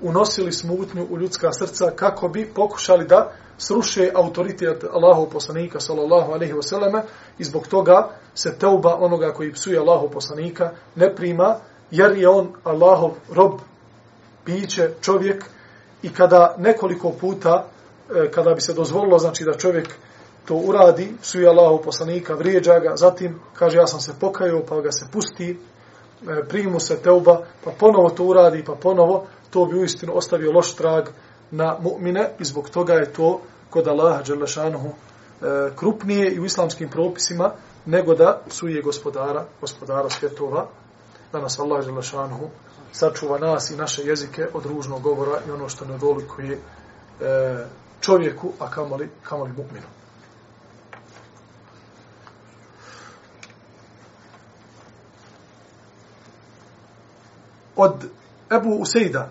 unosili 0.00 0.52
smutnju 0.52 1.06
u 1.10 1.18
ljudska 1.18 1.52
srca 1.52 1.90
kako 1.96 2.28
bi 2.28 2.52
pokušali 2.54 3.06
da 3.06 3.32
sruše 3.58 4.10
autoritet 4.14 4.84
Allahu 4.92 5.30
poslanika 5.30 5.80
sallallahu 5.80 6.32
alejhi 6.32 6.52
ve 6.52 6.62
selleme 6.62 7.02
i 7.38 7.44
zbog 7.44 7.66
toga 7.66 8.08
se 8.34 8.58
teuba 8.58 8.96
onoga 9.00 9.32
koji 9.32 9.52
psuje 9.52 9.78
Allahu 9.78 10.10
poslanika 10.10 10.70
ne 10.94 11.14
prima 11.14 11.56
jer 11.90 12.16
je 12.16 12.28
on 12.28 12.52
Allahov 12.64 13.10
rob 13.34 13.60
biće 14.46 14.90
čovjek 15.00 15.44
i 16.02 16.12
kada 16.12 16.54
nekoliko 16.58 17.12
puta, 17.20 17.64
e, 18.10 18.30
kada 18.30 18.54
bi 18.54 18.60
se 18.60 18.74
dozvolilo, 18.74 19.18
znači 19.18 19.44
da 19.44 19.52
čovjek 19.52 19.88
to 20.44 20.54
uradi, 20.54 21.12
suje 21.22 21.48
Allahu 21.48 21.82
poslanika, 21.84 22.34
vrijeđa 22.34 22.78
ga, 22.78 22.96
zatim 22.96 23.40
kaže 23.54 23.78
ja 23.78 23.86
sam 23.86 24.00
se 24.00 24.12
pokajao, 24.20 24.62
pa 24.68 24.80
ga 24.80 24.92
se 24.92 25.06
pusti, 25.12 25.50
e, 25.50 26.48
primu 26.48 26.80
se 26.80 26.96
teuba, 26.96 27.40
pa 27.64 27.70
ponovo 27.70 28.10
to 28.10 28.24
uradi, 28.24 28.64
pa 28.64 28.74
ponovo, 28.74 29.26
to 29.50 29.64
bi 29.66 29.78
uistinu 29.78 30.16
ostavio 30.16 30.52
loš 30.52 30.74
trag 30.74 31.08
na 31.50 31.76
mu'mine 31.80 32.28
i 32.38 32.44
zbog 32.44 32.70
toga 32.70 32.94
je 32.94 33.12
to 33.12 33.40
kod 33.70 33.88
Allaha 33.88 34.22
Đelešanuhu 34.22 34.88
e, 34.88 34.94
krupnije 35.76 36.32
i 36.32 36.40
u 36.40 36.44
islamskim 36.44 36.88
propisima 36.88 37.52
nego 37.86 38.14
da 38.14 38.40
suje 38.48 38.82
gospodara, 38.82 39.44
gospodara 39.60 40.10
svjetova, 40.10 40.66
da 41.32 41.40
nas 41.40 41.58
Allah 41.58 41.86
Đelešanuhu 41.86 42.48
sačuva 42.92 43.38
nas 43.38 43.70
i 43.70 43.76
naše 43.76 44.02
jezike 44.02 44.46
od 44.54 44.66
ružnog 44.66 45.02
govora 45.02 45.40
i 45.48 45.50
ono 45.50 45.68
što 45.68 45.84
ne 45.84 45.98
dolikuje 45.98 46.52
e, 46.52 47.66
čovjeku, 48.00 48.52
a 48.58 48.70
kamoli, 48.70 49.10
kamoli 49.22 49.50
mu'minu. 49.50 49.86
Od 57.76 58.04
Ebu 58.50 58.70
Usejda 58.70 59.30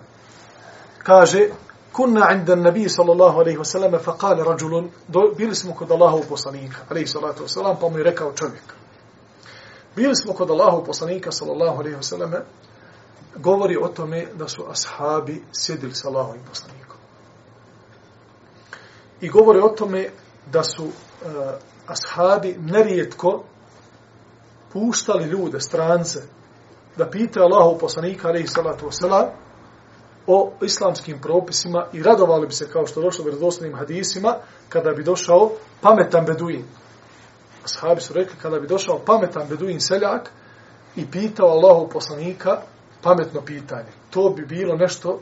kaže 1.03 1.49
kunna 1.91 2.31
inda 2.31 2.55
nabi 2.55 2.89
sallallahu 2.89 3.39
alaihi 3.39 3.57
wasallam 3.57 3.99
fa 4.03 4.17
kale 4.17 4.43
rađulun 4.43 4.89
bili 5.37 5.55
smo 5.55 5.73
kod 5.73 5.91
Allahu 5.91 6.23
poslanika 6.29 6.77
alaihi 6.89 7.07
sallatu 7.07 7.43
wasallam 7.43 7.75
pa 7.81 7.89
mu 7.89 7.97
je 7.97 8.03
rekao 8.03 8.33
čovjek 8.33 8.63
bili 9.95 10.15
smo 10.15 10.33
kod 10.33 10.51
Allahov 10.51 10.85
poslanika 10.85 11.31
sallallahu 11.31 11.79
alaihi 11.79 11.97
wasallam 11.97 12.41
govori 13.35 13.77
o 13.77 13.87
tome 13.87 14.27
da 14.33 14.47
su 14.47 14.65
ashabi 14.69 15.43
sjedili 15.51 15.95
sa 15.95 16.07
Allahom 16.07 16.37
poslanikom. 16.49 16.97
I 19.21 19.29
govori 19.29 19.59
o 19.59 19.69
tome 19.69 20.09
da 20.51 20.63
su 20.63 20.83
uh, 20.83 20.91
ashabi 21.87 22.57
nerijetko 22.59 23.43
puštali 24.73 25.25
ljude, 25.25 25.59
strance, 25.59 26.19
da 26.97 27.09
pita 27.09 27.39
Allahu 27.39 27.79
poslanika, 27.79 28.27
alaihi 28.27 28.47
salatu 28.47 28.85
wasalam, 28.85 29.27
o 30.27 30.51
islamskim 30.61 31.19
propisima 31.21 31.85
i 31.93 32.03
radovali 32.03 32.47
bi 32.47 32.53
se, 32.53 32.69
kao 32.69 32.87
što 32.87 33.01
došlo 33.01 33.23
u 33.25 33.27
vredosnim 33.27 33.75
hadisima, 33.75 34.35
kada 34.69 34.91
bi 34.91 35.03
došao 35.03 35.51
pametan 35.81 36.25
beduin. 36.25 36.65
Ashabi 37.63 38.01
su 38.01 38.13
rekli, 38.13 38.35
kada 38.41 38.59
bi 38.59 38.67
došao 38.67 38.99
pametan 39.05 39.47
beduin 39.49 39.79
seljak 39.79 40.31
i 40.95 41.11
pitao 41.11 41.47
Allahu 41.47 41.89
poslanika, 41.89 42.61
pametno 43.03 43.41
pitanje. 43.41 43.89
To 44.09 44.29
bi 44.29 44.45
bilo 44.45 44.75
nešto 44.75 45.19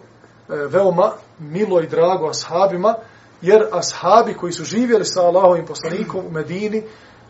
e, 0.49 0.53
veoma 0.55 1.11
milo 1.39 1.81
i 1.81 1.87
drago 1.87 2.29
ashabima, 2.29 2.95
jer 3.41 3.61
ashabi 3.71 4.33
koji 4.33 4.53
su 4.53 4.63
živjeli 4.63 5.05
sa 5.05 5.21
Allahovim 5.21 5.65
poslanikom 5.65 6.25
u 6.25 6.31
Medini 6.31 6.83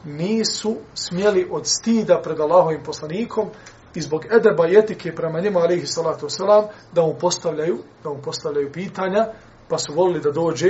nisu 0.06 0.76
smjeli 0.94 1.48
od 1.52 1.68
stida 1.68 2.22
pred 2.24 2.40
Allahovim 2.40 2.84
poslanikom 2.84 3.50
i 3.96 4.02
zbog 4.02 4.26
edeba 4.26 4.68
i 4.68 4.78
etike 4.78 5.16
prema 5.16 5.40
njemu, 5.40 5.60
alaihi 5.60 5.86
salatu 5.86 6.26
wasalam, 6.26 6.68
da 6.94 7.02
mu 7.02 7.14
postavljaju, 7.14 7.78
da 8.04 8.10
mu 8.10 8.22
postavljaju 8.22 8.72
pitanja, 8.72 9.28
pa 9.70 9.78
su 9.78 9.94
volili 9.94 10.22
da 10.22 10.32
dođe 10.32 10.68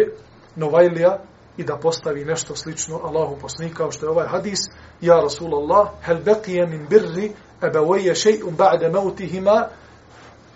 Novajlija 0.56 1.20
i 1.60 1.63
da 1.63 1.78
postavi 1.78 2.26
nešto 2.26 2.56
slično 2.56 3.00
Allahu 3.04 3.38
poslaniku 3.41 3.78
kao 3.78 3.91
što 3.91 4.06
je 4.06 4.10
ovaj 4.10 4.28
hadis, 4.28 4.60
Ja 5.02 5.15
Rasulallah, 5.15 5.89
hel 6.02 6.17
beqije 6.26 6.67
min 6.69 6.88
birri 6.89 7.32
ebevojje 7.62 8.13
še'un 8.15 8.56
ba'de 8.58 8.89
mautihima, 8.89 9.67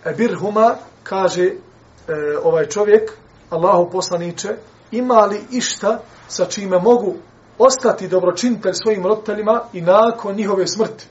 ebirhuma, 0.05 0.75
kaže 1.03 1.43
e, 1.43 1.53
ovaj 2.43 2.65
čovjek, 2.65 3.11
Allahu 3.49 3.91
poslaniče, 3.91 4.55
ima 4.91 5.25
li 5.25 5.41
išta 5.51 5.99
sa 6.27 6.45
čime 6.45 6.79
mogu 6.79 7.15
ostati 7.57 8.07
dobročinitelj 8.07 8.73
svojim 8.73 9.05
roditeljima 9.05 9.61
i 9.73 9.81
nakon 9.81 10.35
njihove 10.35 10.67
smrti? 10.67 11.07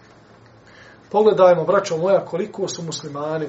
Pogledajmo, 1.10 1.64
braćo 1.64 1.96
moja, 1.96 2.24
koliko 2.24 2.68
su 2.68 2.82
muslimani 2.82 3.46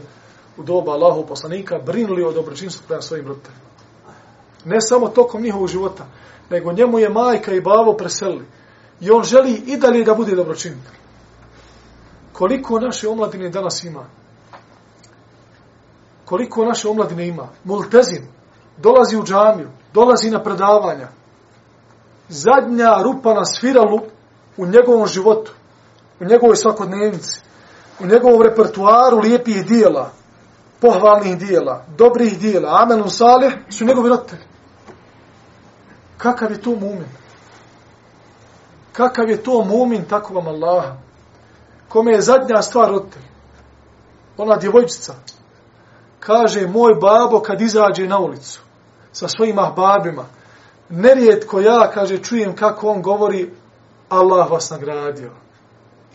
u 0.58 0.64
doba 0.64 0.92
Allahu 0.92 1.26
poslanika 1.28 1.80
brinuli 1.86 2.24
o 2.24 2.32
dobročinstvu 2.32 2.84
prema 2.88 3.02
svojim 3.02 3.28
roditeljima. 3.28 3.73
Ne 4.66 4.82
samo 4.82 5.08
tokom 5.08 5.42
njihovog 5.42 5.68
života, 5.68 6.06
nego 6.50 6.74
njemu 6.74 7.00
je 7.00 7.10
majka 7.10 7.54
i 7.54 7.62
bavo 7.62 7.94
preselili. 7.94 8.46
I 9.02 9.12
on 9.12 9.24
želi 9.24 9.54
i 9.54 9.78
dalje 9.78 10.04
da 10.04 10.14
bude 10.14 10.36
dobročinitelj. 10.36 10.98
Koliko 12.34 12.80
naše 12.80 13.08
omladine 13.08 13.50
danas 13.50 13.84
ima? 13.84 14.06
Koliko 16.26 16.66
naše 16.66 16.88
omladine 16.88 17.28
ima? 17.28 17.48
Multezin. 17.64 18.28
Dolazi 18.78 19.18
u 19.18 19.24
džamiju. 19.24 19.70
Dolazi 19.94 20.30
na 20.30 20.44
predavanja. 20.44 21.08
Zadnja 22.30 23.02
rupa 23.04 23.34
na 23.34 23.46
sviralu 23.46 24.00
u 24.58 24.66
njegovom 24.66 25.08
životu. 25.08 25.52
U 26.20 26.26
njegovoj 26.26 26.56
svakodnevnici. 26.56 27.42
U 28.00 28.06
njegovom 28.06 28.42
repertuaru 28.42 29.20
lijepih 29.20 29.66
dijela. 29.66 30.12
Pohvalnih 30.82 31.38
dijela. 31.38 31.86
Dobrih 31.98 32.40
dijela. 32.40 32.80
Amelun 32.82 33.10
salih 33.10 33.54
su 33.70 33.86
njegovi 33.86 34.10
roditelji. 34.10 34.53
Kakav 36.24 36.52
je 36.52 36.62
to 36.62 36.70
mumin? 36.70 37.10
Kakav 38.94 39.30
je 39.30 39.44
to 39.44 39.64
mumin 39.64 40.06
tako 40.06 40.34
vam 40.34 40.48
Allaha? 40.48 41.04
kome 41.94 42.12
je 42.12 42.22
zadnja 42.22 42.62
stvar 42.62 42.90
roditelj, 42.90 43.24
ona 44.38 44.56
djevojčica, 44.56 45.14
kaže, 46.20 46.68
moj 46.68 46.96
babo 47.02 47.40
kad 47.40 47.62
izađe 47.62 48.08
na 48.08 48.20
ulicu 48.20 48.62
sa 49.12 49.28
svojim 49.28 49.60
ahbabima, 49.60 50.26
nerijetko 50.90 51.60
ja, 51.60 51.92
kaže, 51.94 52.18
čujem 52.18 52.56
kako 52.56 52.88
on 52.88 53.02
govori, 53.02 53.54
Allah 54.10 54.52
vas 54.52 54.70
nagradio. 54.70 55.32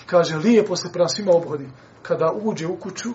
I 0.03 0.07
kaže, 0.07 0.37
lijepo 0.37 0.77
se 0.77 0.93
prema 0.93 1.09
svima 1.09 1.33
obhodi. 1.35 1.69
Kada 2.03 2.33
uđe 2.43 2.67
u 2.67 2.77
kuću, 2.77 3.09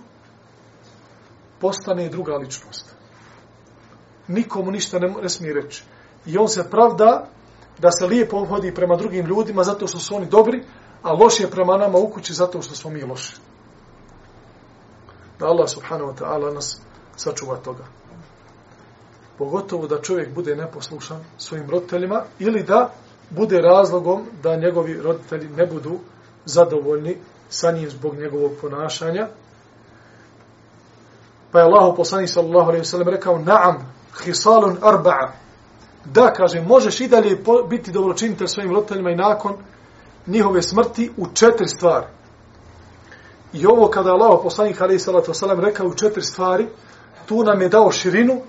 postane 1.60 2.10
druga 2.10 2.36
ličnost. 2.36 2.96
Nikomu 4.28 4.72
ništa 4.72 5.00
ne, 5.00 5.14
ne 5.22 5.30
smije 5.30 5.54
reći. 5.54 5.84
I 6.26 6.38
on 6.38 6.48
se 6.48 6.70
pravda 6.70 7.28
da 7.80 7.92
se 7.92 8.06
lijepo 8.06 8.38
obhodi 8.38 8.76
prema 8.76 8.96
drugim 8.96 9.26
ljudima 9.26 9.64
zato 9.64 9.88
što 9.88 10.00
su 10.00 10.16
oni 10.16 10.26
dobri, 10.26 10.64
a 11.02 11.14
loš 11.14 11.40
je 11.40 11.50
prema 11.50 11.78
nama 11.78 11.98
u 11.98 12.10
kući 12.10 12.34
zato 12.34 12.62
što 12.62 12.76
smo 12.76 12.92
mi 12.92 13.04
loši. 13.04 13.36
Da 15.40 15.46
Allah 15.46 15.70
subhanahu 15.70 16.12
wa 16.12 16.16
ta'ala 16.16 16.54
nas 16.54 16.82
sačuva 17.16 17.58
toga. 17.58 17.84
Pogotovo 19.38 19.88
da 19.88 20.02
čovjek 20.02 20.34
bude 20.34 20.56
neposlušan 20.56 21.24
svojim 21.38 21.70
roditeljima 21.70 22.24
ili 22.40 22.64
da 22.64 22.94
bude 23.30 23.62
razlogom 23.62 24.26
da 24.44 24.56
njegovi 24.56 25.02
roditelji 25.02 25.50
ne 25.50 25.66
budu 25.66 26.00
zadovoljni 26.46 27.18
sa 27.50 27.72
njim 27.72 27.90
zbog 27.90 28.16
njegovog 28.16 28.52
ponašanja. 28.62 29.28
Pa 31.52 31.60
je 31.60 31.66
Allah 31.66 31.94
poslani 31.98 32.28
sallallahu 32.28 32.70
alaihi 32.70 32.86
sallam 32.86 33.08
rekao 33.08 33.38
naam, 33.38 33.94
hisalun 34.26 34.78
arba'a. 34.82 35.32
Da, 36.06 36.34
kaže, 36.34 36.62
možeš 36.62 37.02
i 37.02 37.08
dalje 37.08 37.38
biti 37.70 37.92
dobročinitelj 37.92 38.48
svojim 38.48 38.72
roditeljima 38.72 39.10
i 39.10 39.16
nakon 39.16 39.54
njihove 40.28 40.62
smrti 40.62 41.12
u 41.18 41.28
četiri 41.34 41.68
stvari. 41.68 42.06
I 43.54 43.66
ovo 43.66 43.88
kada 43.88 44.10
je 44.10 44.14
Allah 44.14 44.40
poslanik 44.44 44.82
alaihi 44.82 45.00
salatu 45.00 45.32
wasalam 45.32 45.60
rekao 45.60 45.88
u 45.88 45.94
četiri 45.94 46.24
stvari, 46.24 46.68
tu 47.26 47.44
nam 47.44 47.62
je 47.62 47.70
dao 47.70 47.92
širinu, 47.92 48.42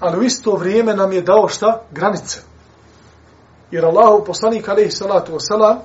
ali 0.00 0.18
u 0.18 0.22
isto 0.22 0.52
vrijeme 0.52 0.94
nam 0.94 1.12
je 1.12 1.22
dao 1.22 1.48
šta? 1.48 1.82
Granice. 1.90 2.40
Jer 3.70 3.84
Allah 3.84 4.22
poslanik 4.26 4.68
alaihi 4.68 4.90
salatu 4.90 5.32
wasalam 5.32 5.76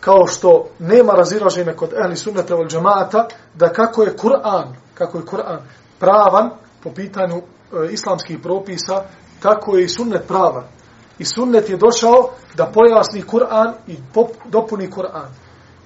kao 0.00 0.26
što 0.26 0.68
nema 0.78 1.12
razilaženja 1.12 1.72
kod 1.72 1.92
ehli 1.92 2.16
sunnata 2.16 2.56
od 2.56 2.70
džamaata, 2.70 3.26
da 3.54 3.72
kako 3.72 4.02
je 4.02 4.16
Kur'an, 4.16 4.74
kako 4.94 5.18
je 5.18 5.24
Kur'an 5.24 5.58
pravan 5.98 6.50
po 6.82 6.90
pitanju 6.90 7.42
E, 7.72 7.92
islamskih 7.92 8.38
propisa, 8.42 9.04
tako 9.42 9.76
je 9.76 9.84
i 9.84 9.88
sunnet 9.88 10.26
pravan. 10.28 10.64
I 11.18 11.24
sunnet 11.24 11.70
je 11.70 11.76
došao 11.76 12.30
da 12.56 12.66
pojasni 12.66 13.22
Kur'an 13.22 13.72
i 13.86 13.96
dopuni 14.44 14.90
Kur'an. 14.90 15.28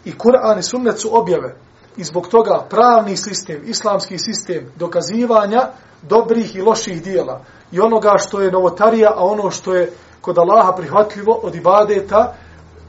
I 0.04 0.12
Kur'an 0.18 0.58
i 0.58 0.62
sunnet 0.62 1.00
su 1.00 1.08
objave. 1.12 1.56
I 1.96 2.04
zbog 2.04 2.28
toga 2.28 2.66
pravni 2.70 3.16
sistem, 3.16 3.62
islamski 3.64 4.18
sistem 4.18 4.72
dokazivanja 4.76 5.68
dobrih 6.02 6.56
i 6.56 6.62
loših 6.62 7.02
dijela. 7.02 7.44
I 7.72 7.80
onoga 7.80 8.14
što 8.18 8.40
je 8.40 8.52
novotarija, 8.52 9.12
a 9.16 9.24
ono 9.24 9.50
što 9.50 9.74
je 9.74 9.92
kod 10.20 10.38
Allaha 10.38 10.72
prihvatljivo 10.72 11.40
od 11.42 11.54
ibadeta, 11.54 12.34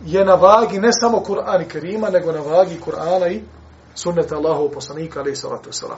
je 0.06 0.26
na 0.26 0.34
vagi 0.34 0.80
ne 0.80 0.90
samo 0.92 1.18
Kur'an 1.18 1.62
i 1.62 1.68
Kerima, 1.68 2.10
nego 2.10 2.32
na 2.32 2.40
vagi 2.40 2.80
Kur'ana 2.86 3.32
i 3.32 3.44
sunneta 3.96 4.36
Allahov 4.36 4.70
poslanika, 4.70 5.20
alaih 5.20 5.38
salatu 5.38 5.70
wasalam. 5.70 5.98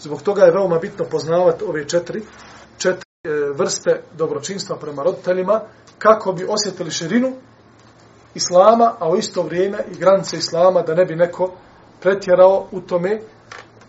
Zbog 0.00 0.22
toga 0.22 0.42
je 0.42 0.52
veoma 0.52 0.78
bitno 0.78 1.04
poznavati 1.10 1.64
ove 1.64 1.88
četiri, 1.88 2.22
četiri 2.78 3.10
e, 3.24 3.30
vrste 3.54 4.02
dobročinstva 4.18 4.76
prema 4.76 5.02
roditeljima 5.02 5.60
kako 5.98 6.32
bi 6.32 6.46
osjetili 6.48 6.90
širinu 6.90 7.32
islama, 8.34 8.92
a 8.98 9.10
u 9.10 9.16
isto 9.16 9.42
vrijeme 9.42 9.78
i 9.92 9.98
granice 9.98 10.36
islama 10.36 10.82
da 10.82 10.94
ne 10.94 11.04
bi 11.04 11.16
neko 11.16 11.52
pretjerao 12.00 12.66
u 12.72 12.80
tome 12.80 13.20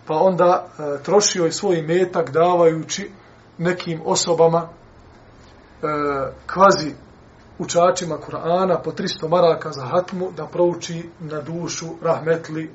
pa 0.07 0.15
onda 0.15 0.67
e, 0.67 1.03
trošio 1.03 1.45
je 1.45 1.51
svoj 1.51 1.81
metak 1.81 2.31
davajući 2.31 3.11
nekim 3.57 4.01
osobama 4.05 4.67
e, 4.67 4.67
kvazi 6.53 6.91
učačima 7.59 8.17
Kur'ana 8.17 8.81
po 8.83 8.91
300 8.91 9.29
maraka 9.29 9.71
za 9.71 9.85
hatmu 9.85 10.31
da 10.37 10.45
prouči 10.45 11.09
na 11.19 11.41
dušu 11.41 11.85
rahmetli 12.01 12.71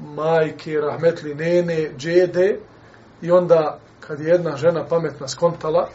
majke, 0.00 0.80
rahmetli 0.80 1.34
nene, 1.34 1.90
džede 1.96 2.58
i 3.22 3.30
onda 3.30 3.78
kad 4.00 4.20
je 4.20 4.28
jedna 4.28 4.56
žena 4.56 4.84
pametna 4.88 5.28
skontala 5.28 5.88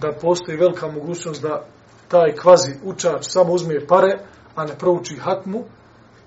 da 0.00 0.12
postoji 0.20 0.58
velika 0.58 0.88
mogućnost 0.88 1.42
da 1.42 1.64
taj 2.08 2.34
kvazi 2.36 2.74
učač 2.84 3.24
samo 3.28 3.52
uzme 3.52 3.86
pare, 3.86 4.18
a 4.54 4.64
ne 4.64 4.78
prouči 4.78 5.16
hatmu, 5.16 5.64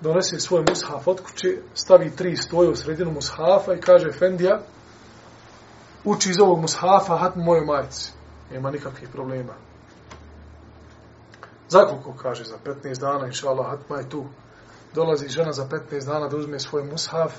donese 0.00 0.40
svoj 0.40 0.64
mushaf 0.68 1.08
od 1.08 1.20
kuće, 1.20 1.56
stavi 1.74 2.16
tri 2.16 2.36
stoje 2.36 2.70
u 2.70 2.76
sredinu 2.76 3.10
mushafa 3.10 3.74
i 3.74 3.80
kaže 3.80 4.12
Fendija, 4.12 4.60
uči 6.04 6.30
iz 6.30 6.36
ovog 6.40 6.60
mushafa 6.60 7.16
hatmu 7.16 7.44
mojoj 7.44 7.64
majici. 7.64 8.12
Nema 8.50 8.70
nikakvih 8.70 9.08
problema. 9.08 9.54
Za 11.68 11.78
koliko 11.78 12.12
kaže? 12.22 12.44
Za 12.44 12.56
15 12.64 13.00
dana, 13.00 13.26
inša 13.26 13.48
Allah, 13.48 13.66
hatma 13.70 13.96
je 13.96 14.08
tu. 14.08 14.24
Dolazi 14.94 15.28
žena 15.28 15.52
za 15.52 15.64
15 15.64 16.06
dana 16.06 16.28
da 16.28 16.36
uzme 16.36 16.60
svoj 16.60 16.84
mushaf, 16.84 17.32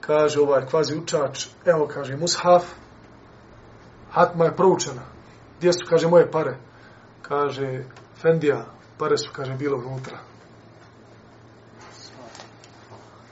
kaže 0.00 0.40
ovaj 0.40 0.66
kvazi 0.66 0.96
učač, 0.96 1.46
evo 1.64 1.86
kaže 1.86 2.16
mushaf, 2.16 2.64
hatma 4.10 4.44
je 4.44 4.56
proučena. 4.56 5.02
Gdje 5.58 5.72
su, 5.72 5.86
kaže, 5.88 6.08
moje 6.08 6.30
pare? 6.30 6.56
Kaže, 7.22 7.84
Fendija, 8.22 8.66
pare 8.98 9.18
su, 9.18 9.30
kaže, 9.32 9.54
bilo 9.54 9.76
unutra. 9.76 10.18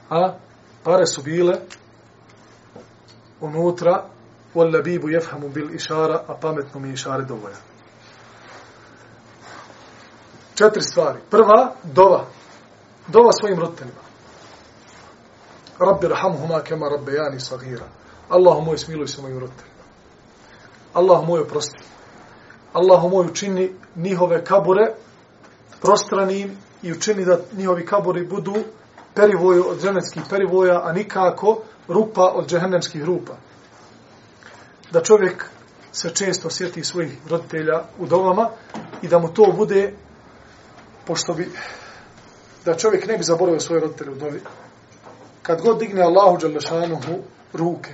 A? 0.09 0.33
Pare 0.83 1.05
su 1.05 1.21
bile 1.21 1.59
unutra, 3.41 4.05
wal 4.55 4.83
bibu 4.83 5.09
jefhamu 5.09 5.49
bil 5.49 5.75
išara, 5.75 6.23
a 6.27 6.33
pametno 6.41 6.79
mi 6.79 6.91
išare 6.93 7.23
dovolja. 7.23 7.57
Četiri 10.55 10.81
stvari. 10.81 11.19
Prva, 11.29 11.73
dova. 11.83 12.25
Dova 13.11 13.31
svojim 13.39 13.59
roditeljima. 13.59 13.99
Rabbi 15.79 16.07
rahamuhuma 16.07 16.61
kema 16.61 16.89
rabbe 16.89 17.13
jani 17.13 17.39
sagira. 17.39 17.85
Allahu 18.29 18.61
moj 18.61 18.77
smiluj 18.77 19.07
se 19.07 19.21
mojim 19.21 19.39
roditeljima. 19.39 19.83
Allahu 20.93 21.25
moj 21.25 21.41
oprosti. 21.41 21.83
Allahu 22.73 23.09
moj 23.09 23.25
učini 23.25 23.75
njihove 23.95 24.45
kabure 24.45 24.93
prostranim 25.81 26.57
i 26.81 26.91
učini 26.91 27.25
da 27.25 27.39
njihovi 27.53 27.85
kaburi 27.85 28.27
budu 28.27 28.55
perivoju 29.15 29.69
od 29.69 29.81
dženevskih 29.81 30.23
perivoja, 30.29 30.81
a 30.83 30.93
nikako 30.93 31.61
rupa 31.87 32.31
od 32.35 32.49
džehennemskih 32.49 33.03
rupa. 33.03 33.33
Da 34.91 35.03
čovjek 35.03 35.45
se 35.91 36.09
često 36.09 36.49
sjeti 36.49 36.83
svojih 36.83 37.17
roditelja 37.29 37.83
u 37.99 38.05
dovama 38.05 38.49
i 39.01 39.07
da 39.07 39.19
mu 39.19 39.33
to 39.33 39.53
bude 39.57 39.93
pošto 41.05 41.33
bi 41.33 41.51
da 42.65 42.77
čovjek 42.77 43.07
ne 43.07 43.17
bi 43.17 43.23
zaboravio 43.23 43.59
svoje 43.59 43.81
roditelje 43.81 44.11
u 44.11 44.15
dovi. 44.15 44.41
Kad 45.41 45.61
god 45.61 45.79
digne 45.79 46.01
Allahu 46.01 46.37
Đalešanuhu 46.37 47.21
ruke 47.53 47.91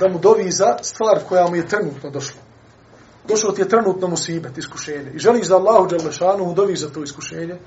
da 0.00 0.08
mu 0.08 0.18
dovi 0.18 0.50
za 0.50 0.76
stvar 0.82 1.20
koja 1.28 1.48
mu 1.48 1.56
je 1.56 1.68
trenutno 1.68 2.10
došla. 2.10 2.40
Došlo 3.28 3.52
ti 3.52 3.60
je 3.60 3.68
trenutno 3.68 4.08
musibet, 4.08 4.58
iskušenje. 4.58 5.10
I 5.14 5.18
želiš 5.18 5.48
da 5.48 5.56
Allahu 5.56 5.86
Đalešanuhu 5.86 6.54
dovi 6.54 6.76
za 6.76 6.88
to 6.88 7.02
iskušenje 7.02 7.58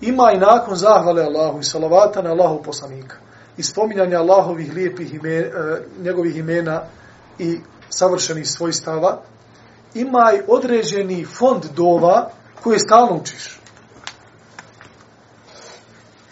ima 0.00 0.32
i 0.32 0.38
nakon 0.38 0.76
zahvale 0.76 1.22
Allahu 1.22 1.60
i 1.60 1.64
salavata 1.64 2.22
na 2.22 2.30
Allahu 2.30 2.62
poslanika. 2.62 3.16
I 3.56 3.62
spominjanja 3.62 4.18
Allahovih 4.18 4.72
lijepih 4.72 5.14
imena, 5.14 5.46
eh, 5.46 5.82
njegovih 6.02 6.36
imena 6.36 6.82
i 7.38 7.58
savršenih 7.88 8.50
svojstava 8.50 9.22
ima 9.94 10.32
i 10.36 10.42
određeni 10.48 11.24
fond 11.24 11.64
dova 11.76 12.30
koje 12.62 12.78
stalno 12.78 13.16
učiš. 13.16 13.61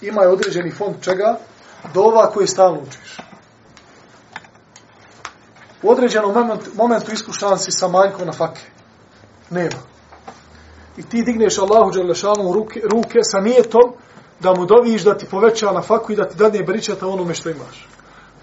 Ima 0.03 0.23
je 0.23 0.29
određeni 0.29 0.71
fond 0.71 0.95
čega? 1.01 1.39
Dova 1.95 2.31
koje 2.31 2.47
stalno 2.47 2.81
učiš. 2.81 3.17
U 5.83 5.91
određenom 5.91 6.35
moment, 6.35 6.75
momentu 6.75 7.13
iskušan 7.13 7.59
si 7.59 7.73
sa 7.73 7.89
manjkom 7.89 8.27
na 8.27 8.33
fake. 8.33 8.61
Nema. 9.51 9.79
I 10.97 11.03
ti 11.03 11.23
digneš 11.23 11.59
Allahu 11.59 11.91
Đalešanu 11.91 12.53
ruke, 12.53 12.81
ruke 12.91 13.19
sa 13.23 13.41
nijetom 13.41 13.93
da 14.41 14.55
mu 14.55 14.67
doviš 14.67 15.03
da 15.03 15.19
ti 15.19 15.27
poveća 15.27 15.73
na 15.73 15.83
faku 15.83 16.13
i 16.13 16.17
da 16.17 16.29
ti 16.29 16.37
dadne 16.37 16.63
beričata 16.63 17.09
onome 17.09 17.35
što 17.35 17.51
imaš. 17.51 17.89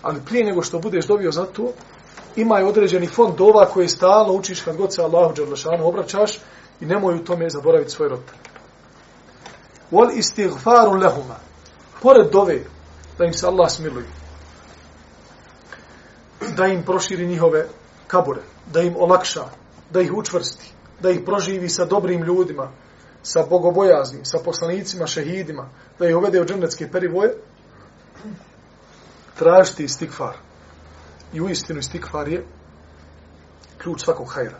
Ali 0.01 0.21
prije 0.25 0.45
nego 0.45 0.61
što 0.61 0.79
budeš 0.79 1.05
dobio 1.07 1.31
za 1.31 1.45
to, 1.45 1.71
ima 2.35 2.57
je 2.57 2.65
određeni 2.65 3.07
fond 3.07 3.35
dova 3.35 3.65
koje 3.65 3.89
stalno 3.89 4.33
učiš 4.33 4.61
kad 4.61 4.77
god 4.77 4.93
se 4.93 5.01
Allahu 5.01 5.33
Đalešanu 5.33 5.87
obraćaš 5.87 6.39
i 6.81 6.85
nemoj 6.85 7.15
u 7.15 7.23
tome 7.23 7.49
zaboraviti 7.49 7.91
svoj 7.91 8.09
rod. 8.09 8.21
Wal 9.91 10.17
istighfaru 10.17 10.91
lehuma. 10.91 11.46
Pored 12.01 12.31
dove, 12.31 12.63
da 13.17 13.25
im 13.25 13.33
se 13.33 13.47
Allah 13.47 13.69
smiluje, 13.71 14.05
da 16.55 16.65
im 16.65 16.83
proširi 16.83 17.27
njihove 17.27 17.67
kabure, 18.07 18.41
da 18.73 18.81
im 18.81 18.95
olakša, 18.97 19.45
da 19.89 20.01
ih 20.01 20.13
učvrsti, 20.13 20.71
da 21.01 21.09
ih 21.09 21.21
proživi 21.25 21.69
sa 21.69 21.85
dobrim 21.85 22.23
ljudima, 22.23 22.71
sa 23.23 23.45
bogobojaznim, 23.49 24.25
sa 24.25 24.37
poslanicima, 24.45 25.07
šehidima, 25.07 25.69
da 25.99 26.07
ih 26.07 26.17
uvede 26.17 26.41
u 26.41 26.45
džennetske 26.45 26.91
perivoje, 26.91 27.33
tražiti 29.35 29.83
istikfar. 29.83 30.37
I 31.33 31.41
u 31.41 31.49
istinu 31.49 31.79
istikfar 31.79 32.27
je 32.27 32.45
ključ 33.77 34.03
svakog 34.03 34.29
hajra. 34.29 34.59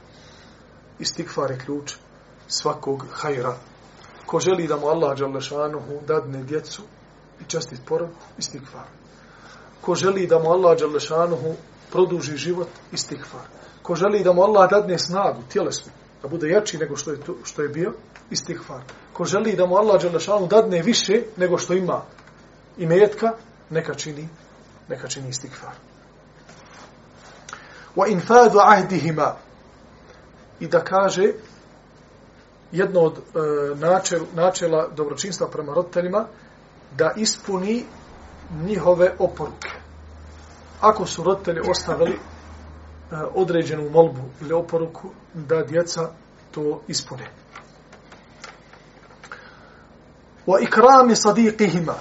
Istikfar 0.99 1.51
je 1.51 1.59
ključ 1.59 1.95
svakog 2.47 3.05
hajra. 3.11 3.55
Ko 4.25 4.39
želi 4.39 4.67
da 4.67 4.77
mu 4.77 4.87
Allah 4.87 5.17
Đalešanuhu 5.17 6.01
dadne 6.07 6.43
djecu 6.43 6.81
i 7.47 7.49
čestit 7.49 7.79
porod, 7.85 8.09
istikfar. 8.37 8.85
Ko 9.81 9.95
želi 9.95 10.27
da 10.27 10.39
mu 10.39 10.51
Allah 10.51 10.79
Đalešanuhu 10.79 11.55
produži 11.91 12.37
život, 12.37 12.67
istikfar. 12.91 13.47
Ko 13.81 13.95
želi 13.95 14.23
da 14.23 14.33
mu 14.33 14.41
Allah 14.41 14.69
dadne 14.69 14.99
snagu, 14.99 15.41
tjelesnu, 15.51 15.91
da 16.21 16.27
bude 16.27 16.49
jači 16.49 16.77
nego 16.77 16.95
što 16.95 17.11
je, 17.11 17.21
to, 17.21 17.35
što 17.43 17.61
je 17.61 17.69
bio, 17.69 17.93
istikfar. 18.31 18.81
Ko 19.13 19.25
želi 19.25 19.55
da 19.55 19.65
mu 19.65 19.75
Allah 19.75 20.01
Đalešanuhu 20.01 20.47
dadne 20.47 20.81
više 20.81 21.21
nego 21.37 21.57
što 21.57 21.73
ima 21.73 22.01
i 22.77 22.85
metka, 22.85 23.31
neka 23.69 23.93
čini, 23.93 24.29
neka 24.89 25.07
čini 25.07 25.29
istikfar. 25.29 25.75
Wa 27.95 28.11
infadu 28.11 28.59
ahdihima 28.59 29.35
i 30.59 30.67
da 30.67 30.83
kaže 30.83 31.33
jedno 32.71 32.99
od 32.99 33.17
e, 33.17 33.75
načel, 33.75 34.19
načela 34.33 34.87
dobročinstva 34.95 35.47
prema 35.47 35.73
roditeljima 35.73 36.27
da 36.95 37.13
ispuni 37.15 37.85
njihove 38.63 39.15
oporuke. 39.19 39.69
Ako 40.81 41.05
su 41.05 41.23
roditelji 41.23 41.59
ostavili 41.69 42.11
e, 42.11 42.17
određenu 43.35 43.89
molbu 43.89 44.21
ili 44.41 44.53
oporuku, 44.53 45.09
da 45.33 45.63
djeca 45.63 46.09
to 46.51 46.81
ispune. 46.87 47.27
Wa 50.47 50.63
ikrami 50.63 51.15
sadiqihima 51.15 51.95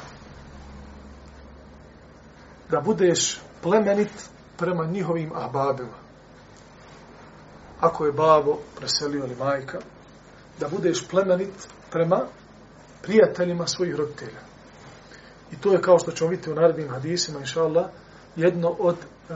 da 2.70 2.80
budeš 2.80 3.41
plemenit 3.62 4.11
prema 4.57 4.84
njihovim 4.84 5.32
ahbabima. 5.34 5.97
Ako 7.80 8.07
je 8.07 8.12
babo 8.12 8.59
preselio 8.76 9.24
ili 9.24 9.34
majka, 9.34 9.78
da 10.61 10.68
budeš 10.68 11.09
plemenit 11.09 11.68
prema 11.91 12.20
prijateljima 13.03 13.66
svojih 13.66 13.95
roditelja. 13.95 14.55
I 15.53 15.57
to 15.57 15.72
je 15.72 15.82
kao 15.82 15.99
što 15.99 16.11
ćemo 16.11 16.30
vidjeti 16.30 16.51
u 16.51 16.55
narednim 16.55 16.88
hadisima, 16.88 17.38
inša 17.38 17.62
Allah, 17.62 17.86
jedno 18.36 18.68
od 18.78 18.97
e, 18.97 19.34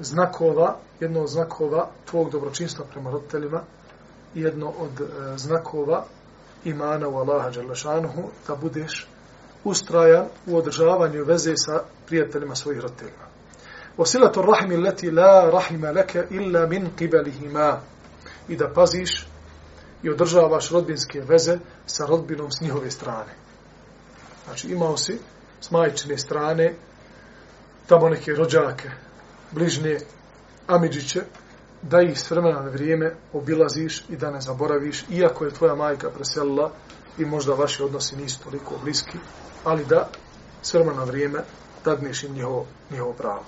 znakova, 0.00 0.76
jedno 1.00 1.20
od 1.20 1.28
znakova 1.28 1.88
tvog 2.04 2.30
dobročinstva 2.30 2.84
prema 2.90 3.10
roditeljima, 3.10 3.62
jedno 4.34 4.72
od 4.78 5.00
e, 5.00 5.04
znakova 5.36 6.04
imana 6.64 7.08
u 7.08 7.16
Allaha 7.16 7.50
Đalešanuhu, 7.50 8.22
da 8.46 8.56
budeš 8.56 9.08
ustrajan 9.64 10.26
u 10.46 10.56
održavanju 10.56 11.24
veze 11.24 11.52
sa 11.56 11.82
prijateljima 12.06 12.54
svojih 12.54 12.80
roditeljima. 12.80 13.28
Osilatu 13.96 14.42
rahimi 14.42 14.76
leti 14.76 15.10
la 15.10 15.50
rahima 15.50 15.90
leke 15.90 16.26
illa 16.30 16.66
min 16.66 16.88
qibalihima. 16.98 17.76
I 18.48 18.56
da 18.56 18.68
paziš 18.74 19.26
i 20.02 20.10
održavaš 20.10 20.70
rodbinske 20.70 21.20
veze 21.20 21.58
sa 21.86 22.06
rodbinom 22.06 22.50
s 22.50 22.60
njihove 22.60 22.90
strane. 22.90 23.47
Znači 24.48 24.68
imao 24.68 24.96
si 24.96 25.18
s 25.60 25.70
majčine 25.70 26.18
strane 26.18 26.74
tamo 27.86 28.08
neke 28.08 28.32
rođake, 28.32 28.90
bližnje 29.50 29.98
Amidžiće, 30.66 31.22
da 31.82 32.00
ih 32.02 32.20
s 32.20 32.30
vremena 32.30 32.60
na 32.60 32.70
vrijeme 32.70 33.14
obilaziš 33.32 34.04
i 34.08 34.16
da 34.16 34.30
ne 34.30 34.40
zaboraviš, 34.40 35.04
iako 35.10 35.44
je 35.44 35.50
tvoja 35.50 35.74
majka 35.74 36.10
preselila 36.10 36.70
i 37.18 37.24
možda 37.24 37.54
vaši 37.54 37.82
odnosi 37.82 38.16
nisu 38.16 38.40
toliko 38.44 38.74
bliski, 38.82 39.18
ali 39.64 39.84
da 39.84 40.08
s 40.62 40.74
vremena 40.74 40.96
na 40.96 41.04
vrijeme 41.04 41.44
dadneš 41.84 42.24
im 42.24 42.32
njihovo, 42.32 42.66
njihovo 42.90 43.12
pravo. 43.12 43.44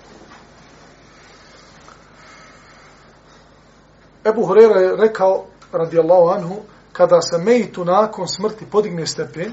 Ebu 4.25 4.47
Horera 4.47 4.81
je 4.81 4.97
rekao 4.97 5.45
radijallahu 5.73 6.29
anhu, 6.29 6.57
kada 6.93 7.23
se 7.23 7.39
mejtu 7.39 7.85
nakon 7.85 8.29
smrti 8.29 8.67
podigne 8.71 9.07
stepen, 9.07 9.53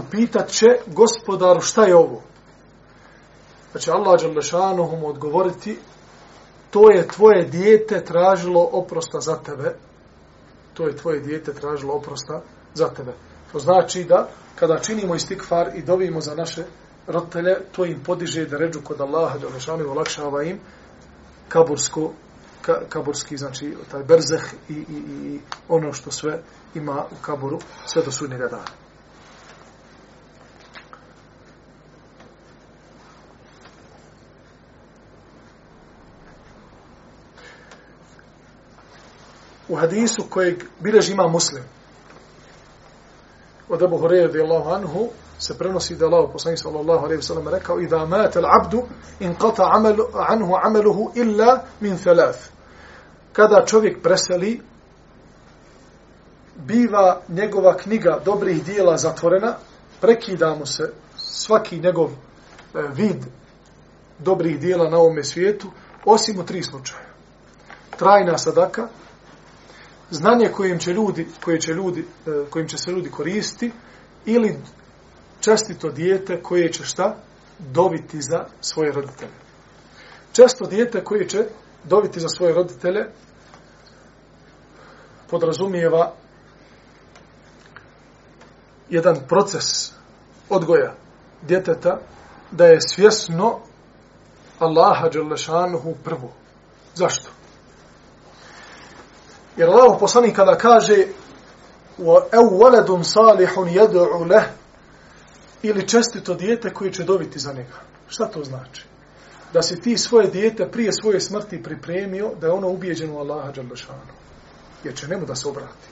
upitat 0.00 0.48
će 0.48 0.66
gospodaru 0.86 1.60
šta 1.60 1.84
je 1.84 1.96
ovo? 1.96 2.22
Pa 3.72 3.78
će 3.78 3.92
Allah 3.92 4.20
Đalešanuhu 4.20 4.96
mu 4.96 5.08
odgovoriti 5.08 5.78
to 6.70 6.90
je 6.90 7.08
tvoje 7.08 7.44
dijete 7.44 8.04
tražilo 8.04 8.68
oprosta 8.72 9.20
za 9.20 9.36
tebe. 9.36 9.74
To 10.74 10.86
je 10.86 10.96
tvoje 10.96 11.20
dijete 11.20 11.52
tražilo 11.52 11.94
oprosta 11.94 12.42
za 12.74 12.88
tebe. 12.88 13.12
To 13.52 13.58
znači 13.58 14.04
da 14.04 14.28
kada 14.54 14.78
činimo 14.78 15.14
istikfar 15.14 15.70
i 15.74 15.82
dobijemo 15.82 16.20
za 16.20 16.34
naše 16.34 16.64
roditelje, 17.06 17.56
to 17.72 17.84
im 17.84 18.02
podiže 18.04 18.46
da 18.46 18.56
ređu 18.56 18.80
kod 18.84 19.00
Allaha 19.00 19.38
Đalešanuhu 19.38 19.90
olakšava 19.90 20.42
im 20.42 20.60
kabursko 21.48 22.12
ka, 22.62 22.80
kaburski, 22.88 23.36
znači 23.36 23.74
taj 23.90 24.04
berzeh 24.04 24.44
i, 24.68 24.72
i, 24.72 24.96
i 25.22 25.40
ono 25.68 25.92
što 25.92 26.10
sve 26.10 26.42
ima 26.74 27.04
u 27.12 27.22
kaburu 27.22 27.58
sve 27.86 28.02
do 28.02 28.10
sudnjega 28.10 28.48
dana. 28.48 28.85
U 39.68 39.76
hadisu 39.76 40.22
kojeg 40.30 40.64
bileži 40.80 41.12
ima 41.12 41.28
muslim 41.28 41.62
od 43.68 43.82
Abu 43.82 43.98
Hureyre 43.98 44.26
radijallahu 44.26 44.70
anhu 44.70 45.08
se 45.38 45.58
prenosi 45.58 45.96
da 45.96 46.06
Allah 46.06 46.30
poslanik 46.32 46.58
sallallahu 46.62 47.04
alejhi 47.04 47.16
ve 47.16 47.22
sellem 47.22 47.48
rekao 47.48 47.80
idha 47.80 48.06
mata 48.06 48.40
al-abdu 48.40 48.82
inqata 49.20 49.70
amalu 49.72 50.04
anhu 50.28 50.54
amaluhu 50.62 51.10
illa 51.14 51.62
min 51.80 51.98
thalath 51.98 52.56
kada 53.36 53.64
čovjek 53.66 54.02
preseli, 54.02 54.60
biva 56.56 57.20
njegova 57.28 57.76
knjiga 57.76 58.20
dobrih 58.24 58.64
dijela 58.64 58.96
zatvorena, 58.96 59.54
prekida 60.00 60.54
mu 60.54 60.66
se 60.66 60.92
svaki 61.16 61.80
njegov 61.80 62.10
e, 62.10 62.14
vid 62.94 63.24
dobrih 64.18 64.60
dijela 64.60 64.90
na 64.90 64.98
ovome 64.98 65.24
svijetu, 65.24 65.70
osim 66.04 66.38
u 66.38 66.44
tri 66.44 66.62
slučaja. 66.62 67.06
Trajna 67.98 68.38
sadaka, 68.38 68.88
znanje 70.10 70.48
kojim 70.52 70.78
će 70.78 70.92
ljudi, 70.92 71.26
koje 71.44 71.60
će 71.60 71.72
ljudi, 71.72 72.00
e, 72.26 72.30
kojim 72.50 72.68
će 72.68 72.78
se 72.78 72.90
ljudi 72.90 73.10
koristiti, 73.10 73.72
ili 74.24 74.58
čestito 75.40 75.90
dijete 75.90 76.42
koje 76.42 76.72
će 76.72 76.84
šta? 76.84 77.16
Dobiti 77.58 78.20
za 78.20 78.44
svoje 78.60 78.92
roditelje. 78.92 79.32
Često 80.32 80.66
dijete 80.66 81.04
koje 81.04 81.28
će 81.28 81.44
dobiti 81.84 82.20
za 82.20 82.28
svoje 82.28 82.54
roditelje, 82.54 83.06
podrazumijeva 85.30 86.12
jedan 88.90 89.16
proces 89.28 89.92
odgoja 90.48 90.94
djeteta 91.42 91.98
da 92.50 92.66
je 92.66 92.80
svjesno 92.80 93.60
Allaha 94.58 95.08
Đelešanuhu 95.08 95.94
prvo. 96.04 96.32
Zašto? 96.94 97.30
Jer 99.56 99.68
Allah 99.68 99.96
poslanik 100.00 100.36
kada 100.36 100.58
kaže 100.58 101.06
ev 102.32 102.46
waladun 102.50 103.04
salihun 103.04 103.68
jedu'u 103.68 104.30
leh 104.30 104.44
ili 105.62 105.88
čestito 105.88 106.34
dijete 106.34 106.74
koji 106.74 106.92
će 106.92 107.04
dobiti 107.04 107.38
za 107.38 107.52
njega. 107.52 107.80
Šta 108.08 108.26
to 108.26 108.44
znači? 108.44 108.84
Da 109.52 109.62
si 109.62 109.80
ti 109.80 109.98
svoje 109.98 110.28
dijete 110.28 110.68
prije 110.70 110.92
svoje 110.92 111.20
smrti 111.20 111.62
pripremio 111.62 112.30
da 112.40 112.46
je 112.46 112.52
ono 112.52 112.68
ubijeđeno 112.68 113.14
u 113.14 113.18
Allaha 113.18 113.52
Đalešanu. 113.52 114.12
jer 114.84 114.94
će 114.96 115.06
njemu 115.08 115.26
da 115.26 115.34
se 115.34 115.48
obrati. 115.48 115.88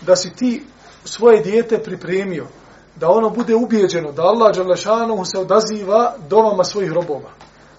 Da 0.00 0.16
si 0.16 0.30
ti 0.30 0.66
svoje 1.04 1.42
dijete 1.42 1.82
pripremio, 1.82 2.46
da 2.96 3.10
ono 3.10 3.30
bude 3.30 3.54
ubijeđeno, 3.54 4.12
da 4.12 4.22
Allah 4.22 4.56
Đalešanu 4.56 5.24
se 5.24 5.38
odaziva 5.38 6.14
domama 6.28 6.64
svojih 6.64 6.92
robova, 6.92 7.30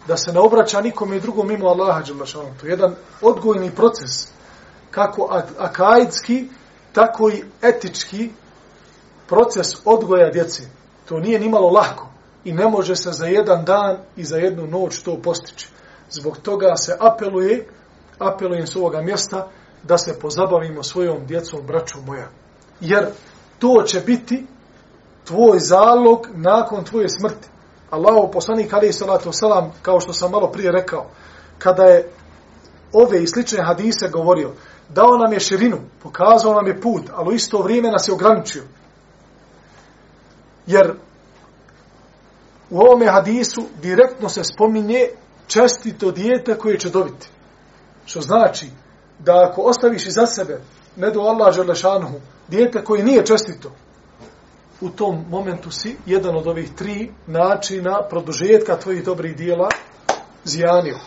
da 0.07 0.17
se 0.17 0.33
ne 0.33 0.39
obraća 0.39 0.81
nikome 0.81 1.19
drugom 1.19 1.47
mimo 1.47 1.67
Allaha 1.67 2.01
Đalešanu. 2.01 2.53
To 2.59 2.65
je 2.65 2.71
jedan 2.71 2.95
odgojni 3.21 3.71
proces, 3.71 4.27
kako 4.95 5.43
akajdski, 5.59 6.47
tako 6.93 7.29
i 7.29 7.43
etički 7.61 8.29
proces 9.27 9.67
odgoja 9.85 10.29
djece. 10.29 10.63
To 11.05 11.19
nije 11.19 11.39
nimalo 11.39 11.69
lako 11.69 12.07
i 12.43 12.53
ne 12.53 12.67
može 12.67 12.95
se 12.95 13.11
za 13.11 13.25
jedan 13.25 13.65
dan 13.65 13.97
i 14.15 14.23
za 14.23 14.37
jednu 14.37 14.67
noć 14.67 14.99
to 15.03 15.17
postići. 15.23 15.69
Zbog 16.09 16.37
toga 16.37 16.75
se 16.75 16.97
apeluje, 16.99 17.67
apelujem 18.19 18.67
s 18.67 18.75
ovoga 18.75 19.01
mjesta, 19.01 19.47
da 19.83 19.97
se 19.97 20.19
pozabavimo 20.19 20.83
svojom 20.83 21.25
djecom, 21.25 21.59
braću 21.67 21.97
moja. 22.05 22.27
Jer 22.79 23.05
to 23.59 23.83
će 23.87 23.99
biti 23.99 24.45
tvoj 25.25 25.59
zalog 25.59 26.27
nakon 26.33 26.83
tvoje 26.83 27.09
smrti. 27.09 27.47
Allahu 27.89 28.31
poslanik 28.31 28.73
alejhi 28.73 28.93
salatu 28.93 29.31
selam 29.31 29.71
kao 29.81 29.99
što 29.99 30.13
sam 30.13 30.31
malo 30.31 30.51
prije 30.51 30.71
rekao 30.71 31.05
kada 31.59 31.83
je 31.83 32.09
ove 32.93 33.23
i 33.23 33.27
slične 33.27 33.63
hadise 33.63 34.09
govorio 34.09 34.51
dao 34.89 35.17
nam 35.17 35.33
je 35.33 35.39
širinu 35.39 35.77
pokazao 36.03 36.53
nam 36.53 36.67
je 36.67 36.81
put 36.81 37.03
ali 37.13 37.29
u 37.29 37.35
isto 37.35 37.61
vrijeme 37.61 37.91
nas 37.91 38.07
je 38.07 38.13
ograničio 38.13 38.63
jer 40.67 40.93
u 42.69 42.79
ovome 42.79 43.07
hadisu 43.07 43.63
direktno 43.81 44.29
se 44.29 44.43
spominje 44.43 45.07
čestito 45.47 46.11
dijete 46.11 46.57
koje 46.57 46.79
će 46.79 46.89
dobiti 46.89 47.29
što 48.05 48.21
znači 48.21 48.69
da 49.19 49.49
ako 49.49 49.61
ostaviš 49.61 50.07
iza 50.07 50.25
sebe, 50.25 50.61
ne 50.95 51.11
do 51.11 51.19
Allah 51.21 51.55
želešanuhu, 51.55 52.19
dijete 52.47 52.83
koji 52.83 53.03
nije 53.03 53.25
čestito, 53.25 53.71
u 54.81 54.89
tom 54.89 55.25
momentu 55.29 55.71
si 55.71 55.97
jedan 56.05 56.35
od 56.35 56.47
ovih 56.47 56.75
tri 56.75 57.11
načina 57.27 58.01
produžetka 58.09 58.79
tvojih 58.79 59.05
dobrih 59.05 59.35
dijela 59.35 59.69
zijanio. 60.43 60.99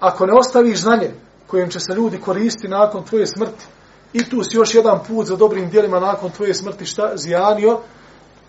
Ako 0.00 0.26
ne 0.26 0.32
ostaviš 0.38 0.80
znanje 0.80 1.10
kojim 1.48 1.70
će 1.70 1.80
se 1.80 1.94
ljudi 1.96 2.20
koristiti 2.20 2.68
nakon 2.68 3.04
tvoje 3.04 3.26
smrti, 3.26 3.64
i 4.12 4.30
tu 4.30 4.42
si 4.42 4.56
još 4.56 4.74
jedan 4.74 5.00
put 5.08 5.26
za 5.26 5.36
dobrim 5.36 5.70
dijelima 5.70 6.00
nakon 6.00 6.30
tvoje 6.30 6.54
smrti 6.54 6.84
šta 6.86 7.12
zijanio, 7.16 7.80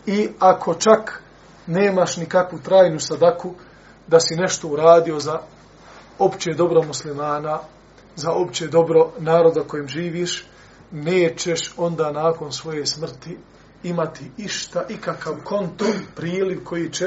i 0.05 0.29
ako 0.39 0.73
čak 0.73 1.23
nemaš 1.67 2.17
nikakvu 2.17 2.59
trajnu 2.59 2.99
sadaku, 2.99 3.53
da 4.07 4.19
si 4.19 4.35
nešto 4.35 4.67
uradio 4.67 5.19
za 5.19 5.39
opće 6.19 6.53
dobro 6.57 6.83
muslimana, 6.83 7.59
za 8.15 8.31
opće 8.31 8.67
dobro 8.67 9.11
naroda 9.19 9.63
kojim 9.67 9.87
živiš, 9.87 10.45
nećeš 10.91 11.73
onda 11.77 12.11
nakon 12.11 12.51
svoje 12.51 12.85
smrti 12.85 13.37
imati 13.83 14.31
išta, 14.37 14.83
ikakav 14.89 15.35
konto, 15.43 15.85
priliv 16.15 16.63
koji 16.63 16.91
će, 16.91 17.05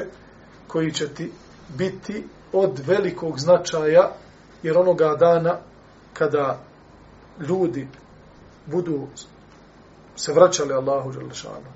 koji 0.67 0.93
će 0.93 1.09
ti 1.09 1.33
biti 1.77 2.25
od 2.53 2.81
velikog 2.87 3.39
značaja, 3.39 4.11
jer 4.63 4.79
onoga 4.79 5.17
dana 5.21 5.59
kada 6.13 6.59
ljudi 7.49 7.89
budu 8.67 9.07
se 10.17 10.33
vraćali 10.33 10.73
Allahu 10.73 11.13
Đelešanu, 11.13 11.73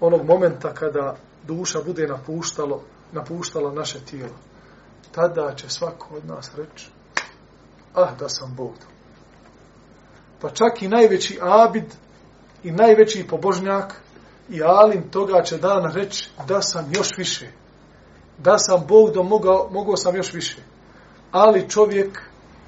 onog 0.00 0.26
momenta 0.26 0.74
kada 0.74 1.16
duša 1.42 1.82
bude 1.82 2.06
napuštalo, 2.06 2.82
napuštala 3.12 3.72
naše 3.72 4.00
tijelo, 4.00 4.36
tada 5.12 5.54
će 5.54 5.68
svako 5.68 6.14
od 6.16 6.26
nas 6.26 6.50
reći, 6.56 6.90
ah, 7.94 8.10
da 8.18 8.28
sam 8.28 8.54
Bog. 8.56 8.74
Pa 10.40 10.50
čak 10.50 10.82
i 10.82 10.88
najveći 10.88 11.38
abid 11.42 11.94
i 12.62 12.70
najveći 12.70 13.26
pobožnjak 13.26 13.94
i 14.48 14.62
alim 14.62 15.10
toga 15.10 15.42
će 15.42 15.58
dan 15.58 15.92
reći 15.92 16.30
da 16.48 16.62
sam 16.62 16.92
još 16.92 17.08
više. 17.18 17.48
Da 18.38 18.58
sam 18.58 18.86
Bog 18.88 19.10
da 19.10 19.22
mogao, 19.22 19.68
mogao 19.70 19.96
sam 19.96 20.16
još 20.16 20.32
više. 20.32 20.58
Ali 21.30 21.70
čovjek 21.70 22.22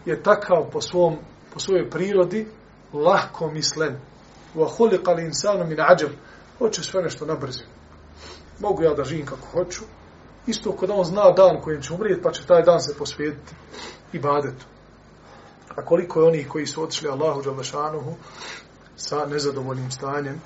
je 0.07 0.23
takav 0.23 0.71
po, 0.73 0.81
svom, 0.81 1.17
po 1.55 1.61
svojoj 1.61 1.91
prirodi 1.91 2.47
lahko 2.93 3.51
mislen. 3.51 4.01
Wa 4.55 4.69
khuliqa 4.77 5.11
al-insanu 5.11 5.67
min 5.67 5.81
ajab. 5.81 6.11
Hoće 6.59 6.83
sve 6.83 7.03
nešto 7.03 7.27
na 7.27 7.35
brzinu. 7.35 7.69
Mogu 8.61 8.83
ja 8.83 8.95
da 8.95 9.05
živim 9.05 9.27
kako 9.27 9.47
hoću. 9.53 9.83
Isto 10.47 10.73
kod 10.73 10.91
on 10.91 11.05
zna 11.05 11.31
dan 11.31 11.61
kojim 11.61 11.83
će 11.83 11.95
umrijeti, 11.95 12.23
pa 12.23 12.33
će 12.33 12.47
taj 12.47 12.63
dan 12.63 12.81
se 12.81 12.95
posvijetiti 12.99 13.55
ibadetu. 14.13 14.67
A 15.69 15.85
koliko 15.85 16.21
je 16.21 16.27
onih 16.27 16.49
koji 16.49 16.67
su 16.67 16.83
otišli 16.83 17.09
Allahu 17.09 17.43
Đalešanuhu 17.43 18.15
sa 18.97 19.27
nezadovoljnim 19.27 19.91
stanjem, 19.91 20.41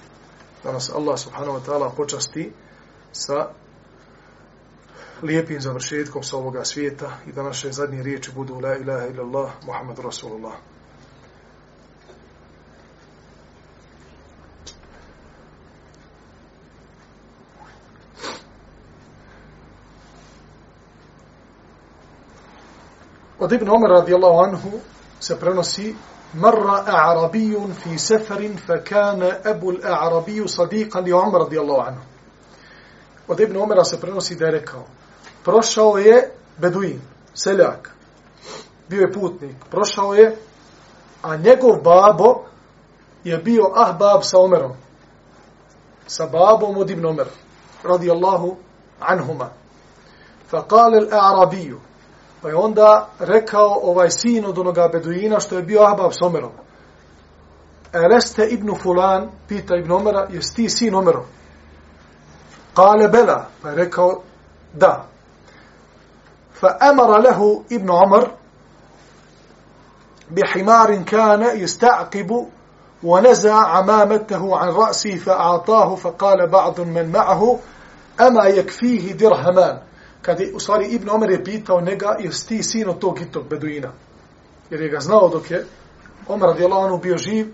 da 0.65 0.73
nas 0.73 0.91
Allah 0.95 1.19
subhanahu 1.19 1.59
wa 1.59 1.67
ta'ala 1.67 1.91
počasti 1.97 2.53
sa 3.13 3.49
lijepim 5.23 5.61
završetkom 5.61 6.23
sa 6.23 6.37
ovoga 6.37 6.65
svijeta 6.65 7.11
i 7.27 7.33
da 7.33 7.43
naše 7.43 7.73
zadnje 7.73 8.03
riječi 8.03 8.31
budu 8.35 8.61
La 8.61 8.77
ilaha 8.77 9.07
illallah, 9.07 9.51
Muhammad 9.67 9.99
Rasulullah. 9.99 10.53
Od 23.39 23.53
Ibn 23.53 23.69
Omer 23.69 23.91
radijallahu 23.91 24.39
anhu 24.39 24.71
se 25.21 25.41
prenosi 25.41 25.95
مر 26.35 26.89
أعربي 26.89 27.57
في 27.85 27.99
سفر 27.99 28.49
فكان 28.69 29.23
أبو 29.45 29.71
الأعربي 29.71 30.49
صديقا 30.49 31.01
لعمر 31.01 31.41
رضي 31.41 31.61
الله 31.61 31.83
عنه 31.83 32.01
od 33.29 33.41
Ibn 33.41 33.57
Omera 33.57 33.85
se 33.85 34.01
prenosi 34.01 34.37
da 34.37 34.45
je 34.45 34.51
rekao 34.51 34.85
prošao 35.45 35.99
je 35.99 36.33
Beduin, 36.59 37.01
seljak. 37.35 37.91
Bio 38.89 39.01
je 39.01 39.13
putnik, 39.13 39.57
prošao 39.71 40.15
je 40.15 40.37
a 41.23 41.37
njegov 41.37 41.77
babo 41.85 42.45
je 43.25 43.39
bio 43.39 43.73
ahbab 43.77 44.21
sa 44.23 44.39
Omerom. 44.39 44.73
Sa 46.07 46.27
babom 46.27 46.77
od 46.77 46.91
Ibn 46.91 47.07
Omer 47.07 47.27
radijallahu 47.85 48.57
anhuma. 49.01 49.49
Fa 50.49 50.63
kale 50.69 51.01
l'Arabiju 51.01 51.77
pa 52.43 52.49
je 52.49 52.55
onda 52.55 53.09
rekao 53.19 53.81
ovaj 53.83 54.11
sin 54.11 54.47
od 54.47 54.59
onoga 54.59 54.89
Beduina 54.93 55.41
što 55.41 55.57
je 55.57 55.63
bio 55.63 55.83
ahbab 55.83 56.11
sa 56.13 56.27
Omerom. 56.27 56.53
Eleste 57.93 58.47
ibn 58.51 58.75
Fulan? 58.83 59.29
pita 59.49 59.77
Ibn 59.77 59.93
Omera 59.93 60.27
jesi 60.31 60.55
ti 60.55 60.69
sin 60.69 60.95
Omerov 60.95 61.25
Kale 62.75 63.09
bela, 63.09 63.47
pa 63.63 63.69
je 63.69 63.75
rekao 63.75 64.23
da. 64.73 65.07
Amara 66.81 67.19
lehu 67.19 67.65
ibn 67.71 67.91
Umar 67.91 68.41
بحمار 70.31 71.03
كان 71.03 71.59
يستعقب 71.59 72.47
ونزع 73.03 73.55
عمامته 73.55 74.57
عن 74.57 74.69
رأسه 74.69 75.17
فأعطاه 75.17 75.95
فقال 75.95 76.51
بعض 76.51 76.81
من 76.81 77.13
معه 77.13 77.59
أما 78.21 78.45
يكفيه 78.47 79.13
درهمان 79.13 79.79
kad 80.23 80.41
je, 80.41 80.53
u 80.55 80.61
stvari, 80.61 80.87
Ibn 80.87 81.11
Omer 81.11 81.31
je 81.31 81.45
pitao 81.45 81.81
njega, 81.81 82.17
jesi 82.19 82.49
ti 82.49 82.63
sin 82.63 82.89
od 82.89 82.99
tog 82.99 83.21
i 83.21 83.31
tog 83.33 83.49
beduina? 83.49 83.93
Jer 84.71 84.81
je 84.81 84.89
ga 84.89 85.01
znao 85.01 85.29
dok 85.29 85.51
je 85.51 85.67
Omer 86.29 86.49
radijallahu 86.49 86.85
anhu 86.85 86.99
bio 86.99 87.17
živ, 87.17 87.47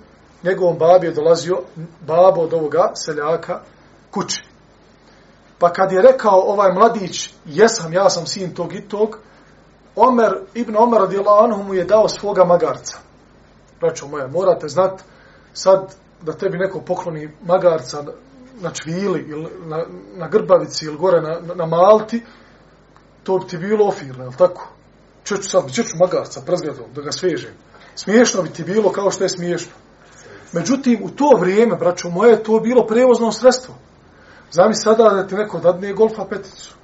njegovom 0.43 0.79
babi 0.79 1.07
je 1.07 1.13
dolazio 1.13 1.63
babo 2.07 2.41
od 2.41 2.55
ovoga 2.55 2.91
seljaka 2.95 3.61
kući. 4.11 4.46
Pa 5.59 5.73
kad 5.73 5.93
je 5.93 6.03
rekao 6.03 6.41
ovaj 6.41 6.73
mladić, 6.73 7.35
jesam, 7.45 7.93
ja 7.93 8.11
sam 8.11 8.27
sin 8.27 8.55
tog 8.55 8.75
i 8.75 8.89
tog, 8.89 9.19
Omer, 9.97 10.39
Ibn 10.55 10.77
Omer 10.77 11.01
radijallahu 11.01 11.45
anhu 11.45 11.63
mu 11.63 11.75
je 11.75 11.85
dao 11.85 12.09
svoga 12.09 12.45
magarca. 12.45 12.99
Braćo 13.81 14.07
moje, 14.07 14.29
morate 14.29 14.69
znat 14.69 15.03
sad 15.53 15.95
da 16.23 16.33
tebi 16.33 16.59
neko 16.59 16.81
pokloni 16.81 17.31
magarca 17.43 18.05
na 18.61 18.71
čvili 18.71 19.27
ili 19.29 19.49
na, 19.67 19.85
na 20.15 20.29
grbavici 20.29 20.85
ili 20.85 20.97
gore 20.97 21.21
na, 21.21 21.55
na 21.55 21.67
malti, 21.67 22.23
to 23.23 23.39
bi 23.39 23.47
ti 23.47 23.59
bilo 23.59 23.87
ofirno, 23.87 24.25
je 24.25 24.29
li 24.29 24.37
tako? 24.37 24.69
Čeću 25.25 25.49
sad, 25.49 25.73
čeću 25.73 25.97
magarca 26.01 26.41
prezgledom, 26.47 26.85
da 26.95 27.03
ga 27.03 27.13
svežem. 27.13 27.53
Smiješno 27.95 28.43
bi 28.43 28.49
ti 28.49 28.65
bilo 28.65 28.93
kao 28.93 29.11
što 29.11 29.25
je 29.25 29.29
smiješno. 29.29 29.73
Međutim, 30.53 31.01
u 31.05 31.11
to 31.11 31.31
vrijeme, 31.41 31.77
braćo 31.77 32.11
moje, 32.11 32.43
to 32.43 32.55
je 32.55 32.61
bilo 32.61 32.87
prevozno 32.87 33.33
sredstvo. 33.33 33.75
Zami 34.51 34.75
sada 34.75 35.11
da 35.11 35.27
ti 35.27 35.35
neko 35.35 35.59
dadne 35.59 35.93
golfa 35.93 36.25
peticu. 36.25 36.75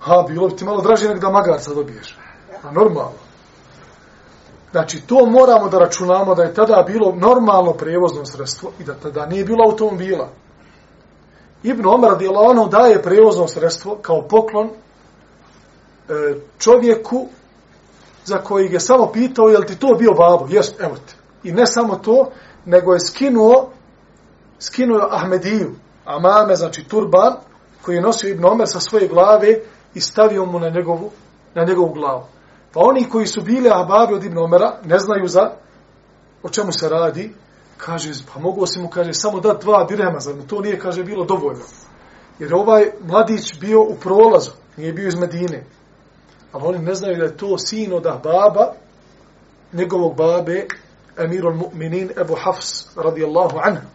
Ha, 0.00 0.24
bilo 0.28 0.48
bi 0.48 0.56
ti 0.56 0.64
malo 0.64 0.82
draže 0.82 1.08
nek 1.08 1.20
da 1.20 1.30
magarca 1.30 1.74
dobiješ. 1.74 2.18
A 2.62 2.70
normalno. 2.72 3.18
Znači, 4.70 5.00
to 5.06 5.26
moramo 5.26 5.68
da 5.68 5.78
računamo 5.78 6.34
da 6.34 6.42
je 6.42 6.54
tada 6.54 6.84
bilo 6.86 7.14
normalno 7.16 7.72
prevozno 7.72 8.26
sredstvo 8.26 8.70
i 8.80 8.84
da 8.84 8.94
tada 8.94 9.26
nije 9.26 9.44
bilo 9.44 9.64
automobila. 9.64 10.28
Ibn 11.62 11.86
Omar 11.86 12.10
radijallahu 12.10 12.68
daje 12.68 13.02
prevozno 13.02 13.48
sredstvo 13.48 13.98
kao 14.02 14.22
poklon 14.28 14.66
e, 14.68 16.34
čovjeku 16.58 17.26
za 18.24 18.38
koji 18.38 18.72
je 18.72 18.80
samo 18.80 19.12
pitao 19.12 19.48
je 19.48 19.58
li 19.58 19.66
ti 19.66 19.78
to 19.78 19.96
bio 19.98 20.12
babo? 20.12 20.46
Jes, 20.50 20.72
evo 20.80 20.94
ti. 20.94 21.14
I 21.42 21.52
ne 21.52 21.66
samo 21.66 21.96
to, 21.96 22.30
nego 22.64 22.92
je 22.92 23.00
skinuo 23.00 23.70
skinuo 24.62 25.08
Ahmediju, 25.10 25.74
amame, 26.04 26.56
znači 26.56 26.84
turban, 26.88 27.36
koji 27.82 27.96
je 27.96 28.02
nosio 28.02 28.30
Ibn 28.30 28.44
Omer 28.44 28.68
sa 28.68 28.80
svoje 28.80 29.08
glave 29.08 29.58
i 29.94 30.00
stavio 30.00 30.44
mu 30.44 30.60
na 30.60 30.68
njegovu, 30.68 31.10
na 31.54 31.64
njegovu 31.64 31.92
glavu. 31.92 32.24
Pa 32.72 32.80
oni 32.80 33.08
koji 33.08 33.26
su 33.26 33.40
bili 33.42 33.70
ahbabi 33.72 34.14
od 34.14 34.24
Ibn 34.24 34.38
Omera, 34.38 34.78
ne 34.84 34.98
znaju 34.98 35.26
za 35.26 35.50
o 36.42 36.48
čemu 36.48 36.72
se 36.72 36.88
radi, 36.88 37.34
kaže, 37.76 38.10
pa 38.34 38.40
mogu 38.40 38.66
se 38.66 38.80
mu, 38.80 38.88
kaže, 38.88 39.14
samo 39.14 39.40
da 39.40 39.54
dva 39.54 39.84
direma, 39.84 40.20
zar 40.20 40.34
mu 40.34 40.46
to 40.46 40.60
nije, 40.60 40.78
kaže, 40.78 41.04
bilo 41.04 41.24
dovoljno. 41.24 41.64
Jer 42.38 42.54
ovaj 42.54 42.90
mladić 43.00 43.60
bio 43.60 43.82
u 43.82 43.94
prolazu, 44.00 44.50
nije 44.76 44.92
bio 44.92 45.08
iz 45.08 45.14
Medine. 45.14 45.64
Ali 46.52 46.64
oni 46.66 46.78
ne 46.78 46.94
znaju 46.94 47.16
da 47.16 47.24
je 47.24 47.36
to 47.36 47.58
sin 47.58 47.92
od 47.92 48.06
Ahbaba, 48.06 48.72
njegovog 49.72 50.16
babe, 50.16 50.66
Emirul 51.18 51.54
Mu'minin, 51.54 52.20
Ebu 52.20 52.36
Hafs, 52.44 52.96
radijallahu 52.96 53.58
anhu. 53.62 53.86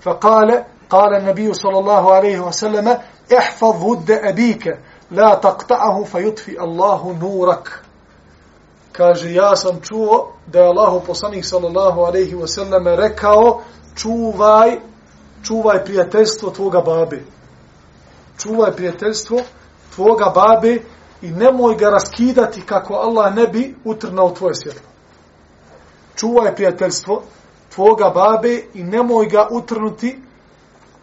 Fa 0.00 0.18
kale, 0.18 0.64
قال 0.89 1.15
النبي 1.15 1.53
صلى 1.53 1.79
الله 1.79 2.13
عليه 2.13 2.39
وسلم 2.39 2.97
احفظ 3.37 3.83
ود 3.83 4.11
أبيك 4.11 4.77
لا 5.11 5.35
تقطعه 5.35 6.03
فيطفئ 6.03 6.63
الله 6.63 7.13
نورك 7.19 7.81
kaže 8.97 9.33
ja 9.33 9.55
sam 9.55 9.81
čuo 9.81 10.33
da 10.47 10.59
je 10.59 10.67
Allahu 10.67 11.05
poslanik 11.05 11.45
sallallahu 11.45 12.01
alejhi 12.01 12.35
ve 12.35 12.47
sellem 12.47 12.87
rekao 12.87 13.61
čuvaj 13.95 14.77
čuvaj 15.43 15.85
prijateljstvo 15.85 16.49
tvoga 16.49 16.81
babe 16.81 17.23
čuvaj 18.37 18.71
prijateljstvo 18.71 19.39
tvoga 19.95 20.31
babe 20.35 20.77
i 21.21 21.31
nemoj 21.31 21.75
ga 21.75 21.89
raskidati 21.89 22.61
kako 22.61 22.93
Allah 22.93 23.35
ne 23.35 23.47
bi 23.47 23.75
utrnao 23.85 24.29
tvoje 24.29 24.55
svjetlo 24.55 24.89
čuvaj 26.15 26.55
prijateljstvo 26.55 27.23
tvoga 27.75 28.09
babe 28.09 28.61
i 28.73 28.83
nemoj 28.83 29.25
ga 29.25 29.47
utrnuti 29.51 30.21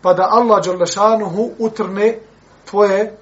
pa 0.08 0.14
da 0.14 0.28
Allah 0.32 0.64
Đalešanuhu 0.64 1.52
utrne 1.60 2.20
tvoje, 2.66 3.18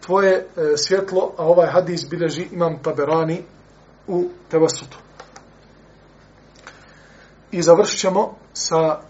tvoje 0.00 0.32
e, 0.32 0.76
svjetlo, 0.76 1.32
a 1.36 1.44
ovaj 1.44 1.70
hadis 1.70 2.08
bileži 2.10 2.48
imam 2.52 2.82
taberani 2.82 3.42
u 4.06 4.28
Tevasutu. 4.50 4.98
I 7.50 7.62
završit 7.62 8.00
ćemo 8.00 8.34
sa 8.52 9.00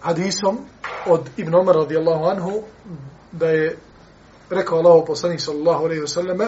hadisom 0.00 0.58
od 1.06 1.20
Ibn 1.36 1.54
Omar 1.54 1.76
radijallahu 1.76 2.24
anhu 2.24 2.62
da 3.32 3.46
je 3.46 3.78
rekao 4.50 4.78
Allah 4.78 5.04
poslanik 5.06 5.40
sallallahu 5.40 5.84
alaihi 5.84 6.02
wa 6.02 6.08
sallame 6.14 6.46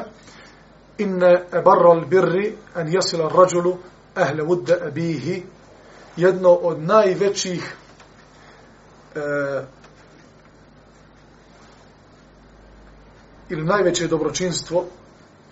inne 0.98 1.44
barra 1.64 1.90
al 1.90 2.04
birri 2.06 2.56
an 2.74 2.92
jasila 2.92 3.28
rađulu 3.28 3.76
ahle 4.14 4.42
vudde 4.42 4.78
abihi 4.86 5.42
jedno 6.16 6.50
od 6.50 6.82
najvećih 6.82 7.76
e, 9.18 9.64
ili 13.48 13.64
najveće 13.64 14.08
dobročinstvo, 14.08 14.84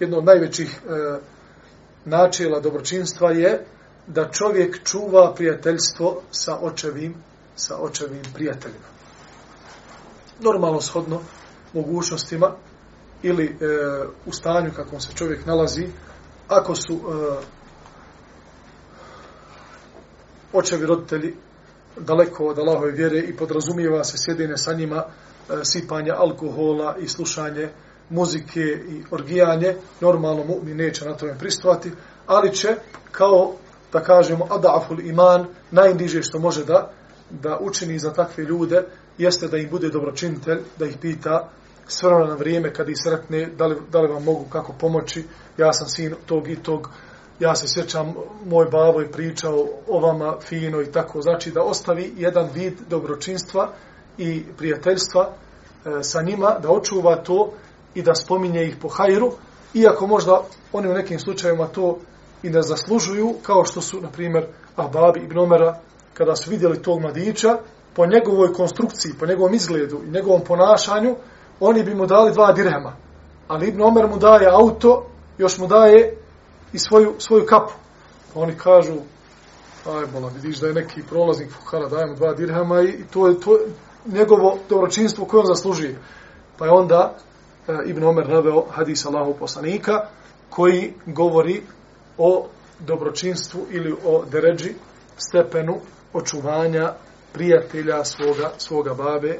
jedno 0.01 0.19
od 0.19 0.25
najvećih 0.25 0.81
e, 0.85 1.19
načela 2.05 2.61
dobročinstva 2.61 3.31
je 3.31 3.64
da 4.07 4.31
čovjek 4.31 4.85
čuva 4.85 5.35
prijateljstvo 5.35 6.23
sa 6.31 6.59
očevim, 6.61 7.14
sa 7.57 7.77
očevim 7.79 8.23
prijateljima. 8.35 8.87
Normalno 10.41 10.81
shodno 10.81 11.21
mogućnostima 11.73 12.55
ili 13.23 13.45
e, 13.45 13.57
u 14.27 14.33
stanju 14.33 14.71
kakvom 14.77 15.01
se 15.01 15.12
čovjek 15.14 15.47
nalazi, 15.47 15.87
ako 16.49 16.75
su 16.75 16.95
e, 16.95 17.37
očevi 20.53 20.87
roditelji 20.87 21.35
daleko 22.01 22.47
od 22.47 22.59
Allahove 22.59 22.90
vjere 22.90 23.18
i 23.18 23.36
podrazumijeva 23.36 24.05
se 24.05 24.16
sjedine 24.18 24.57
sa 24.57 24.72
njima 24.72 24.97
e, 24.97 25.05
sipanje 25.64 26.11
alkohola 26.11 26.97
i 27.01 27.09
slušanje 27.09 27.68
muzike 28.11 28.61
i 28.61 29.03
orgijanje, 29.11 29.76
normalno 30.01 30.44
mu'min 30.44 30.76
neće 30.76 31.05
na 31.05 31.16
tome 31.16 31.38
pristovati, 31.38 31.92
ali 32.26 32.55
će 32.55 32.68
kao, 33.11 33.53
da 33.92 34.01
kažemo, 34.01 34.47
adaful 34.51 35.01
iman, 35.01 35.47
najniže 35.70 36.22
što 36.22 36.38
može 36.38 36.64
da, 36.64 36.90
da 37.30 37.59
učini 37.61 37.99
za 37.99 38.12
takve 38.12 38.44
ljude, 38.44 38.82
jeste 39.18 39.49
da 39.49 39.57
im 39.57 39.70
bude 39.70 39.88
dobročinitelj, 39.88 40.59
da 40.78 40.86
ih 40.86 40.97
pita 41.01 41.49
sve 41.86 42.11
na 42.11 42.34
vrijeme 42.34 42.72
kad 42.72 42.88
ih 42.88 42.97
sretne, 43.05 43.47
da 43.47 43.66
li, 43.66 43.76
da 43.92 44.01
li 44.01 44.12
vam 44.12 44.24
mogu 44.24 44.44
kako 44.53 44.72
pomoći, 44.72 45.24
ja 45.57 45.72
sam 45.72 45.88
sin 45.88 46.14
tog 46.26 46.49
i 46.49 46.57
tog, 46.57 46.90
ja 47.41 47.55
se 47.55 47.66
sjećam, 47.68 48.14
moj 48.47 48.64
babo 48.64 49.01
je 49.01 49.12
pričao 49.12 49.66
o 49.89 50.01
vama 50.01 50.37
fino 50.41 50.82
i 50.82 50.93
tako, 50.93 51.22
znači 51.22 51.51
da 51.51 51.62
ostavi 51.62 52.12
jedan 52.16 52.49
vid 52.55 52.74
dobročinstva 52.89 53.68
i 54.18 54.45
prijateljstva 54.59 55.28
e, 55.28 56.03
sa 56.03 56.22
njima, 56.22 56.57
da 56.62 56.70
očuva 56.70 57.16
to 57.16 57.53
i 57.95 58.03
da 58.03 58.14
spominje 58.14 58.64
ih 58.64 58.76
po 58.82 58.89
hajru, 58.89 59.32
iako 59.74 60.07
možda 60.07 60.43
oni 60.72 60.89
u 60.89 60.95
nekim 60.95 61.18
slučajima 61.18 61.66
to 61.66 61.99
i 62.43 62.51
ne 62.51 62.62
zaslužuju, 62.62 63.34
kao 63.43 63.64
što 63.64 63.80
su, 63.80 64.01
na 64.01 64.09
primjer, 64.11 64.47
Ahbabi 64.76 65.20
ibn 65.20 65.39
Omera, 65.39 65.78
kada 66.14 66.37
su 66.37 66.51
vidjeli 66.51 66.82
tog 66.82 67.01
mladića, 67.01 67.59
po 67.95 68.07
njegovoj 68.07 68.53
konstrukciji, 68.53 69.12
po 69.20 69.26
njegovom 69.26 69.55
izgledu 69.55 70.01
i 70.07 70.11
njegovom 70.11 70.41
ponašanju, 70.45 71.16
oni 71.61 71.82
bi 71.82 71.95
mu 71.95 72.07
dali 72.07 72.32
dva 72.32 72.53
dirhema. 72.53 72.97
Ali 73.49 73.68
Ibn 73.68 73.82
Omer 73.82 74.07
mu 74.07 74.18
daje 74.18 74.49
auto, 74.51 75.07
još 75.39 75.59
mu 75.59 75.66
daje 75.66 76.16
i 76.73 76.79
svoju, 76.79 77.14
svoju 77.19 77.47
kapu. 77.47 77.73
oni 78.35 78.59
kažu, 78.59 78.95
aj 79.87 80.07
bola, 80.12 80.31
vidiš 80.35 80.59
da 80.59 80.67
je 80.67 80.75
neki 80.75 81.03
prolaznik 81.03 81.51
fuhara, 81.53 81.89
dajemo 81.89 82.14
dva 82.14 82.35
dirhama 82.35 82.83
i 82.83 83.05
to 83.11 83.29
je 83.29 83.41
to, 83.41 83.59
njegovo 84.07 84.59
dobročinstvo 84.69 85.25
koje 85.25 85.41
on 85.41 85.47
zaslužuje. 85.47 85.99
Pa 86.59 86.64
je 86.64 86.71
onda 86.71 87.14
e, 87.69 87.73
Ibn 87.87 88.05
Omer 88.05 88.29
naveo 88.29 88.64
hadis 88.71 89.07
Allahu 89.07 89.35
poslanika 89.39 89.93
koji 90.51 90.95
govori 91.07 91.62
o 92.19 92.47
dobročinstvu 92.81 93.67
ili 93.71 93.97
o 94.05 94.25
deređi 94.25 94.75
stepenu 95.17 95.81
očuvanja 96.12 96.93
prijatelja 97.33 98.05
svoga, 98.05 98.51
svoga 98.59 98.95
babe. 98.95 99.39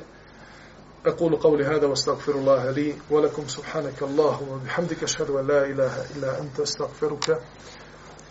أقول 1.07 1.37
قولي 1.37 1.65
هذا 1.65 1.87
واستغفر 1.87 2.33
الله 2.35 2.71
لي 2.71 2.95
ولكم 3.11 3.49
سبحانك 3.49 4.03
اللهم 4.03 4.49
وبحمدك 4.49 5.03
أشهد 5.03 5.31
أن 5.31 5.47
لا 5.47 5.65
إله 5.65 6.05
إلا 6.17 6.41
أنت 6.41 6.61
أستغفرك 6.61 7.41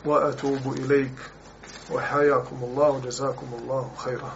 وأتوب 0.06 0.74
إليك 0.78 1.16
وحياكم 1.92 2.64
الله 2.64 2.90
وجزاكم 2.90 3.48
الله 3.62 3.92
خيرا 3.98 4.34